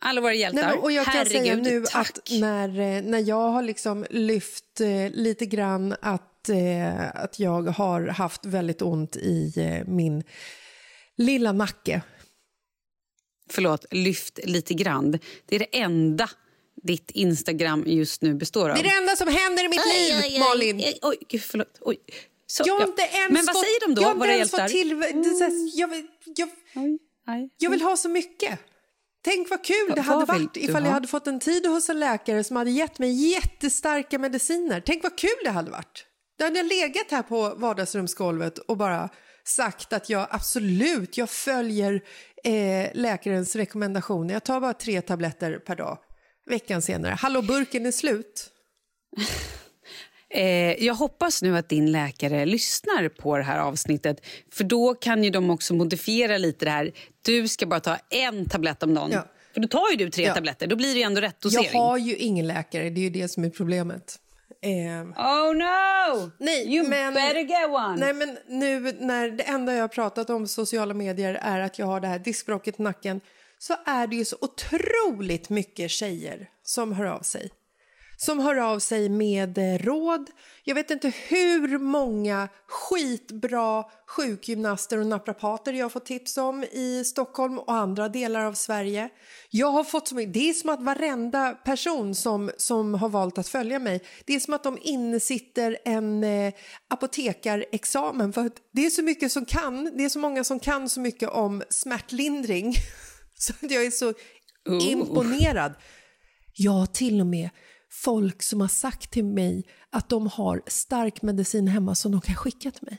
Alla 0.00 0.20
våra 0.20 0.34
hjältar. 0.34 0.62
Mm. 0.62 0.70
Nej, 0.74 0.82
och 0.82 0.92
jag 0.92 1.04
kan 1.04 1.14
Herregud, 1.14 1.42
säga 1.42 1.56
nu 1.56 1.84
tack. 1.86 2.08
att 2.08 2.30
när, 2.40 3.02
när 3.02 3.18
jag 3.18 3.50
har 3.50 3.62
liksom 3.62 4.06
lyft 4.10 4.80
eh, 4.80 5.10
lite 5.12 5.46
grann 5.46 5.94
att, 6.02 6.30
eh, 6.48 7.16
att 7.16 7.38
jag 7.38 7.62
har 7.62 8.06
haft 8.06 8.46
väldigt 8.46 8.82
ont 8.82 9.16
i 9.16 9.52
eh, 9.56 9.92
min 9.92 10.24
lilla 11.16 11.52
nacke. 11.52 12.02
Förlåt, 13.50 13.84
lyft 13.90 14.38
lite 14.44 14.74
grann. 14.74 15.18
Det 15.46 15.54
är 15.54 15.58
det 15.58 15.78
enda 15.78 16.30
ditt 16.82 17.10
Instagram 17.10 17.84
just 17.86 18.22
nu 18.22 18.34
består 18.34 18.70
av. 18.70 18.76
Det 18.76 18.80
är 18.80 18.84
det 18.84 18.96
enda 18.96 19.16
som 19.16 19.28
händer 19.28 19.64
i 19.64 19.68
mitt 19.68 19.86
liv, 19.86 20.40
Malin. 20.40 20.76
Oj, 20.76 20.98
oj, 21.02 21.16
gud, 21.28 21.42
förlåt. 21.42 21.78
Oj. 21.80 21.96
Så, 22.46 22.62
Jag 22.66 22.74
har 22.74 22.80
ja. 22.80 22.86
inte 22.86 23.02
ens 23.02 23.30
Men 23.30 23.46
vad 23.46 23.54
fått, 23.54 23.64
säger 23.64 23.86
de 23.86 23.94
då, 23.94 24.02
jag 24.02 24.14
våra 24.14 24.36
hjältar? 24.36 24.68
Till, 24.68 25.02
här, 25.02 25.78
jag, 25.78 25.88
vill, 25.88 26.06
jag, 26.36 26.48
aj. 27.26 27.48
jag 27.58 27.70
vill 27.70 27.82
ha 27.82 27.96
så 27.96 28.08
mycket. 28.08 28.58
Tänk 29.24 29.50
vad 29.50 29.64
kul 29.64 29.92
det 29.94 30.00
hade 30.00 30.24
varit 30.24 30.56
ifall 30.56 30.84
jag 30.84 30.92
hade 30.92 31.08
fått 31.08 31.26
en 31.26 31.40
tid 31.40 31.66
hos 31.66 31.88
en 31.88 32.00
läkare 32.00 32.44
som 32.44 32.56
hade 32.56 32.70
gett 32.70 32.98
mig 32.98 33.30
jättestarka 33.30 34.18
mediciner. 34.18 34.82
Tänk 34.86 35.02
vad 35.02 35.18
kul 35.18 35.38
det 35.44 35.50
hade 35.50 35.70
varit. 35.70 36.06
Då 36.38 36.44
hade 36.44 36.56
jag 36.58 36.66
legat 36.66 37.10
här 37.10 37.22
på 37.22 37.54
vardagsrumsgolvet 37.56 38.58
och 38.58 38.76
bara 38.76 39.08
sagt 39.44 39.92
att 39.92 40.10
jag 40.10 40.26
absolut, 40.30 41.18
jag 41.18 41.30
följer 41.30 42.00
eh, 42.44 42.90
läkarens 42.94 43.56
rekommendationer. 43.56 44.34
Jag 44.34 44.44
tar 44.44 44.60
bara 44.60 44.74
tre 44.74 45.00
tabletter 45.00 45.58
per 45.58 45.76
dag. 45.76 45.98
Veckan 46.46 46.82
senare, 46.82 47.12
hallå 47.20 47.42
burken 47.42 47.86
är 47.86 47.90
slut. 47.92 48.50
Eh, 50.30 50.84
jag 50.84 50.94
hoppas 50.94 51.42
nu 51.42 51.56
att 51.56 51.68
din 51.68 51.92
läkare 51.92 52.46
lyssnar 52.46 53.08
på 53.08 53.36
det 53.36 53.42
här 53.42 53.58
avsnittet. 53.58 54.26
För 54.52 54.64
då 54.64 54.94
kan 54.94 55.24
ju 55.24 55.30
de 55.30 55.50
också 55.50 55.74
modifiera 55.74 56.38
lite 56.38 56.64
det 56.64 56.70
här. 56.70 56.92
Du 57.24 57.48
ska 57.48 57.66
bara 57.66 57.80
ta 57.80 57.96
en 58.10 58.48
tablett 58.48 58.82
om 58.82 58.94
dagen. 58.94 59.10
Ja. 59.12 59.26
För 59.54 59.60
då 59.60 59.68
tar 59.68 59.90
ju 59.90 59.96
du 59.96 60.10
tre 60.10 60.24
Ja. 60.24 60.34
tabletter. 60.34 60.66
Då 60.66 60.76
blir 60.76 60.92
det 60.92 60.98
ju 60.98 61.02
ändå 61.02 61.20
rätt 61.20 61.40
dosering. 61.40 61.68
Jag 61.72 61.80
har 61.80 61.98
ju 61.98 62.16
ingen 62.16 62.46
läkare, 62.46 62.90
det 62.90 63.00
är 63.00 63.02
ju 63.02 63.10
det 63.10 63.28
som 63.28 63.44
är 63.44 63.50
problemet. 63.50 64.16
Eh, 64.64 65.02
Oh 65.02 65.54
no! 65.54 66.30
Nej, 66.38 66.76
you 66.76 66.88
men, 66.88 67.14
better 67.14 67.40
get 67.40 67.70
one! 67.70 67.96
Nej, 67.96 68.14
men 68.14 68.38
nu 68.46 68.92
när 69.00 69.30
det 69.30 69.42
enda 69.42 69.74
jag 69.74 69.80
har 69.80 69.88
pratat 69.88 70.30
om 70.30 70.48
sociala 70.48 70.94
medier 70.94 71.38
är 71.42 71.60
att 71.60 71.78
jag 71.78 71.86
har 71.86 72.00
det 72.00 72.08
här 72.08 72.18
diskbråcket 72.18 72.80
i 72.80 72.82
nacken 72.82 73.20
så 73.58 73.74
är 73.86 74.06
det 74.06 74.16
ju 74.16 74.24
så 74.24 74.36
otroligt 74.40 75.50
mycket 75.50 75.90
tjejer 75.90 76.48
som 76.62 76.92
hör 76.92 77.04
av 77.04 77.20
sig. 77.20 77.50
Som 78.24 78.38
hör 78.38 78.56
av 78.56 78.78
sig 78.78 79.08
med 79.08 79.58
eh, 79.58 79.78
råd. 79.78 80.30
Jag 80.64 80.74
vet 80.74 80.90
inte 80.90 81.12
hur 81.28 81.78
många 81.78 82.48
skitbra 82.68 83.84
sjukgymnaster 84.06 84.98
och 84.98 85.06
naprapater 85.06 85.72
jag 85.72 85.84
har 85.84 85.90
fått 85.90 86.06
tips 86.06 86.36
om 86.36 86.64
i 86.64 87.04
Stockholm 87.04 87.58
och 87.58 87.74
andra 87.74 88.08
delar 88.08 88.44
av 88.44 88.52
Sverige. 88.52 89.08
Jag 89.50 89.70
har 89.70 89.84
fått 89.84 90.08
så 90.08 90.14
mycket, 90.14 90.34
det 90.34 90.48
är 90.48 90.52
som 90.52 90.70
att 90.70 90.82
varenda 90.82 91.52
person 91.52 92.14
som, 92.14 92.50
som 92.56 92.94
har 92.94 93.08
valt 93.08 93.38
att 93.38 93.48
följa 93.48 93.78
mig, 93.78 94.00
det 94.24 94.34
är 94.34 94.40
som 94.40 94.54
att 94.54 94.62
de 94.62 94.78
innesitter 94.82 95.78
en 95.84 96.24
eh, 96.24 96.52
apotekarexamen 96.88 98.32
för 98.32 98.46
att 98.46 98.56
det 98.72 98.86
är 98.86 98.90
så 98.90 99.02
mycket 99.02 99.32
som 99.32 99.44
kan, 99.44 99.96
det 99.96 100.04
är 100.04 100.08
så 100.08 100.18
många 100.18 100.44
som 100.44 100.60
kan 100.60 100.88
så 100.88 101.00
mycket 101.00 101.28
om 101.28 101.62
smärtlindring 101.68 102.74
Så 103.38 103.52
att 103.62 103.70
jag 103.70 103.84
är 103.84 103.90
så 103.90 104.14
Oh. 104.68 104.90
imponerad. 104.90 105.74
Jag 106.54 106.72
har 106.72 106.86
till 106.86 107.20
och 107.20 107.26
med 107.26 107.50
folk 107.94 108.42
som 108.42 108.60
har 108.60 108.68
sagt 108.68 109.10
till 109.10 109.24
mig 109.24 109.64
att 109.90 110.08
de 110.08 110.26
har 110.26 110.62
stark 110.66 111.22
medicin 111.22 111.68
hemma 111.68 111.94
som 111.94 112.12
de 112.12 112.20
kan 112.20 112.34
skicka 112.34 112.70
till 112.70 112.86
mig. 112.86 112.98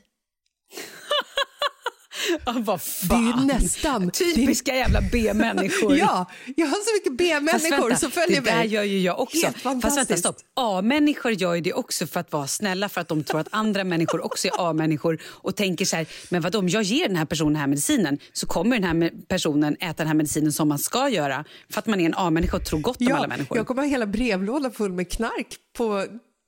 Ja, 2.46 2.80
Det 3.10 3.16
är 3.16 3.20
ju 3.40 3.46
nästan... 3.46 4.12
Typiska 4.12 4.76
jävla 4.76 5.02
B-människor. 5.12 5.90
Det, 5.90 5.98
ja, 6.00 6.26
jag 6.56 6.68
har 6.68 6.76
så 6.76 6.94
mycket 6.98 7.18
B-människor 7.18 7.96
som 7.96 8.12
följer 8.12 8.42
det 8.42 8.50
där 8.50 8.58
mig. 8.58 8.68
gör 8.68 8.84
ju 8.84 9.00
jag 9.00 9.20
också. 9.20 9.48
Fast 9.82 9.98
vänta, 9.98 10.18
stopp. 10.18 10.38
A-människor 10.56 11.32
gör 11.32 11.56
ju 11.56 11.62
det 11.62 11.74
också 11.74 12.08
för 12.08 12.20
att 12.20 12.32
vara 12.32 12.48
snälla 12.48 12.90
för 12.90 13.02
att 13.02 13.08
de 13.08 13.24
tror 13.24 13.40
att 13.40 13.48
andra 13.52 13.84
människor 13.84 14.26
också 14.26 14.48
är 14.48 14.52
A-människor 14.70 15.22
och 15.26 15.56
tänker 15.56 15.86
så 15.86 15.96
här, 15.96 16.08
men 16.30 16.42
vadå, 16.42 16.60
om 16.60 16.70
jag 16.70 16.84
ger 16.84 17.08
den 17.08 17.18
här 17.18 17.26
personen 17.26 17.54
den 17.54 17.60
här 17.60 17.68
medicinen 17.68 18.18
så 18.34 18.48
kommer 18.48 18.80
den 18.80 19.02
här 19.02 19.12
personen 19.28 19.76
äta 19.80 19.94
den 19.98 20.08
här 20.08 20.14
medicinen 20.14 20.54
som 20.54 20.68
man 20.68 20.80
ska 20.80 21.10
göra 21.10 21.46
för 21.70 21.80
att 21.80 21.86
man 21.88 22.02
är 22.02 22.06
en 22.06 22.14
A-människa 22.18 22.58
och 22.58 22.66
tror 22.66 22.80
gott 22.80 23.02
om 23.02 23.08
alla 23.08 23.22
Ja, 23.22 23.28
människor. 23.28 23.58
jag 23.58 23.68
kommer 23.68 23.82
ha 23.82 23.90
hela 23.90 24.06
brevlådan 24.06 24.72
full 24.72 24.92
med 24.94 25.12
knark 25.12 25.48
på 25.78 26.06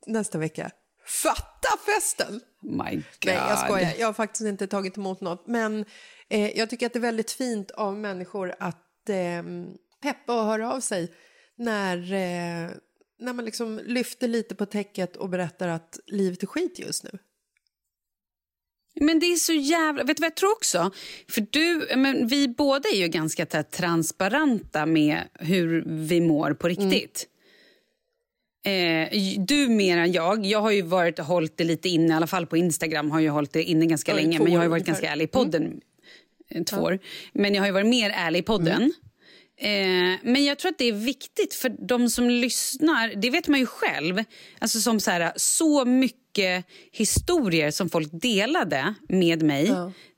nästa 0.08 0.38
vecka. 0.38 0.70
Fatta 1.24 1.70
festen! 1.86 2.40
My 2.68 2.96
God. 2.96 3.04
Nej, 3.26 3.36
jag 3.36 3.60
skojar. 3.60 3.94
Jag 4.00 4.08
har 4.08 4.14
faktiskt 4.14 4.46
inte 4.48 4.68
tagit 4.68 4.98
emot 4.98 5.22
något. 5.22 5.48
Men 5.48 5.86
eh, 6.30 6.58
jag 6.58 6.70
tycker 6.70 6.86
att 6.86 6.94
det 6.94 7.00
är 7.00 7.02
väldigt 7.02 7.32
fint 7.32 7.72
av 7.72 7.98
människor 7.98 8.56
att 8.60 9.10
eh, 9.10 9.44
peppa 10.02 10.42
och 10.42 10.46
höra 10.46 10.74
av 10.74 10.80
sig 10.80 11.14
när, 11.56 11.98
eh, 11.98 12.70
när 13.20 13.34
man 13.34 13.46
liksom 13.46 13.82
lyfter 13.86 14.28
lite 14.28 14.56
på 14.56 14.66
täcket 14.66 15.16
och 15.16 15.30
berättar 15.30 15.68
att 15.68 16.00
livet 16.06 16.44
är 16.44 16.48
skit 16.48 16.80
just 16.80 17.04
nu. 17.04 17.20
Men 19.00 19.20
det 19.20 19.26
är 19.26 19.36
så 19.36 19.54
jävla... 19.54 20.04
Vet 20.04 20.18
du 20.18 20.22
vad 20.22 20.28
jag 20.32 20.36
tror 20.36 20.52
också? 20.52 20.92
För 21.30 21.46
du, 21.50 21.96
men 21.96 22.28
vi 22.28 22.48
båda 22.48 22.90
är 22.90 22.98
ju 22.98 23.08
ganska 23.08 23.46
transparenta 23.46 24.86
med 24.86 25.24
hur 25.34 25.84
vi 25.88 26.22
mår 26.22 26.54
på 26.54 26.68
riktigt. 26.68 27.28
Eh, 28.68 29.10
du 29.40 29.68
mer 29.68 29.98
än 29.98 30.12
jag. 30.12 30.46
Jag 30.46 30.62
har 30.62 30.72
ju 30.72 30.82
varit, 30.82 31.20
hållit 31.20 31.58
det 31.58 31.64
lite 31.64 31.90
inne, 31.90 32.14
i 32.14 32.16
alla 32.16 32.28
fall 32.28 32.46
på 32.48 32.58
Instagram 32.58 33.12
har 33.12 33.20
jag 33.20 33.34
hållit 33.34 33.54
det 33.54 33.64
inne 33.64 33.86
ganska 33.86 34.12
Ja, 34.12 34.16
länge. 34.16 34.40
Men 34.40 34.54
jag 34.54 34.60
har 34.62 34.68
varit 34.68 34.86
ganska 34.86 35.10
ärlig 35.12 35.26
i 35.26 35.28
podden. 35.28 35.82
eh, 36.52 36.64
Två 36.64 36.78
år. 36.78 37.00
Men 37.34 37.54
jag 37.54 37.62
har 37.62 37.68
ju 37.68 37.72
varit 37.74 37.86
mer 37.88 38.10
ärlig 38.16 38.40
i 38.40 38.44
podden. 38.44 38.94
Eh, 39.60 40.20
men 40.24 40.46
jag 40.46 40.60
tror 40.60 40.72
att 40.72 40.78
det 40.78 40.86
är 40.86 40.92
viktigt 40.94 41.54
för 41.54 41.70
de 41.88 42.10
som 42.10 42.30
lyssnar, 42.30 43.14
det 43.16 43.30
vet 43.30 43.48
man 43.48 43.60
ju 43.60 43.66
själv. 43.66 44.24
Alltså 44.60 44.80
som 44.80 45.00
så, 45.00 45.12
här, 45.12 45.32
så 45.36 45.86
mycket 45.86 46.66
historier 46.92 47.72
som 47.72 47.90
folk 47.90 48.10
delade 48.12 48.94
med 49.10 49.42
mig 49.44 49.68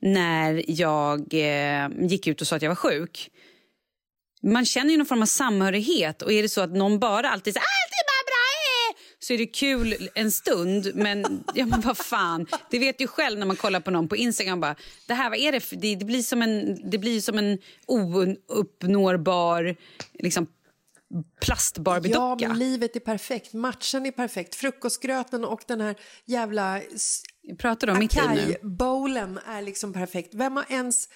när 0.00 0.62
jag 0.66 1.20
eh, 1.34 1.88
gick 2.08 2.26
ut 2.26 2.40
och 2.40 2.46
sa 2.46 2.56
att 2.56 2.62
jag 2.62 2.70
var 2.70 2.74
sjuk. 2.76 3.30
Man 4.42 4.64
känner 4.64 4.90
ju 4.90 4.96
någon 4.96 5.06
form 5.06 5.22
av 5.22 5.26
samhörighet 5.26 6.22
och 6.22 6.32
är 6.32 6.42
det 6.42 6.48
så 6.48 6.60
att 6.60 6.72
någon 6.72 6.98
bara 6.98 7.30
alltid 7.30 7.54
säger 7.54 7.62
allt 7.62 7.92
är 7.92 8.04
bara 8.12 8.24
bra 8.30 8.46
eh", 8.90 8.96
så 9.30 9.34
är 9.34 9.38
det 9.38 9.46
kul 9.46 10.08
en 10.14 10.32
stund 10.32 10.90
men, 10.94 11.44
ja, 11.54 11.66
men 11.66 11.80
vad 11.80 11.96
fan, 11.96 12.46
det 12.70 12.78
vet 12.78 13.00
ju 13.00 13.06
själv 13.06 13.38
när 13.38 13.46
man 13.46 13.56
kollar 13.56 13.80
på 13.80 13.90
någon 13.90 14.08
på 14.08 14.16
Instagram 14.16 14.60
bara, 14.60 14.76
det 15.06 15.14
här 15.14 15.30
vad 15.30 15.38
är 15.38 15.52
det 15.52 15.60
för, 15.60 15.76
det, 15.76 15.94
det 15.94 16.04
blir 16.04 16.22
som 16.22 16.42
en, 16.42 16.90
det 16.90 16.98
blir 16.98 17.20
som 17.20 17.38
en 17.38 17.58
ouppnårbar 18.48 19.76
liksom 20.12 20.46
plastbarbie-docka. 21.40 22.44
Ja, 22.44 22.48
men 22.48 22.58
livet 22.58 22.96
är 22.96 23.00
perfekt. 23.00 23.52
Matchen 23.52 24.06
är 24.06 24.10
perfekt. 24.10 24.54
Frukostgröten 24.54 25.44
och 25.44 25.64
den 25.66 25.80
här 25.80 25.94
jävla 26.24 26.80
Pratar 27.58 27.86
du 27.86 27.92
om 27.92 27.98
mitt 27.98 28.14
liv 28.14 28.30
nu? 28.34 28.40
Acai-bowlen 28.40 29.38
är 29.46 29.62
liksom 29.62 29.92
perfekt. 29.92 30.34
Vem 30.34 30.56
har, 30.56 30.64
ens, 30.68 31.08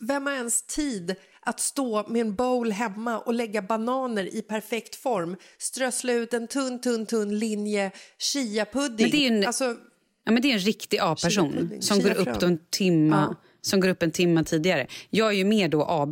vem 0.00 0.26
har 0.26 0.32
ens 0.32 0.62
tid 0.66 1.16
att 1.46 1.60
stå 1.60 2.08
med 2.08 2.20
en 2.20 2.34
bowl 2.34 2.72
hemma 2.72 3.18
och 3.18 3.34
lägga 3.34 3.62
bananer 3.62 4.34
i 4.36 4.42
perfekt 4.42 4.94
form, 4.96 5.36
strössla 5.58 6.12
ut 6.12 6.34
en 6.34 6.48
tunn, 6.48 6.80
tunn, 6.80 7.06
tunn 7.06 7.38
linje 7.38 7.90
chia-pudding? 8.18 9.02
Men 9.02 9.10
det 9.10 9.26
är 9.26 9.32
en- 9.32 9.46
alltså, 9.46 9.76
Ja, 10.24 10.32
men 10.32 10.42
det 10.42 10.48
är 10.48 10.52
en 10.52 10.58
riktig 10.58 10.98
A-person 10.98 11.70
som 11.80 12.00
går 12.00 12.18
upp 12.18 12.42
en 12.42 12.58
timma, 12.70 13.16
Ja. 13.30 13.36
som 13.60 13.80
går 13.80 13.88
upp 13.88 14.02
en 14.02 14.10
timma 14.10 14.44
tidigare. 14.44 14.86
Jag 15.10 15.28
är 15.28 15.32
ju 15.32 15.44
mer 15.44 15.68
då 15.68 15.84
AB. 15.88 16.10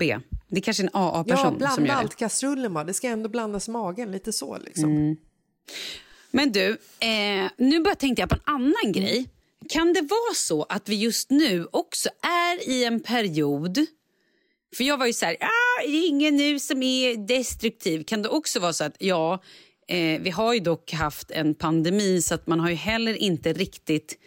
Det 0.49 0.57
är 0.57 0.61
kanske 0.61 0.83
en 0.83 0.91
ja, 0.93 1.01
AA-person 1.21 1.45
som 1.47 1.57
blanda 1.59 1.81
gör 1.81 1.87
det. 1.87 1.93
allt 1.95 2.17
kastrullen 2.17 2.75
bara. 2.75 2.85
Det 2.85 2.95
ska 2.95 3.09
ändå 3.09 3.29
blandas 3.29 3.69
i 3.69 3.71
magen, 3.71 4.13
lite 4.13 4.33
så 4.33 4.59
liksom. 4.59 4.85
Mm. 4.91 5.17
Men 6.31 6.53
du, 6.53 6.69
eh, 7.01 7.51
nu 7.57 7.81
bara 7.81 7.95
tänkte 7.95 8.23
jag 8.23 8.29
på 8.29 8.35
en 8.35 8.55
annan 8.55 8.93
grej. 8.93 9.29
Kan 9.69 9.93
det 9.93 10.01
vara 10.01 10.35
så 10.35 10.63
att 10.63 10.89
vi 10.89 10.97
just 10.97 11.31
nu 11.31 11.67
också 11.71 12.09
är 12.23 12.69
i 12.69 12.85
en 12.85 13.01
period... 13.01 13.79
För 14.77 14.85
jag 14.85 14.99
var 14.99 15.07
ju 15.07 15.13
så 15.13 15.27
här, 15.27 15.37
ah, 15.41 15.83
det 15.83 15.97
är 15.97 16.09
ingen 16.09 16.37
nu 16.37 16.59
som 16.59 16.83
är 16.83 17.27
destruktiv. 17.27 18.05
Kan 18.05 18.23
det 18.23 18.29
också 18.29 18.61
vara 18.61 18.73
så 18.73 18.85
att, 18.85 18.97
ja, 18.99 19.43
eh, 19.89 20.21
vi 20.21 20.31
har 20.31 20.55
ju 20.55 20.61
dock 20.61 20.93
haft 20.93 21.31
en 21.31 21.55
pandemi 21.55 22.23
så 22.23 22.35
att 22.35 22.47
man 22.47 22.61
har 22.61 22.69
ju 22.69 22.75
heller 22.75 23.15
inte 23.15 23.53
riktigt 23.53 24.19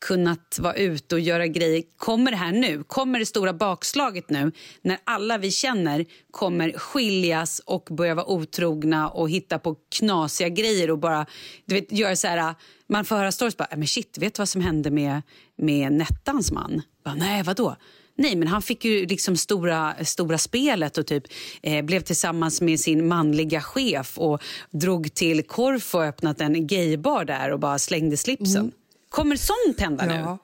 kunnat 0.00 0.58
vara 0.58 0.74
ute 0.74 1.14
och 1.14 1.20
göra 1.20 1.46
grejer. 1.46 1.82
Kommer 1.96 2.30
det 2.30 2.36
här 2.36 2.52
nu? 2.52 2.82
Kommer 2.82 3.18
det 3.18 3.26
stora 3.26 3.52
bakslaget 3.52 4.30
nu 4.30 4.52
när 4.82 4.98
alla 5.04 5.38
vi 5.38 5.50
känner 5.50 6.06
kommer 6.30 6.72
skiljas 6.72 7.60
och 7.64 7.88
börja 7.90 8.14
vara 8.14 8.26
otrogna 8.26 9.08
och 9.08 9.30
hitta 9.30 9.58
på 9.58 9.76
knasiga 9.98 10.48
grejer 10.48 10.90
och 10.90 10.98
bara 10.98 11.26
du 11.64 11.74
vet, 11.74 11.92
göra 11.92 12.16
så 12.16 12.28
här... 12.28 12.54
Man 12.90 13.04
får 13.04 13.16
höra 13.16 13.32
stories 13.32 13.56
bara, 13.56 13.68
äh, 13.70 13.78
men 13.78 13.88
shit, 13.88 14.18
vet 14.18 14.34
du 14.34 14.40
vad 14.40 14.48
som 14.48 14.60
hände 14.60 14.90
med, 14.90 15.22
med 15.56 15.92
Nettans 15.92 16.52
man? 16.52 16.82
Bara, 17.04 17.14
Nej, 17.14 17.42
vadå? 17.42 17.76
Nej, 18.20 18.36
men 18.36 18.48
han 18.48 18.62
fick 18.62 18.84
ju 18.84 19.06
liksom 19.06 19.36
stora, 19.36 20.04
stora 20.04 20.38
spelet 20.38 20.98
och 20.98 21.06
typ 21.06 21.24
eh, 21.62 21.84
blev 21.84 22.00
tillsammans 22.00 22.60
med 22.60 22.80
sin 22.80 23.08
manliga 23.08 23.60
chef 23.60 24.18
och 24.18 24.42
drog 24.70 25.14
till 25.14 25.42
Korfu 25.42 25.98
och 25.98 26.04
öppnat 26.04 26.40
en 26.40 26.66
gaybar 26.66 27.24
där 27.24 27.52
och 27.52 27.60
bara 27.60 27.78
slängde 27.78 28.16
slipsen. 28.16 28.72
Kommer 29.08 29.36
sånt 29.36 29.80
hända 29.80 30.06
nu? 30.06 30.12
Mm. 30.12 30.24
Ja. 30.24 30.38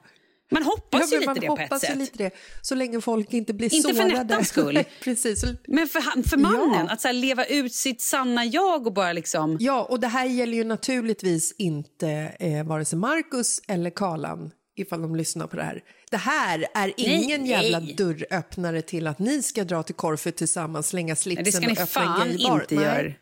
Man 0.51 0.63
hoppas 0.63 1.11
Ja, 1.11 1.19
ju 1.19 1.19
lite 1.19 1.33
det 1.33 1.47
på 1.47 1.57
ett 1.75 1.81
sätt. 1.81 1.97
lite 1.97 2.17
det, 2.17 2.31
så 2.61 2.75
länge 2.75 3.01
folk 3.01 3.33
inte 3.33 3.53
blir 3.53 3.73
Inte 3.75 3.93
för 3.93 3.95
sårade. 3.95 4.23
Nettans 4.23 4.47
skull. 4.47 4.83
Precis. 5.03 5.45
Men 5.67 5.87
för, 5.87 6.29
för 6.29 6.37
mannen, 6.37 6.85
Ja. 6.87 6.93
att 6.93 7.01
så 7.01 7.11
leva 7.11 7.45
ut 7.45 7.73
sitt 7.73 8.01
sanna 8.01 8.45
jag 8.45 8.87
och 8.87 8.93
bara 8.93 9.13
liksom... 9.13 9.57
Ja, 9.59 9.83
och 9.83 9.99
det 9.99 10.07
här 10.07 10.25
gäller 10.25 10.57
ju 10.57 10.63
naturligtvis 10.63 11.55
inte 11.57 12.09
eh, 12.39 12.63
vare 12.65 12.85
sig 12.85 12.99
Marcus 12.99 13.61
eller 13.67 13.89
Karlan 13.89 14.51
ifall 14.75 15.01
de 15.01 15.15
lyssnar 15.15 15.47
på 15.47 15.55
det 15.55 15.63
här. 15.63 15.81
Det 16.11 16.17
här 16.17 16.67
är 16.73 16.93
ingen 16.97 17.41
Nej, 17.41 17.49
jävla 17.49 17.79
nej. 17.79 17.93
dörröppnare 17.93 18.81
till 18.81 19.07
att 19.07 19.19
ni 19.19 19.43
ska 19.43 19.63
dra 19.63 19.83
till 19.83 19.95
Korfu 19.95 20.31
tillsammans, 20.31 20.87
slänga 20.87 21.07
Nej, 21.07 21.15
slipsen 21.15 21.43
det 21.45 21.51
ska 21.51 21.61
och 21.61 21.67
ni 21.67 21.71
öppna 21.71 21.85
fan 21.85 22.21
en 22.21 22.37
gaybar. 22.37 22.61
inte 22.61 22.75
Nej. 22.75 22.83
göra. 22.83 23.13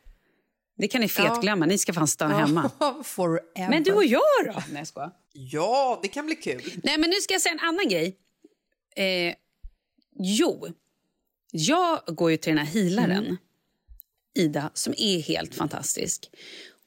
Det 0.78 0.88
kan 0.88 1.02
ni 1.02 1.08
fetglömma. 1.08 1.66
Ni 1.66 1.78
ska 1.78 1.94
fan 1.94 2.08
stanna 2.08 2.38
hemma. 2.38 2.72
Ja, 2.80 3.02
forever. 3.04 3.70
Men 3.70 3.84
du 3.84 3.94
och 3.94 4.06
jag 4.06 4.22
då? 4.46 4.52
Nej, 4.54 4.64
jag 4.78 4.88
skojar. 4.88 5.12
Ja, 5.34 6.00
det 6.02 6.08
kan 6.08 6.26
bli 6.26 6.36
kul. 6.36 6.62
Nej, 6.84 6.98
men 6.98 7.10
nu 7.10 7.16
ska 7.16 7.34
jag 7.34 7.42
säga 7.42 7.54
en 7.54 7.60
annan 7.68 7.88
grej. 7.90 8.18
Eh, 8.96 9.34
jo, 10.20 10.68
jag 11.52 12.00
går 12.08 12.32
ju 12.32 12.38
till 12.38 12.56
den 12.56 12.66
här 12.68 12.74
healaren, 12.82 13.38
Ida, 14.36 14.72
som 14.74 14.94
är 14.98 15.20
helt 15.22 15.56
fantastisk. 15.56 16.30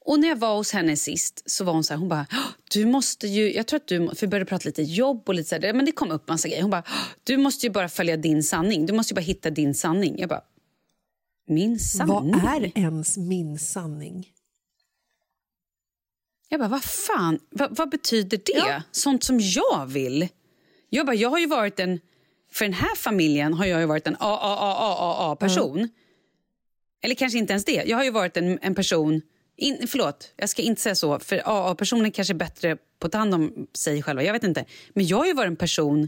Och 0.07 0.19
när 0.19 0.27
jag 0.27 0.35
var 0.35 0.55
hos 0.55 0.71
henne 0.71 0.95
sist 0.95 1.43
så 1.45 1.63
var 1.63 1.73
hon 1.73 1.83
så 1.83 1.93
här, 1.93 1.99
hon 1.99 2.09
bara, 2.09 2.25
"Åh, 2.31 2.47
du 2.71 2.85
måste 2.85 3.27
ju, 3.27 3.53
jag 3.53 3.67
tror 3.67 3.77
att 3.79 3.87
du, 3.87 3.99
må-" 3.99 4.15
för 4.15 4.21
vi 4.21 4.27
började 4.27 4.49
prata 4.49 4.65
lite 4.65 4.81
jobb 4.81 5.23
och 5.29 5.33
lite 5.35 5.49
så 5.49 5.55
här, 5.55 5.73
men 5.73 5.85
det 5.85 5.91
kom 5.91 6.11
upp 6.11 6.27
massa 6.27 6.47
grejer. 6.47 6.61
Hon 6.61 6.71
bara, 6.71 6.83
"Åh, 6.87 6.93
du 7.23 7.37
måste 7.37 7.65
ju 7.65 7.69
bara 7.71 7.89
följa 7.89 8.17
din 8.17 8.43
sanning, 8.43 8.85
du 8.85 8.93
måste 8.93 9.11
ju 9.13 9.15
bara 9.15 9.21
hitta 9.21 9.49
din 9.49 9.73
sanning. 9.75 10.19
Jag 10.19 10.29
bara, 10.29 10.41
min 11.47 11.79
sanning? 11.79 12.31
Vad 12.43 12.53
är 12.63 12.77
ens 12.77 13.17
min 13.17 13.59
sanning? 13.59 14.27
Jag 16.49 16.59
bara, 16.59 16.69
vad 16.69 16.83
fan, 16.83 17.39
vad, 17.49 17.77
vad 17.77 17.89
betyder 17.89 18.37
det? 18.45 18.51
Ja. 18.55 18.81
Sånt 18.91 19.23
som 19.23 19.39
jag 19.39 19.85
vill. 19.87 20.27
Jag 20.89 21.05
bara, 21.05 21.15
jag 21.15 21.29
har 21.29 21.39
ju 21.39 21.47
varit 21.47 21.79
en, 21.79 21.99
för 22.51 22.65
den 22.65 22.73
här 22.73 22.95
familjen 22.95 23.53
har 23.53 23.65
jag 23.65 23.79
ju 23.79 23.85
varit 23.85 24.07
en 24.07 24.15
AAAAA-person. 24.19 25.89
Eller 27.01 27.15
kanske 27.15 27.37
inte 27.39 27.53
ens 27.53 27.65
det. 27.65 27.83
Jag 27.85 27.97
har 27.97 28.03
ju 28.03 28.11
varit 28.11 28.37
en, 28.37 28.59
en 28.61 28.75
person, 28.75 29.21
in, 29.57 29.87
förlåt, 29.87 30.33
jag 30.35 30.49
ska 30.49 30.61
inte 30.61 30.81
säga 30.81 30.95
så, 30.95 31.19
för 31.19 31.41
AA-personer 31.45 32.09
kanske 32.09 32.33
är 32.33 32.35
bättre 32.35 32.77
på 32.99 33.07
att 33.07 33.11
ta 33.11 33.17
hand 33.17 33.33
om 33.33 33.67
sig 33.73 34.03
själva, 34.03 34.23
jag 34.23 34.33
vet 34.33 34.43
inte. 34.43 34.65
Men 34.89 35.07
jag 35.07 35.17
har 35.17 35.25
ju 35.25 35.33
varit 35.33 35.47
en 35.47 35.55
person 35.55 36.07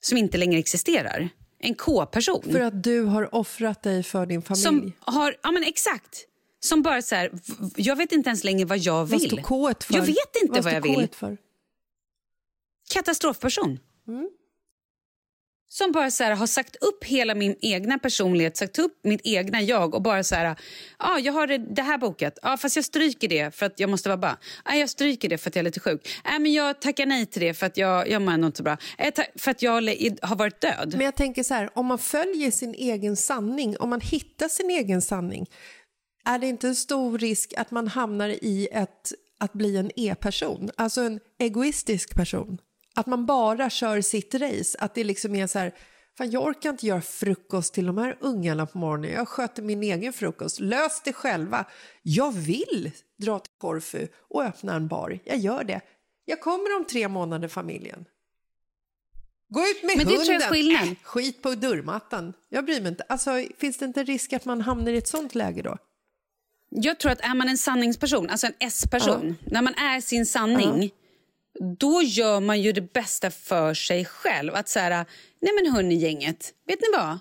som 0.00 0.18
inte 0.18 0.38
längre 0.38 0.58
existerar. 0.58 1.28
En 1.58 1.74
K-person. 1.74 2.42
För 2.52 2.60
att 2.60 2.82
du 2.82 3.02
har 3.02 3.34
offrat 3.34 3.82
dig 3.82 4.02
för 4.02 4.26
din 4.26 4.42
familj. 4.42 4.64
Som 4.64 4.92
har, 5.00 5.36
ja 5.42 5.50
men 5.50 5.62
exakt. 5.64 6.24
Som 6.60 6.82
bara 6.82 7.02
så 7.02 7.14
här, 7.14 7.30
jag 7.76 7.96
vet 7.96 8.12
inte 8.12 8.28
ens 8.28 8.44
längre 8.44 8.64
vad 8.64 8.78
jag 8.78 8.94
vad 8.94 9.20
vill. 9.20 9.30
står 9.30 9.42
K 9.42 9.72
för? 9.80 9.94
Jag 9.94 10.02
vet 10.02 10.36
inte 10.42 10.52
vad, 10.52 10.62
står 10.62 10.72
jag 10.72 10.80
vill. 10.80 11.08
För? 11.12 11.36
Katastrofperson 12.90 13.78
som 15.78 15.92
bara 15.92 16.10
så 16.10 16.24
här, 16.24 16.34
har 16.34 16.46
sagt 16.46 16.76
upp 16.76 17.04
hela 17.04 17.34
min 17.34 17.56
egna 17.60 17.98
personlighet, 17.98 18.56
sagt 18.56 18.78
upp 18.78 19.00
mitt 19.04 19.20
egna 19.24 19.62
jag 19.62 19.94
och 19.94 20.02
bara 20.02 20.24
så 20.24 20.34
här, 20.34 20.56
ah, 20.96 21.18
jag 21.18 21.32
har 21.32 21.46
det, 21.46 21.58
det 21.58 21.82
här 21.82 21.98
bokat, 21.98 22.38
ah, 22.42 22.56
fast 22.56 22.76
jag 22.76 22.84
stryker 22.84 23.28
det 23.28 23.54
för 23.54 23.66
att 23.66 23.80
jag 23.80 23.90
måste 23.90 24.16
vara 24.16 24.36
ah, 24.64 24.74
jag 24.74 24.90
stryker 24.90 25.28
det 25.28 25.38
för 25.38 25.50
att 25.50 25.56
jag 25.56 25.60
är 25.60 25.64
lite 25.64 25.80
sjuk, 25.80 26.08
ah, 26.24 26.38
men 26.38 26.52
jag 26.52 26.80
tackar 26.80 27.06
nej 27.06 27.26
till 27.26 27.42
det 27.42 27.54
för 27.54 27.66
att 27.66 27.76
jag, 27.76 28.10
jag 28.10 28.22
mår 28.22 28.34
inte 28.34 28.56
så 28.56 28.62
bra, 28.62 28.76
eh, 28.98 29.14
för 29.36 29.50
att 29.50 29.62
jag 29.62 29.72
har 30.22 30.36
varit 30.36 30.60
död. 30.60 30.94
Men 30.96 31.04
jag 31.04 31.14
tänker 31.14 31.42
så 31.42 31.54
här, 31.54 31.70
om 31.74 31.86
man 31.86 31.98
följer 31.98 32.50
sin 32.50 32.74
egen 32.74 33.16
sanning, 33.16 33.76
om 33.76 33.90
man 33.90 34.00
hittar 34.00 34.48
sin 34.48 34.70
egen 34.70 35.02
sanning, 35.02 35.46
är 36.24 36.38
det 36.38 36.46
inte 36.46 36.68
en 36.68 36.76
stor 36.76 37.18
risk 37.18 37.54
att 37.56 37.70
man 37.70 37.88
hamnar 37.88 38.28
i 38.28 38.68
ett, 38.72 39.12
att 39.40 39.52
bli 39.52 39.76
en 39.76 39.90
e-person, 39.96 40.70
alltså 40.76 41.00
en 41.00 41.20
egoistisk 41.38 42.14
person? 42.14 42.58
Att 42.98 43.06
man 43.06 43.26
bara 43.26 43.70
kör 43.70 44.00
sitt 44.00 44.34
race. 44.34 44.78
Att 44.78 44.94
det 44.94 45.04
liksom 45.04 45.34
är 45.34 45.46
så 45.46 45.58
här, 45.58 45.74
fan 46.18 46.30
jag 46.30 46.42
orkar 46.42 46.70
inte 46.70 46.86
göra 46.86 47.00
frukost 47.00 47.74
till 47.74 47.86
de 47.86 47.98
här 47.98 48.16
ungarna 48.20 48.66
på 48.66 48.78
morgonen. 48.78 49.10
Jag 49.10 49.28
sköter 49.28 49.62
min 49.62 49.82
egen 49.82 50.12
frukost. 50.12 50.60
Lös 50.60 51.02
det 51.04 51.12
själva. 51.12 51.64
Jag 52.02 52.32
vill 52.32 52.90
dra 53.18 53.38
till 53.38 53.52
Korfu 53.58 54.06
och 54.28 54.44
öppna 54.44 54.74
en 54.74 54.88
bar. 54.88 55.18
Jag 55.24 55.38
gör 55.38 55.64
det. 55.64 55.80
Jag 56.24 56.40
kommer 56.40 56.76
om 56.76 56.84
tre 56.84 57.08
månader 57.08 57.48
familjen. 57.48 58.04
Gå 59.48 59.60
ut 59.60 59.82
med 59.82 59.96
Men 59.96 60.06
hunden. 60.06 60.40
tror 60.40 60.56
jag. 60.56 60.82
Äh, 60.88 60.94
skit 61.02 61.42
på 61.42 61.54
dörrmattan. 61.54 62.32
Jag 62.48 62.64
bryr 62.64 62.80
mig 62.80 62.88
inte. 62.88 63.04
Alltså, 63.08 63.30
finns 63.58 63.78
det 63.78 63.84
inte 63.84 64.00
en 64.00 64.06
risk 64.06 64.32
att 64.32 64.44
man 64.44 64.60
hamnar 64.60 64.92
i 64.92 64.96
ett 64.96 65.08
sånt 65.08 65.34
läge 65.34 65.62
då? 65.62 65.76
Jag 66.70 67.00
tror 67.00 67.12
att 67.12 67.20
är 67.20 67.34
man 67.34 67.48
en 67.48 67.58
sanningsperson, 67.58 68.30
alltså 68.30 68.46
en 68.46 68.54
S-person, 68.58 69.36
ja. 69.40 69.50
när 69.52 69.62
man 69.62 69.74
är 69.74 70.00
sin 70.00 70.26
sanning 70.26 70.82
ja 70.82 70.97
då 71.60 72.02
gör 72.02 72.40
man 72.40 72.60
ju 72.60 72.72
det 72.72 72.92
bästa 72.92 73.30
för 73.30 73.74
sig 73.74 74.04
själv. 74.04 74.54
Att 74.54 74.68
så 74.68 74.80
nej 74.80 75.52
men 75.62 75.72
hörni 75.72 75.94
gänget, 75.94 76.54
vet 76.66 76.80
ni 76.80 76.98
vad? 76.98 77.18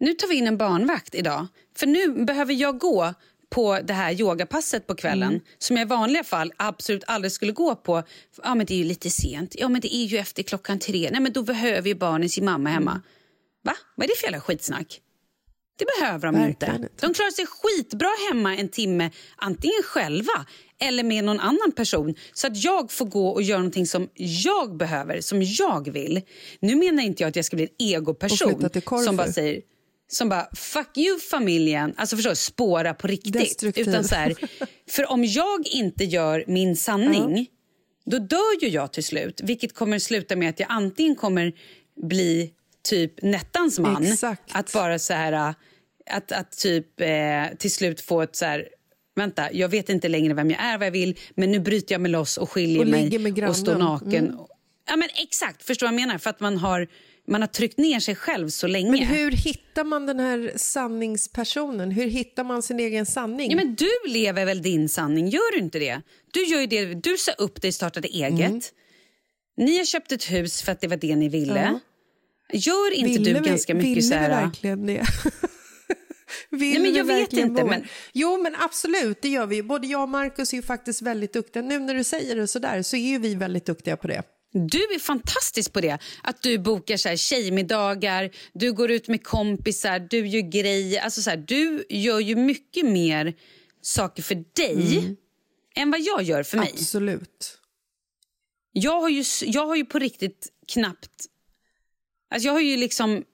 Nu 0.00 0.14
tar 0.14 0.28
vi 0.28 0.34
in 0.34 0.46
en 0.46 0.58
barnvakt 0.58 1.14
idag. 1.14 1.46
För 1.76 1.86
nu 1.86 2.24
behöver 2.24 2.54
jag 2.54 2.78
gå 2.78 3.14
på 3.50 3.80
det 3.84 3.92
här 3.92 4.20
yogapasset 4.20 4.86
på 4.86 4.94
kvällen 4.94 5.28
mm. 5.28 5.40
som 5.58 5.76
jag 5.76 5.86
i 5.86 5.88
vanliga 5.88 6.24
fall 6.24 6.52
absolut 6.56 7.04
aldrig 7.06 7.32
skulle 7.32 7.52
gå 7.52 7.74
på. 7.74 8.02
Ja, 8.42 8.54
men 8.54 8.66
det 8.66 8.74
är 8.74 8.78
ju 8.78 8.84
lite 8.84 9.10
sent. 9.10 9.54
Ja, 9.58 9.68
men 9.68 9.80
det 9.80 9.96
är 9.96 10.04
ju 10.04 10.18
efter 10.18 10.42
klockan 10.42 10.78
tre. 10.78 11.08
Nej, 11.12 11.20
men 11.20 11.32
då 11.32 11.42
behöver 11.42 11.88
ju 11.88 11.94
barnen 11.94 12.28
sin 12.28 12.44
mamma 12.44 12.70
hemma. 12.70 12.90
Mm. 12.90 13.02
Va? 13.64 13.74
Vad 13.94 14.04
är 14.04 14.08
det 14.08 14.16
för 14.16 14.24
jävla 14.24 14.40
skitsnack? 14.40 15.00
Det 15.78 15.84
behöver 15.98 16.26
de 16.26 16.34
Verkligen. 16.34 16.74
inte. 16.74 17.06
De 17.06 17.14
klarar 17.14 17.30
sig 17.30 17.46
skitbra 17.46 18.08
hemma 18.28 18.56
en 18.56 18.68
timme, 18.68 19.10
antingen 19.36 19.82
själva 19.84 20.46
eller 20.80 21.02
med 21.04 21.24
någon 21.24 21.40
annan 21.40 21.72
person 21.76 22.14
så 22.32 22.46
att 22.46 22.64
jag 22.64 22.92
får 22.92 23.06
gå 23.06 23.28
och 23.28 23.42
göra 23.42 23.58
någonting 23.58 23.86
som 23.86 24.08
jag 24.14 24.76
behöver, 24.76 25.20
som 25.20 25.42
jag 25.42 25.92
vill. 25.92 26.20
Nu 26.60 26.76
menar 26.76 27.02
inte 27.02 27.22
jag 27.22 27.28
att 27.28 27.36
jag 27.36 27.44
ska 27.44 27.56
bli 27.56 27.64
en 27.64 27.86
egoperson 27.86 28.70
som 29.04 29.16
bara 29.16 29.32
säger 29.32 29.62
som 30.10 30.28
bara 30.28 30.48
fuck 30.54 30.96
you 30.96 31.18
familjen, 31.18 31.94
alltså 31.96 32.16
förstår 32.16 32.34
spåra 32.34 32.94
på 32.94 33.06
riktigt. 33.06 33.62
Utan 33.76 34.04
så 34.04 34.14
här, 34.14 34.34
för 34.90 35.10
om 35.10 35.24
jag 35.24 35.66
inte 35.66 36.04
gör 36.04 36.44
min 36.46 36.76
sanning, 36.76 37.36
ja. 38.04 38.10
då 38.10 38.18
dör 38.18 38.62
ju 38.62 38.68
jag 38.68 38.92
till 38.92 39.04
slut. 39.04 39.40
Vilket 39.44 39.74
kommer 39.74 39.98
sluta 39.98 40.36
med 40.36 40.50
att 40.50 40.60
jag 40.60 40.66
antingen 40.70 41.16
kommer 41.16 41.52
bli 42.02 42.52
typ 42.82 43.22
Nettans 43.22 43.78
man. 43.78 44.06
Exakt. 44.06 44.42
Att 44.52 44.72
bara 44.72 44.98
så 44.98 45.12
här, 45.12 45.54
att, 46.10 46.32
att 46.32 46.52
typ 46.58 47.00
eh, 47.00 47.08
till 47.58 47.72
slut 47.72 48.00
få 48.00 48.22
ett 48.22 48.36
så 48.36 48.44
här, 48.44 48.68
vänta, 49.16 49.52
jag 49.52 49.68
vet 49.68 49.88
inte 49.88 50.08
längre 50.08 50.34
vem 50.34 50.50
jag 50.50 50.60
är, 50.60 50.78
vad 50.78 50.86
jag 50.86 50.92
vill, 50.92 51.18
men 51.34 51.50
nu 51.50 51.60
bryter 51.60 51.94
jag 51.94 52.00
mig 52.00 52.10
loss 52.10 52.36
och 52.36 52.50
skiljer 52.50 52.80
och 52.80 52.88
mig 52.88 53.48
och 53.48 53.56
står 53.56 53.76
naken. 53.76 54.26
Mm. 54.26 54.38
Ja 54.88 54.96
men 54.96 55.08
exakt, 55.14 55.62
förstår 55.62 55.86
vad 55.86 55.94
jag 55.94 56.00
menar? 56.00 56.18
För 56.18 56.30
att 56.30 56.40
man 56.40 56.58
har, 56.58 56.88
man 57.28 57.40
har 57.40 57.48
tryckt 57.48 57.78
ner 57.78 58.00
sig 58.00 58.14
själv 58.14 58.48
så 58.48 58.66
länge. 58.66 58.90
Men 58.90 59.00
hur 59.00 59.30
hittar 59.30 59.84
man 59.84 60.06
den 60.06 60.20
här 60.20 60.52
sanningspersonen? 60.56 61.90
Hur 61.90 62.06
hittar 62.06 62.44
man 62.44 62.62
sin 62.62 62.80
egen 62.80 63.06
sanning? 63.06 63.50
Ja 63.50 63.56
men 63.56 63.74
du 63.74 63.90
lever 64.06 64.44
väl 64.44 64.62
din 64.62 64.88
sanning, 64.88 65.28
gör 65.28 65.52
du 65.52 65.58
inte 65.58 65.78
det? 65.78 66.02
Du 66.32 66.44
gör 66.44 66.66
det, 66.66 66.94
du 66.94 67.16
sa 67.18 67.32
upp 67.32 67.62
dig, 67.62 67.72
startade 67.72 68.08
eget. 68.08 68.40
Mm. 68.40 68.60
Ni 69.56 69.78
har 69.78 69.84
köpt 69.84 70.12
ett 70.12 70.30
hus 70.30 70.62
för 70.62 70.72
att 70.72 70.80
det 70.80 70.88
var 70.88 70.96
det 70.96 71.16
ni 71.16 71.28
ville. 71.28 71.60
Ja. 71.60 71.80
Gör 72.52 72.94
inte 72.94 73.18
ville 73.18 73.38
du 73.38 73.44
ganska 73.44 73.74
vi, 73.74 73.78
mycket 73.78 73.96
ville 73.96 74.02
så 74.02 74.14
här... 74.14 74.28
Ville 74.28 74.40
vi 74.40 74.44
verkligen 74.44 74.86
det? 74.86 75.06
Vill 76.50 76.72
Nej, 76.72 76.82
men 76.82 76.94
jag 76.94 77.04
vet 77.04 77.32
inte. 77.32 77.64
Men... 77.64 77.84
Jo, 78.12 78.42
men 78.42 78.54
absolut, 78.58 79.22
det 79.22 79.28
gör 79.28 79.46
vi. 79.46 79.62
Både 79.62 79.86
jag 79.86 80.02
och 80.02 80.08
Markus 80.08 80.52
är 80.52 80.56
ju 80.56 80.62
faktiskt 80.62 81.02
väldigt 81.02 81.32
duktiga. 81.32 81.62
Nu 81.62 81.78
när 81.78 81.94
du 81.94 82.04
säger 82.04 82.36
det 82.36 82.46
så 82.46 82.58
där 82.58 82.82
så 82.82 82.96
är 82.96 83.08
ju 83.08 83.18
vi 83.18 83.34
väldigt 83.34 83.66
duktiga 83.66 83.96
på 83.96 84.08
det. 84.08 84.22
Du 84.52 84.78
är 84.78 84.98
fantastisk 84.98 85.72
på 85.72 85.80
det. 85.80 85.98
Att 86.22 86.42
du 86.42 86.58
bokar 86.58 86.96
så 86.96 87.08
här 87.08 87.16
tjejmiddagar, 87.16 88.30
du 88.52 88.72
går 88.72 88.90
ut 88.90 89.08
med 89.08 89.24
kompisar, 89.24 89.98
du 90.10 90.26
gör 90.26 90.50
grejer. 90.50 91.00
Alltså 91.00 91.22
så 91.22 91.30
här, 91.30 91.36
du 91.36 91.84
gör 91.88 92.20
ju 92.20 92.36
mycket 92.36 92.86
mer 92.86 93.34
saker 93.82 94.22
för 94.22 94.44
dig 94.56 94.98
mm. 94.98 95.16
än 95.76 95.90
vad 95.90 96.00
jag 96.00 96.22
gör 96.22 96.42
för 96.42 96.58
mig. 96.58 96.70
Absolut. 96.72 97.58
Jag 98.72 99.00
har 99.00 99.08
ju, 99.08 99.24
jag 99.42 99.66
har 99.66 99.76
ju 99.76 99.84
på 99.84 99.98
riktigt 99.98 100.48
knappt... 100.72 101.26
Alltså 102.30 102.46
jag 102.46 102.52
har 102.52 102.60
ju 102.60 102.76
liksom 102.76 103.24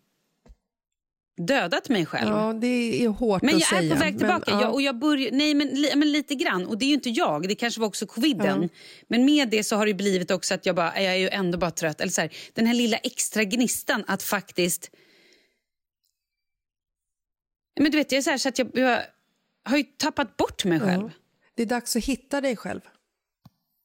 dödat 1.37 1.89
mig 1.89 2.07
själv. 2.07 2.31
Ja, 2.31 2.53
det 2.53 3.05
är 3.05 3.09
hårt 3.09 3.43
men 3.43 3.59
jag 3.59 3.85
är 3.85 3.91
på 3.91 3.97
väg 3.97 4.19
tillbaka. 4.19 4.51
Men, 4.51 4.61
ja. 4.61 4.67
jag, 4.67 4.75
och 4.75 4.83
jag 4.83 4.99
börjar, 4.99 5.33
nej, 5.33 5.55
men, 5.55 5.69
li, 5.69 5.93
men 5.97 6.13
lite 6.13 6.35
grann. 6.35 6.67
Och 6.67 6.79
det 6.79 6.85
är 6.85 6.89
ju 6.89 6.95
inte 6.95 7.11
jag, 7.11 7.49
det 7.49 7.55
kanske 7.55 7.81
var 7.81 7.89
också 7.89 8.07
coviden. 8.07 8.63
Ja. 8.63 8.69
Men 9.09 9.25
med 9.25 9.49
det 9.49 9.65
så 9.65 9.77
har 9.77 9.87
det 9.87 9.95
blivit 9.95 10.31
också 10.31 10.55
att 10.55 10.67
jag 10.67 10.77
bara, 10.77 11.01
jag 11.01 11.13
är 11.13 11.19
ju 11.19 11.29
ändå 11.29 11.59
bara 11.59 11.71
trött. 11.71 12.01
Eller 12.01 12.13
så 12.13 12.21
här, 12.21 12.33
den 12.53 12.67
här 12.67 12.75
lilla 12.75 12.97
extra 12.97 13.45
gnistan 13.45 14.05
att 14.07 14.23
faktiskt... 14.23 14.91
Men 17.81 17.91
du 17.91 17.99
vet, 17.99 18.13
jag 18.13 18.19
är 18.19 18.23
så, 18.23 18.31
här, 18.31 18.39
så 18.39 18.49
att 18.49 18.59
jag, 18.59 18.71
jag, 18.75 19.03
har 19.65 19.77
ju 19.77 19.83
tappat 19.83 20.37
bort 20.37 20.65
mig 20.65 20.81
själv. 20.81 21.03
Ja. 21.03 21.21
Det 21.55 21.63
är 21.63 21.67
dags 21.67 21.97
att 21.97 22.05
hitta 22.05 22.41
dig 22.41 22.57
själv. 22.57 22.81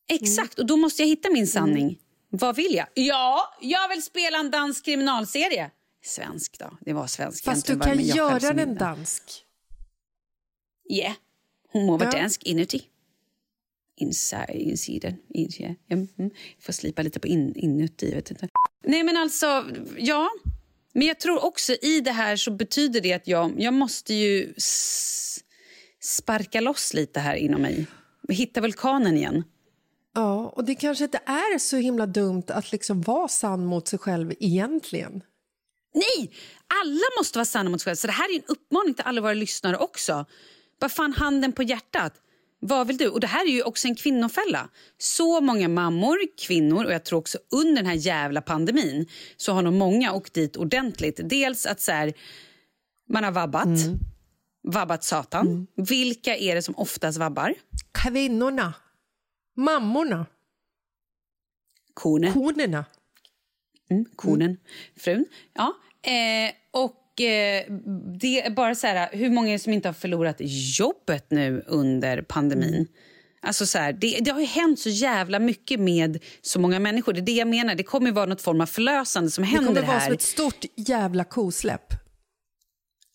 Exakt, 0.09 0.57
mm. 0.57 0.63
och 0.63 0.67
då 0.67 0.77
måste 0.77 1.01
jag 1.01 1.07
hitta 1.07 1.29
min 1.29 1.47
sanning. 1.47 1.83
Mm. 1.83 1.95
Vad 2.29 2.55
vill 2.55 2.75
jag? 2.75 2.87
Ja, 2.93 3.57
jag 3.61 3.89
vill 3.89 4.03
spela 4.03 4.37
en 4.37 4.51
dansk 4.51 4.85
kriminalserie 4.85 5.71
svensk 6.03 6.59
då. 6.59 6.77
Det 6.81 6.93
var 6.93 7.07
svensk. 7.07 7.43
Fast 7.43 7.67
du 7.67 7.79
kan 7.79 7.99
göra 7.99 8.53
den 8.53 8.75
dansk. 8.75 9.23
Ja, 10.83 10.97
yeah. 10.97 11.13
hon 11.71 11.85
må 11.85 11.97
vara 11.97 12.09
ja. 12.13 12.19
dansk 12.19 12.43
inuti. 12.43 12.83
Inside, 13.95 14.49
insidan. 14.49 15.13
In, 15.29 15.49
yeah. 15.59 15.75
mm. 15.89 16.07
Jag 16.17 16.63
får 16.63 16.73
slipa 16.73 17.01
lite 17.01 17.19
på 17.19 17.27
in, 17.27 17.55
inuti. 17.55 18.15
Vet 18.15 18.31
inte. 18.31 18.49
Nej, 18.83 19.03
men 19.03 19.17
alltså, 19.17 19.65
ja. 19.97 20.29
Men 20.93 21.07
jag 21.07 21.19
tror 21.19 21.43
också 21.45 21.73
i 21.73 22.01
det 22.01 22.11
här 22.11 22.35
så 22.35 22.51
betyder 22.51 23.01
det 23.01 23.13
att 23.13 23.27
jag, 23.27 23.61
jag 23.61 23.73
måste 23.73 24.13
ju 24.13 24.53
sparka 26.01 26.61
loss 26.61 26.93
lite 26.93 27.19
här 27.19 27.35
inom 27.35 27.61
mig. 27.61 27.85
Hitta 28.29 28.61
vulkanen 28.61 29.17
igen. 29.17 29.43
Ja, 30.15 30.53
och 30.55 30.65
det 30.65 30.75
kanske 30.75 31.03
inte 31.03 31.19
är 31.25 31.57
så 31.59 31.77
himla 31.77 32.05
dumt 32.05 32.43
att 32.47 32.71
liksom 32.71 33.01
vara 33.01 33.27
sann 33.27 33.65
mot 33.65 33.87
sig 33.87 33.99
själv 33.99 34.33
egentligen. 34.39 35.23
Nej! 35.93 36.31
Alla 36.83 37.05
måste 37.19 37.37
vara 37.37 37.45
sanna 37.45 37.69
mot 37.69 37.81
sig 37.81 37.85
själva. 37.85 37.95
Så 37.95 38.07
det 38.07 38.13
här 38.13 38.31
är 38.31 38.35
en 38.35 38.45
uppmaning 38.47 38.93
till 38.93 39.05
alla 39.05 39.21
våra 39.21 39.33
lyssnare 39.33 39.77
också. 39.77 40.25
Bara 40.79 40.89
fan 40.89 41.13
handen 41.13 41.51
på 41.51 41.63
hjärtat. 41.63 42.13
Vad 42.61 42.87
vill 42.87 42.97
du? 42.97 43.07
Och 43.07 43.19
Det 43.19 43.27
här 43.27 43.45
är 43.45 43.51
ju 43.51 43.63
också 43.63 43.87
en 43.87 43.95
kvinnofälla. 43.95 44.69
Så 44.97 45.41
många 45.41 45.67
mammor, 45.67 46.17
kvinnor 46.37 46.85
och 46.85 46.93
jag 46.93 47.05
tror 47.05 47.19
också 47.19 47.37
under 47.51 47.75
den 47.75 47.85
här 47.85 47.95
jävla 47.95 48.41
pandemin 48.41 49.07
så 49.37 49.53
har 49.53 49.61
nog 49.61 49.73
många 49.73 50.13
åkt 50.13 50.33
dit 50.33 50.57
ordentligt. 50.57 51.19
Dels 51.23 51.65
att 51.65 51.81
så 51.81 51.91
här, 51.91 52.13
man 53.09 53.23
har 53.23 53.31
vabbat. 53.31 53.65
Mm. 53.65 53.99
Vabbat 54.67 55.03
satan. 55.03 55.47
Mm. 55.47 55.67
Vilka 55.75 56.37
är 56.37 56.55
det 56.55 56.61
som 56.61 56.75
oftast 56.77 57.17
vabbar? 57.17 57.53
Kvinnorna. 57.91 58.73
Mammorna. 59.59 60.25
Konen. 61.93 62.33
Konerna. 62.33 62.85
Mm, 63.89 64.05
konen, 64.15 64.41
mm. 64.41 64.57
frun. 64.97 65.25
Ja. 65.53 65.75
Eh, 66.11 66.51
och 66.71 67.21
eh, 67.21 67.63
det 68.19 68.41
är 68.41 68.49
bara 68.49 68.75
så 68.75 68.87
här, 68.87 69.09
hur 69.11 69.29
många 69.29 69.59
som 69.59 69.73
inte 69.73 69.87
har 69.87 69.93
förlorat 69.93 70.35
jobbet 70.79 71.31
nu 71.31 71.63
under 71.67 72.21
pandemin? 72.21 72.73
Mm. 72.73 72.87
Alltså 73.41 73.65
så 73.65 73.77
här, 73.77 73.93
det, 73.93 74.19
det, 74.21 74.31
har 74.31 74.39
ju 74.39 74.45
hänt 74.45 74.79
så 74.79 74.89
jävla 74.89 75.39
mycket 75.39 75.79
med 75.79 76.23
så 76.41 76.59
många 76.59 76.79
människor. 76.79 77.13
Det 77.13 77.19
är 77.19 77.21
det 77.21 77.31
jag 77.31 77.47
menar. 77.47 77.75
Det 77.75 77.83
kommer 77.83 78.11
vara 78.11 78.25
något 78.25 78.41
form 78.41 78.61
av 78.61 78.65
förlösande 78.65 79.31
som 79.31 79.43
händer 79.43 79.67
här. 79.67 79.73
Det 79.73 79.81
kommer 79.81 79.93
vara 79.93 80.05
som 80.05 80.13
ett 80.13 80.21
stort 80.21 80.65
jävla 80.75 81.23
kosläpp. 81.23 81.93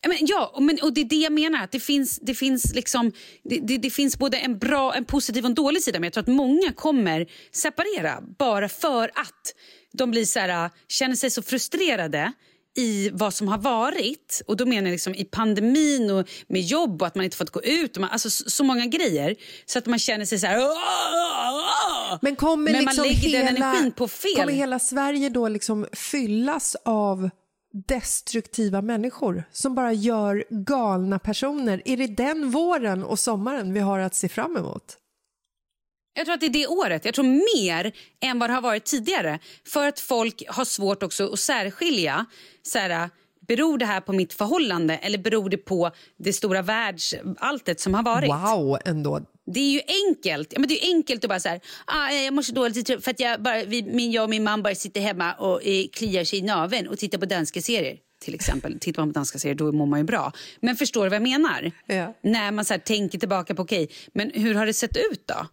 Men, 0.09 0.17
ja, 0.21 0.57
men, 0.61 0.79
och 0.83 0.93
det 0.93 1.01
är 1.01 1.05
det 1.05 1.17
jag 1.17 1.33
menar. 1.33 1.65
Att 1.65 1.73
det, 1.73 1.81
finns, 1.81 2.19
det, 2.23 2.35
finns 2.35 2.75
liksom, 2.75 3.13
det, 3.45 3.59
det, 3.59 3.79
det, 3.79 3.91
finns 3.91 4.19
både 4.19 4.37
en 4.37 4.59
bra, 4.59 4.95
en 4.95 5.05
positiv 5.05 5.45
och 5.45 5.49
en 5.49 5.55
dålig 5.55 5.83
sida. 5.83 6.01
Men 6.01 6.05
jag 6.05 6.13
tror 6.13 6.23
att 6.23 6.37
många 6.37 6.73
kommer 6.73 7.27
separera 7.53 8.21
bara 8.39 8.69
för 8.69 9.05
att 9.05 9.55
de 9.93 10.11
blir 10.11 10.25
så 10.25 10.41
här, 10.41 10.71
känner 10.89 11.17
sig 11.17 11.31
så 11.31 11.43
frustrerade 11.43 12.33
i 12.77 13.11
vad 13.13 13.35
som 13.35 13.49
har 13.49 13.59
varit. 13.59 14.43
Och 14.47 14.57
då 14.57 14.67
menar 14.67 14.83
jag 14.83 14.93
liksom 14.93 15.15
i 15.15 15.25
pandemin 15.25 16.11
och 16.11 16.29
med 16.47 16.61
jobb 16.61 17.03
och 17.03 17.07
att 17.07 17.15
man 17.15 17.25
inte 17.25 17.37
fått 17.37 17.51
gå 17.51 17.63
ut. 17.63 17.97
Och 17.97 18.01
man, 18.01 18.11
alltså 18.11 18.31
så, 18.31 18.51
så 18.51 18.65
många 18.65 18.87
grejer. 18.87 19.37
Så 19.67 19.79
att 19.79 19.87
man 19.87 19.99
känner 19.99 20.25
sig 20.25 20.39
så 20.39 20.47
här... 20.47 20.59
Men 22.23 22.37
kommer 22.37 22.73
Men 22.73 22.85
liksom 22.85 23.03
man 23.03 23.07
lägger 23.07 23.29
hela, 23.29 23.53
den 23.53 23.63
energin 23.63 23.93
på 23.93 24.09
fel. 24.09 24.35
Kommer 24.37 24.53
hela 24.53 24.79
Sverige 24.79 25.29
då 25.29 25.49
liksom 25.49 25.87
fyllas 25.93 26.77
av 26.85 27.31
destruktiva 27.75 28.83
människor 28.83 29.45
som 29.53 29.75
bara 29.75 29.93
gör 29.93 30.45
galna 30.51 31.18
personer. 31.18 31.83
Är 31.85 31.97
det 31.97 32.07
den 32.07 32.51
våren 32.51 33.05
och 33.05 33.18
sommaren 33.18 33.72
vi 33.72 33.81
har 33.81 33.99
att 33.99 34.14
se 34.14 34.29
fram 34.29 34.57
emot? 34.57 34.99
Jag 36.14 36.27
tror 36.27 36.35
att 36.35 36.41
det 36.41 36.47
är 36.47 36.51
det 36.51 36.66
året. 36.66 37.05
Jag 37.05 37.14
tror 37.14 37.57
mer 37.59 37.93
än 38.20 38.39
vad 38.39 38.51
det 38.51 38.55
har 38.55 38.61
varit 38.61 38.85
tidigare. 38.85 39.39
För 39.66 39.89
att 39.89 40.01
folk 40.01 40.43
har 40.49 40.64
svårt 40.64 41.03
också 41.03 41.33
att 41.33 41.39
särskilja. 41.39 42.27
Så 42.62 42.79
här, 42.79 43.11
beror 43.49 43.79
det 43.79 43.87
här 43.87 44.01
på 44.01 44.13
mitt 44.13 44.33
förhållande 44.33 44.97
eller 44.97 45.19
beror 45.19 45.51
det 45.51 45.57
på 45.57 45.91
det 46.17 46.33
stora 46.33 46.63
världsalltet 46.63 47.81
som 47.81 47.95
har 47.95 48.03
varit? 48.03 48.31
Wow, 48.31 48.79
ändå. 48.85 49.21
Det 49.47 49.61
är 49.61 49.71
ju 49.71 49.81
enkelt. 50.09 50.53
Ja, 50.53 50.61
men 50.61 50.69
det 50.69 50.85
är 50.85 50.95
enkelt 50.95 51.25
att 51.25 51.29
bara 51.29 51.41
så 51.41 51.49
här, 51.49 51.61
ah, 51.85 52.11
jag 52.11 52.35
mår 52.35 52.43
så 52.43 52.53
dåligt 52.53 53.05
för 53.05 53.11
att 53.11 53.21
jag, 53.21 53.43
bara, 53.43 53.65
vi, 53.65 53.83
min, 53.83 54.13
jag 54.13 54.25
och 54.25 54.31
min 54.31 54.45
man 54.45 54.63
bara 54.63 54.75
sitter 54.75 55.01
hemma 55.01 55.33
och 55.33 55.67
eh, 55.67 55.85
kliar 55.93 56.25
sig 56.25 56.39
i 56.39 56.43
naveln 56.43 56.89
och 56.89 56.99
tittar 56.99 57.19
på 57.19 57.27
danska 57.27 57.61
serier. 57.61 57.99
Till 58.21 58.35
exempel. 58.35 58.79
Tittar 58.81 59.03
man 59.03 59.13
på 59.13 59.19
danska 59.19 59.39
serier 59.39 59.55
då 59.55 59.73
mår 59.73 59.87
man 59.87 60.01
ju 60.01 60.05
bra. 60.05 60.33
Men 60.61 60.77
förstår 60.77 61.05
du 61.05 61.11
vad 61.11 61.17
jag 61.17 61.23
menar? 61.23 61.71
Ja. 61.87 62.15
När 62.23 62.53
man 62.53 62.65
så 62.65 62.75
här, 62.75 62.81
tänker 62.81 63.19
tillbaka 63.19 63.55
på 63.55 63.63
okej, 63.63 63.85
okay, 63.85 63.97
men 64.13 64.31
hur 64.35 64.55
har 64.55 64.67
det 64.67 64.75
sett 64.75 64.97
ut 64.97 65.23
då? 65.27 65.47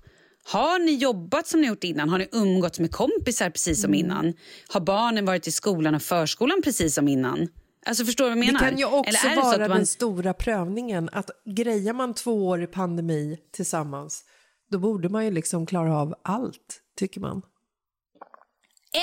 Har 0.43 0.79
ni 0.79 0.91
jobbat 0.95 1.47
som 1.47 1.61
ni 1.61 1.67
gjort 1.67 1.83
innan? 1.83 2.09
Har 2.09 2.17
ni 2.17 2.27
umgåtts 2.31 2.79
med 2.79 2.91
kompisar 2.91 3.49
precis 3.49 3.81
som 3.81 3.93
innan? 3.93 4.33
Har 4.67 4.81
barnen 4.81 5.25
varit 5.25 5.47
i 5.47 5.51
skolan 5.51 5.95
och 5.95 6.01
förskolan 6.01 6.61
precis 6.63 6.95
som 6.95 7.07
innan? 7.07 7.47
Alltså 7.85 8.05
förstår 8.05 8.25
du 8.25 8.29
vad 8.29 8.37
jag 8.37 8.45
menar? 8.45 8.59
Det 8.59 8.65
kan 8.69 8.77
ju 8.77 8.85
också 8.85 9.27
vara 9.27 9.57
man... 9.57 9.69
den 9.69 9.85
stora 9.87 10.33
prövningen 10.33 11.09
att 11.11 11.29
grejar 11.45 11.93
man 11.93 12.13
två 12.13 12.47
år 12.47 12.63
i 12.63 12.67
pandemi 12.67 13.39
tillsammans 13.51 14.25
då 14.71 14.79
borde 14.79 15.09
man 15.09 15.25
ju 15.25 15.31
liksom 15.31 15.65
klara 15.65 15.97
av 15.97 16.15
allt, 16.21 16.81
tycker 16.95 17.21
man. 17.21 17.41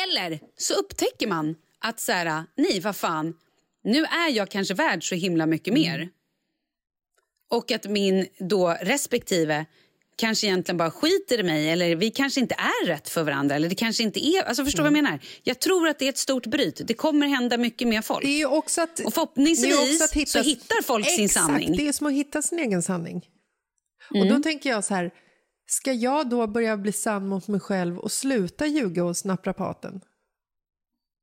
Eller 0.07 0.41
så 0.57 0.75
upptäcker 0.75 1.27
man 1.27 1.55
att 1.79 2.01
så 2.01 2.13
här, 2.13 2.45
nej 2.57 2.81
vad 2.81 2.97
fan, 2.97 3.35
nu 3.85 4.05
är 4.05 4.31
jag 4.31 4.51
kanske 4.51 4.75
värd 4.75 5.09
så 5.09 5.15
himla 5.15 5.47
mycket 5.47 5.69
Mm. 5.69 5.81
mer. 5.81 6.09
Och 7.51 7.73
att 7.73 7.85
min 7.85 8.27
då 8.39 8.77
respektive 8.83 9.67
kanske 10.19 10.47
egentligen 10.47 10.77
bara 10.77 10.91
skiter 10.91 11.41
i 11.41 11.43
mig 11.43 11.71
eller 11.71 11.97
vi 11.97 12.11
kanske 12.11 12.41
inte 12.41 12.55
är 12.55 12.87
rätt 12.87 13.09
för 13.09 13.23
varandra. 13.23 13.57
Eller 13.57 13.69
det 13.69 13.75
kanske 13.75 14.03
inte 14.03 14.27
är, 14.27 14.43
alltså 14.43 14.65
förstår 14.65 14.83
Mm. 14.83 14.93
vad 14.93 14.99
jag 14.99 15.05
menar? 15.05 15.21
Jag 15.43 15.59
tror 15.61 15.89
att 15.89 15.99
det 15.99 16.05
är 16.05 16.09
ett 16.09 16.19
stort 16.19 16.47
bryt. 16.47 16.81
Det 16.85 16.95
kommer 16.95 17.27
hända 17.29 17.57
mycket 17.57 17.89
mer 17.89 18.03
folk. 18.03 18.23
Det 18.25 18.31
är 18.33 18.39
ju 18.39 18.47
också 18.47 18.81
att, 18.83 19.01
Och 19.01 19.15
förhoppningsvis 19.15 20.03
att 20.03 20.13
hitta- 20.13 20.31
så 20.31 20.39
hittar 20.43 20.83
folk 20.83 21.11
sin 21.11 21.25
Exakt, 21.25 21.47
sanning. 21.47 21.77
det 21.77 21.89
är 21.89 21.93
som 21.93 22.07
att 22.07 22.13
hitta 22.13 22.43
sin 22.43 22.59
egen 22.59 22.83
sanning. 22.83 23.27
Och 24.11 24.17
Mm. 24.17 24.29
då 24.29 24.43
tänker 24.43 24.71
jag 24.71 24.85
så 24.85 24.95
här, 24.95 25.11
ska 25.71 25.93
jag 25.93 26.29
då 26.29 26.47
börja 26.47 26.77
bli 26.77 26.93
sann 26.93 27.29
mot 27.29 27.49
mig 27.49 27.61
själv 27.61 27.99
och 27.99 28.13
sluta 28.13 28.67
ljuga 28.67 29.03
hos 29.03 29.25
naprapaten? 29.25 30.01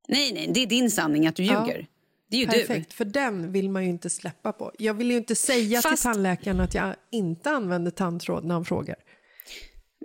Nej, 0.07 0.33
nej, 0.33 0.51
det 0.53 0.59
är 0.63 0.67
din 0.67 0.91
sanning 0.91 1.27
att 1.27 1.35
du 1.35 1.43
Ja. 1.43 1.67
Det 2.30 2.36
är 2.38 2.39
ju 2.41 2.45
Perfekt, 2.47 2.93
för 2.93 3.05
den 3.05 3.51
vill 3.51 3.69
man 3.69 3.84
ju 3.84 3.89
inte 3.89 4.09
släppa 4.09 4.51
på. 4.53 4.71
Jag 4.80 4.93
vill 4.93 5.11
ju 5.11 5.17
inte 5.17 5.36
säga 5.36 5.82
Fast- 5.82 5.95
till 5.95 6.03
tandläkaren 6.03 6.59
att 6.59 6.73
jag 6.73 6.95
inte 7.11 7.49
använder 7.51 7.91
tandtråd 7.91 8.45
när 8.45 8.53
han 8.55 8.65
frågar. 8.65 8.95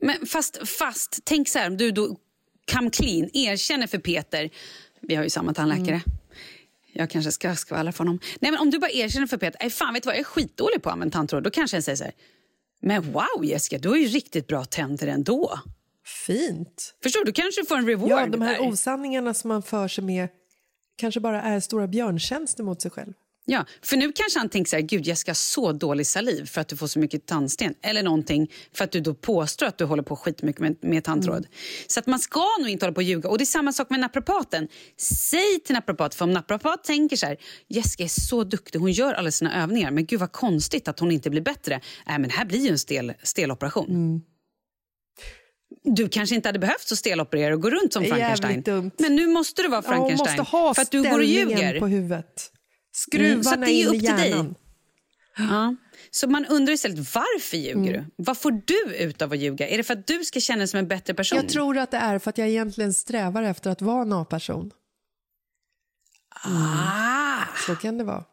du. 0.00 0.06
Men 0.06 0.26
fast, 0.26 0.68
fast 0.68 1.18
tänk 1.24 1.48
så 1.48 1.58
här, 1.58 1.66
om 1.70 1.76
du 1.76 1.90
då 1.90 2.16
come 2.72 2.90
clean, 2.90 3.30
erkänner 3.32 3.86
för 3.86 3.98
Peter, 3.98 4.50
vi 5.00 5.14
har 5.14 5.24
ju 5.24 5.30
samma 5.30 5.54
tandläkare, 5.54 5.88
Mm. 5.88 6.00
jag 6.92 7.10
kanske 7.10 7.32
ska 7.32 7.54
skvallra 7.56 7.92
för 7.92 7.98
honom. 7.98 8.18
Nej, 8.40 8.50
men 8.50 8.60
om 8.60 8.70
du 8.70 8.78
bara 8.78 8.90
erkänner 8.90 9.26
för 9.26 9.36
Peter, 9.36 9.58
"Nej, 9.60 9.70
fan 9.70 9.94
vet 9.94 10.02
du 10.02 10.06
vad, 10.06 10.14
jag 10.14 10.20
är 10.20 10.24
skitdålig 10.24 10.82
på 10.82 10.88
att 10.88 10.92
använda 10.92 11.12
tandtråd, 11.12 11.42
då 11.44 11.50
kanske 11.50 11.76
jag 11.76 11.84
säger 11.84 11.96
så 11.96 12.04
här, 12.04 12.12
men 12.82 13.12
wow 13.12 13.44
Jessica, 13.44 13.78
du 13.78 13.88
har 13.88 13.96
ju 13.96 14.06
riktigt 14.06 14.46
bra 14.46 14.64
tänder 14.64 15.06
ändå. 15.06 15.58
Fint. 16.26 16.94
Förstår 17.02 17.20
du? 17.20 17.24
Du 17.24 17.32
kanske 17.32 17.64
får 17.64 17.76
en 17.76 17.86
reward 17.86 18.10
Ja, 18.10 18.26
de 18.26 18.40
här 18.42 18.58
där. 18.58 18.68
osanningarna 18.68 19.34
som 19.34 19.48
man 19.48 19.62
för 19.62 19.88
sig 19.88 20.04
med 20.04 20.28
kanske 21.00 21.20
bara 21.20 21.42
är 21.42 21.60
stora 21.60 21.86
björntjänster 21.86 22.64
mot 22.64 22.82
sig 22.82 22.90
själv. 22.90 23.12
Ja, 23.44 23.64
för 23.82 23.96
nu 23.96 24.12
kanske 24.12 24.38
han 24.38 24.48
tänker 24.48 24.70
så 24.70 24.76
här, 24.76 24.82
gud 24.82 25.06
Jessica 25.06 25.30
har 25.30 25.34
så 25.34 25.72
dålig 25.72 26.06
saliv 26.06 26.46
för 26.46 26.60
att 26.60 26.68
du 26.68 26.76
får 26.76 26.86
så 26.86 26.98
mycket 26.98 27.26
tandsten. 27.26 27.74
Eller 27.82 28.02
någonting 28.02 28.50
för 28.72 28.84
att 28.84 28.92
du 28.92 29.00
då 29.00 29.14
påstår 29.14 29.66
att 29.66 29.78
du 29.78 29.84
håller 29.84 30.02
på 30.02 30.16
skitmycket 30.16 30.60
med, 30.60 30.76
med 30.80 31.04
tandtråd. 31.04 31.36
Mm. 31.36 31.50
Så 31.86 32.00
att 32.00 32.06
man 32.06 32.18
ska 32.18 32.44
nog 32.58 32.68
inte 32.68 32.86
hålla 32.86 32.94
på 32.94 32.98
och 32.98 33.02
ljuga. 33.02 33.28
Och 33.28 33.38
det 33.38 33.44
är 33.44 33.46
samma 33.46 33.72
sak 33.72 33.90
med 33.90 34.00
naprapaten. 34.00 34.68
Säg 34.96 35.60
till 35.64 35.74
naprapat, 35.74 36.14
för 36.14 36.24
om 36.24 36.32
naprapat 36.32 36.84
tänker 36.84 37.16
så 37.16 37.26
här, 37.26 37.36
Jessica 37.68 38.04
är 38.04 38.08
så 38.08 38.44
duktig, 38.44 38.78
hon 38.78 38.92
gör 38.92 39.14
alla 39.14 39.30
sina 39.30 39.62
övningar. 39.62 39.90
Men 39.90 40.06
gud 40.06 40.20
vad 40.20 40.32
konstigt 40.32 40.88
att 40.88 41.00
hon 41.00 41.12
inte 41.12 41.30
blir 41.30 41.42
bättre. 41.42 41.74
Äh, 42.06 42.18
men 42.18 42.30
här 42.30 42.44
blir 42.44 42.58
ju 42.58 42.68
en 42.68 42.78
stel, 42.78 43.12
stel 43.22 43.50
operation. 43.50 43.90
Mm. 43.90 44.20
Du 45.82 46.08
kanske 46.08 46.34
inte 46.34 46.48
hade 46.48 46.58
behövt 46.58 46.88
så 46.88 46.96
steloperera 46.96 47.54
och 47.54 47.62
gå 47.62 47.70
runt 47.70 47.92
som 47.92 48.04
Frankenstein. 48.04 48.90
Men 48.98 49.16
nu 49.16 49.26
måste 49.26 49.62
du 49.62 49.68
vara 49.68 49.82
Ja, 49.84 49.90
Frankenstein. 49.90 50.36
måste 50.38 50.56
ha 50.56 50.74
för 50.74 50.82
att 50.82 50.90
du 50.90 51.02
går 51.02 51.18
och 51.18 51.24
ljuger. 51.24 51.80
på 51.80 51.86
huvudet. 51.86 52.50
Mm, 53.14 53.42
så 53.42 53.50
Skruvarna 53.50 53.66
det 53.66 53.72
är 53.72 53.80
in 53.82 53.88
upp 53.88 53.94
i 53.94 53.98
till 54.00 54.08
dig. 54.16 54.28
hjärnan. 54.30 54.54
Ja. 55.38 55.76
Så 56.10 56.28
man 56.28 56.46
undrar 56.46 56.72
istället 56.74 57.14
varför 57.14 57.56
ljuger 57.56 57.94
Mm. 57.94 58.04
du? 58.16 58.24
Vad 58.24 58.38
får 58.38 58.50
du 58.64 58.94
ut 58.96 59.22
av 59.22 59.32
att 59.32 59.38
ljuga? 59.38 59.68
Är 59.68 59.76
det 59.76 59.82
för 59.84 59.94
att 59.94 60.06
du 60.06 60.24
ska 60.24 60.40
känna 60.40 60.58
dig 60.58 60.68
som 60.68 60.78
en 60.78 60.88
bättre 60.88 61.14
person? 61.14 61.36
Jag 61.36 61.48
tror 61.48 61.78
att 61.78 61.90
det 61.90 61.96
är 61.96 62.18
för 62.18 62.30
att 62.30 62.38
jag 62.38 62.48
egentligen 62.48 62.92
strävar 62.94 63.42
efter 63.42 63.70
att 63.70 63.82
vara 63.82 64.02
en 64.02 64.12
A-person. 64.12 64.70
Ah. 66.44 67.44
Så 67.66 67.76
kan 67.76 67.98
det 67.98 68.04
vara. 68.04 68.24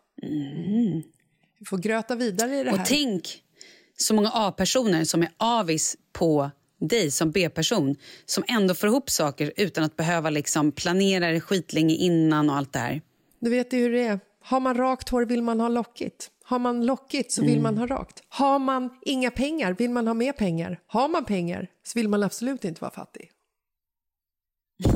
Vi 1.60 1.66
får 1.66 1.78
gröta 1.78 2.16
vidare 2.16 2.56
i 2.60 2.64
det 2.64 2.72
Och 2.72 2.78
här. 2.78 2.86
tänk 2.86 3.44
så 3.98 4.14
många 4.14 4.30
A-personer 4.34 5.04
som 5.04 5.22
är 5.22 5.30
avis 5.38 5.96
på 6.14 6.52
dig 6.80 7.12
som 7.12 7.32
B-person 7.32 7.96
som 8.26 8.44
ändå 8.48 8.74
får 8.76 8.90
ihop 8.90 9.10
saker 9.10 9.54
utan 9.56 9.84
att 9.84 9.96
behöva 9.96 10.30
liksom 10.30 10.72
planera 10.72 11.32
det 11.32 11.42
skitlänge 11.42 11.96
innan 11.96 12.50
och 12.50 12.56
allt 12.56 12.74
det 12.74 12.80
här. 12.80 13.02
Du 13.40 13.50
vet 13.50 13.74
ju 13.74 13.80
hur 13.80 13.92
det 13.92 14.02
är. 14.04 14.20
Har 14.44 14.60
man 14.60 14.78
rakt 14.78 15.10
hår 15.10 15.26
vill 15.26 15.42
man 15.42 15.60
ha 15.60 15.70
lockigt. 15.70 16.30
Har 16.44 16.60
man 16.60 16.86
lockigt 16.86 17.32
så 17.32 17.46
vill 17.46 17.62
man 17.62 17.78
ha 17.78 17.88
rakt. 17.88 18.24
Har 18.30 18.60
man 18.60 18.90
inga 19.02 19.32
pengar 19.32 19.74
vill 19.74 19.90
man 19.90 20.08
ha 20.08 20.14
mer 20.14 20.32
pengar. 20.34 20.80
Har 20.88 21.08
man 21.10 21.26
pengar 21.26 21.68
så 21.88 22.00
vill 22.00 22.08
man 22.10 22.24
absolut 22.24 22.66
inte 22.66 22.82
vara 22.82 22.92
fattig. 22.92 23.30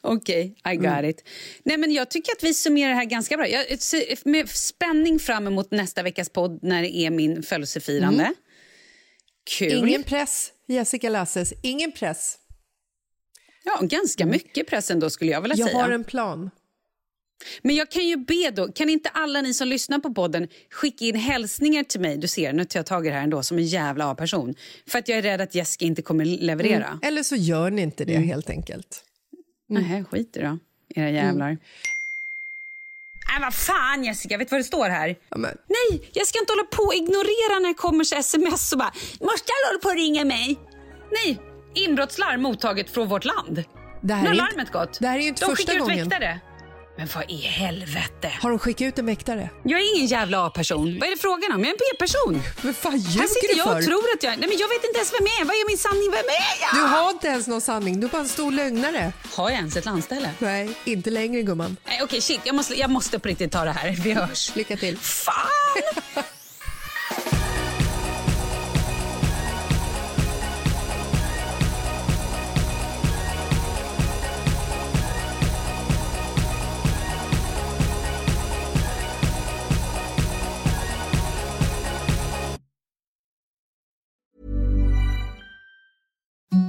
Okej, 0.00 0.56
I 0.72 0.76
got 0.76 0.86
Mm. 0.86 1.04
it. 1.10 1.24
Nej, 1.64 1.76
men 1.76 1.92
jag 1.92 2.10
tycker 2.10 2.32
att 2.32 2.42
vi 2.42 2.54
summerar 2.54 2.88
det 2.90 2.96
här 2.96 3.04
ganska 3.04 3.36
bra. 3.36 3.48
Jag 3.48 3.82
ser 3.82 4.28
med 4.28 4.48
spänning 4.48 5.18
fram 5.18 5.46
emot 5.46 5.70
nästa 5.70 6.02
veckas 6.02 6.28
podd 6.28 6.58
när 6.62 6.82
det 6.82 6.96
är 6.96 7.10
min 7.10 7.42
födelsefirande. 7.42 8.34
Kul. 9.50 9.72
Mm. 9.72 9.88
Ingen 9.88 10.02
press, 10.02 10.52
Jessica 10.66 11.08
Lasses. 11.08 11.52
Ingen 11.62 11.92
press. 11.92 12.38
Ja, 13.64 13.80
ganska 13.82 14.26
mycket 14.26 14.66
press 14.66 14.90
ändå 14.90 15.10
skulle 15.10 15.30
jag 15.30 15.40
vilja 15.40 15.56
Jag 15.56 15.68
säga. 15.68 15.82
har 15.82 15.90
en 15.90 16.04
plan. 16.04 16.50
Men 17.62 17.74
jag 17.76 17.90
kan 17.90 18.06
ju 18.08 18.16
be 18.16 18.50
då, 18.50 18.72
kan 18.72 18.88
inte 18.88 19.08
alla 19.08 19.40
ni 19.40 19.54
som 19.54 19.68
lyssnar 19.68 19.98
på 19.98 20.14
podden 20.14 20.48
skicka 20.70 21.04
in 21.04 21.14
hälsningar 21.14 21.82
till 21.84 22.00
mig? 22.00 22.16
Du 22.16 22.28
ser, 22.28 22.52
nu 22.52 22.64
tar 22.64 22.78
jag 22.78 22.86
tag 22.86 23.06
i 23.06 23.08
det 23.08 23.14
här 23.14 23.22
ändå 23.22 23.42
som 23.42 23.58
en 23.58 23.64
jävla 23.66 24.10
A-person. 24.10 24.54
För 24.88 24.98
att 24.98 25.08
jag 25.08 25.18
är 25.18 25.22
rädd 25.22 25.40
att 25.40 25.54
Jessica 25.54 25.84
inte 25.84 26.02
kommer 26.02 26.24
leverera. 26.24 26.98
Eller 27.02 27.22
så 27.22 27.36
gör 27.36 27.70
ni 27.70 27.82
inte 27.82 28.04
Mm. 28.04 28.20
det 28.22 28.26
helt 28.26 28.50
enkelt. 28.50 29.04
Nej, 29.68 30.04
skit 30.04 30.36
i 30.36 30.40
då, 30.40 30.58
era 30.94 31.10
jävlar. 31.10 31.58
Nej, 33.34 33.42
vad 33.42 33.54
fan 33.54 34.04
Jessica, 34.04 34.36
vet 34.38 34.48
du 34.48 34.54
vad 34.54 34.60
det 34.60 34.64
står 34.64 34.88
här? 34.88 35.16
Ja, 35.30 35.36
men, 35.36 35.56
Nej, 35.68 36.10
jag 36.12 36.26
ska 36.26 36.38
inte 36.38 36.52
hålla 36.52 36.64
på 36.64 36.82
och 36.82 36.94
ignorera 36.94 37.58
när 37.60 37.68
det 37.68 37.74
kommer 37.74 38.04
så 38.04 38.16
sms 38.16 38.72
och 38.72 38.78
bara 38.78 38.92
“Måste 39.20 39.52
alla 39.52 39.68
hålla 39.70 39.78
på 39.82 39.88
och 39.88 39.94
ringa 39.96 40.24
mig?” 40.24 40.58
Nej, 41.12 41.40
inbrottslarm 41.74 42.42
mottaget 42.42 42.90
från 42.90 43.08
vårt 43.08 43.24
land. 43.24 43.64
det 44.02 44.14
här 44.14 44.22
Nu 44.22 44.28
har 44.28 44.34
larmet 44.34 44.58
inte, 44.58 44.72
gått. 44.72 45.00
det 45.00 45.08
här 45.08 45.18
är 45.18 45.22
ju 45.22 45.28
inte 45.28 45.44
De 45.44 45.50
första 45.50 45.72
skickar 45.72 45.74
ut 45.74 45.80
gången. 45.88 46.08
väktare. 46.08 46.40
Men 46.96 47.08
vad 47.14 47.30
i 47.30 47.36
helvete? 47.36 48.32
Har 48.42 48.50
de 48.50 48.58
skickat 48.58 48.86
ut 48.86 48.98
en 48.98 49.06
väktare? 49.06 49.50
Jag 49.62 49.80
är 49.80 49.96
ingen 49.96 50.06
jävla 50.06 50.46
A-person. 50.46 50.98
Vad 51.00 51.08
är 51.08 51.12
det 51.14 51.20
frågan 51.20 51.52
om? 51.52 51.60
Jag 51.60 51.68
är 51.68 51.72
en 51.72 51.76
B-person. 51.78 52.42
Men 52.62 52.74
vad 52.82 52.92
Här 52.92 52.98
ljuger 53.00 53.26
sitter 53.28 53.48
du 53.48 53.58
jag 53.58 53.66
och 53.68 53.74
för? 53.74 53.82
tror 53.82 54.04
att 54.16 54.22
jag... 54.22 54.30
Nej, 54.38 54.48
men 54.48 54.58
jag 54.58 54.68
vet 54.68 54.84
inte 54.84 54.98
ens 54.98 55.12
vem 55.12 55.26
jag 55.26 55.40
är. 55.40 55.44
Vad 55.44 55.54
är 55.56 55.66
min 55.68 55.78
sanning? 55.78 56.10
Vem 56.10 56.28
är 56.40 56.60
jag? 56.60 56.74
Du 56.74 56.96
har 56.96 57.10
inte 57.10 57.26
ens 57.26 57.46
någon 57.46 57.60
sanning, 57.60 58.00
du 58.00 58.06
är 58.06 58.10
bara 58.10 58.22
en 58.22 58.28
stor 58.28 58.52
lögnare. 58.52 59.12
Har 59.34 59.50
jag 59.50 59.58
ens 59.58 59.76
ett 59.76 59.84
landställe? 59.84 60.30
Nej, 60.38 60.70
inte 60.84 61.10
längre 61.10 61.42
gumman. 61.42 61.76
Nej, 61.86 62.00
okej, 62.02 62.20
shit. 62.20 62.40
Jag 62.44 62.54
måste, 62.54 62.74
jag 62.74 62.90
måste 62.90 63.18
på 63.18 63.28
riktigt 63.28 63.52
ta 63.52 63.64
det 63.64 63.72
här. 63.72 63.90
Vi 64.04 64.12
hörs. 64.12 64.56
Lycka 64.56 64.76
till. 64.76 64.98
Fan! 64.98 65.34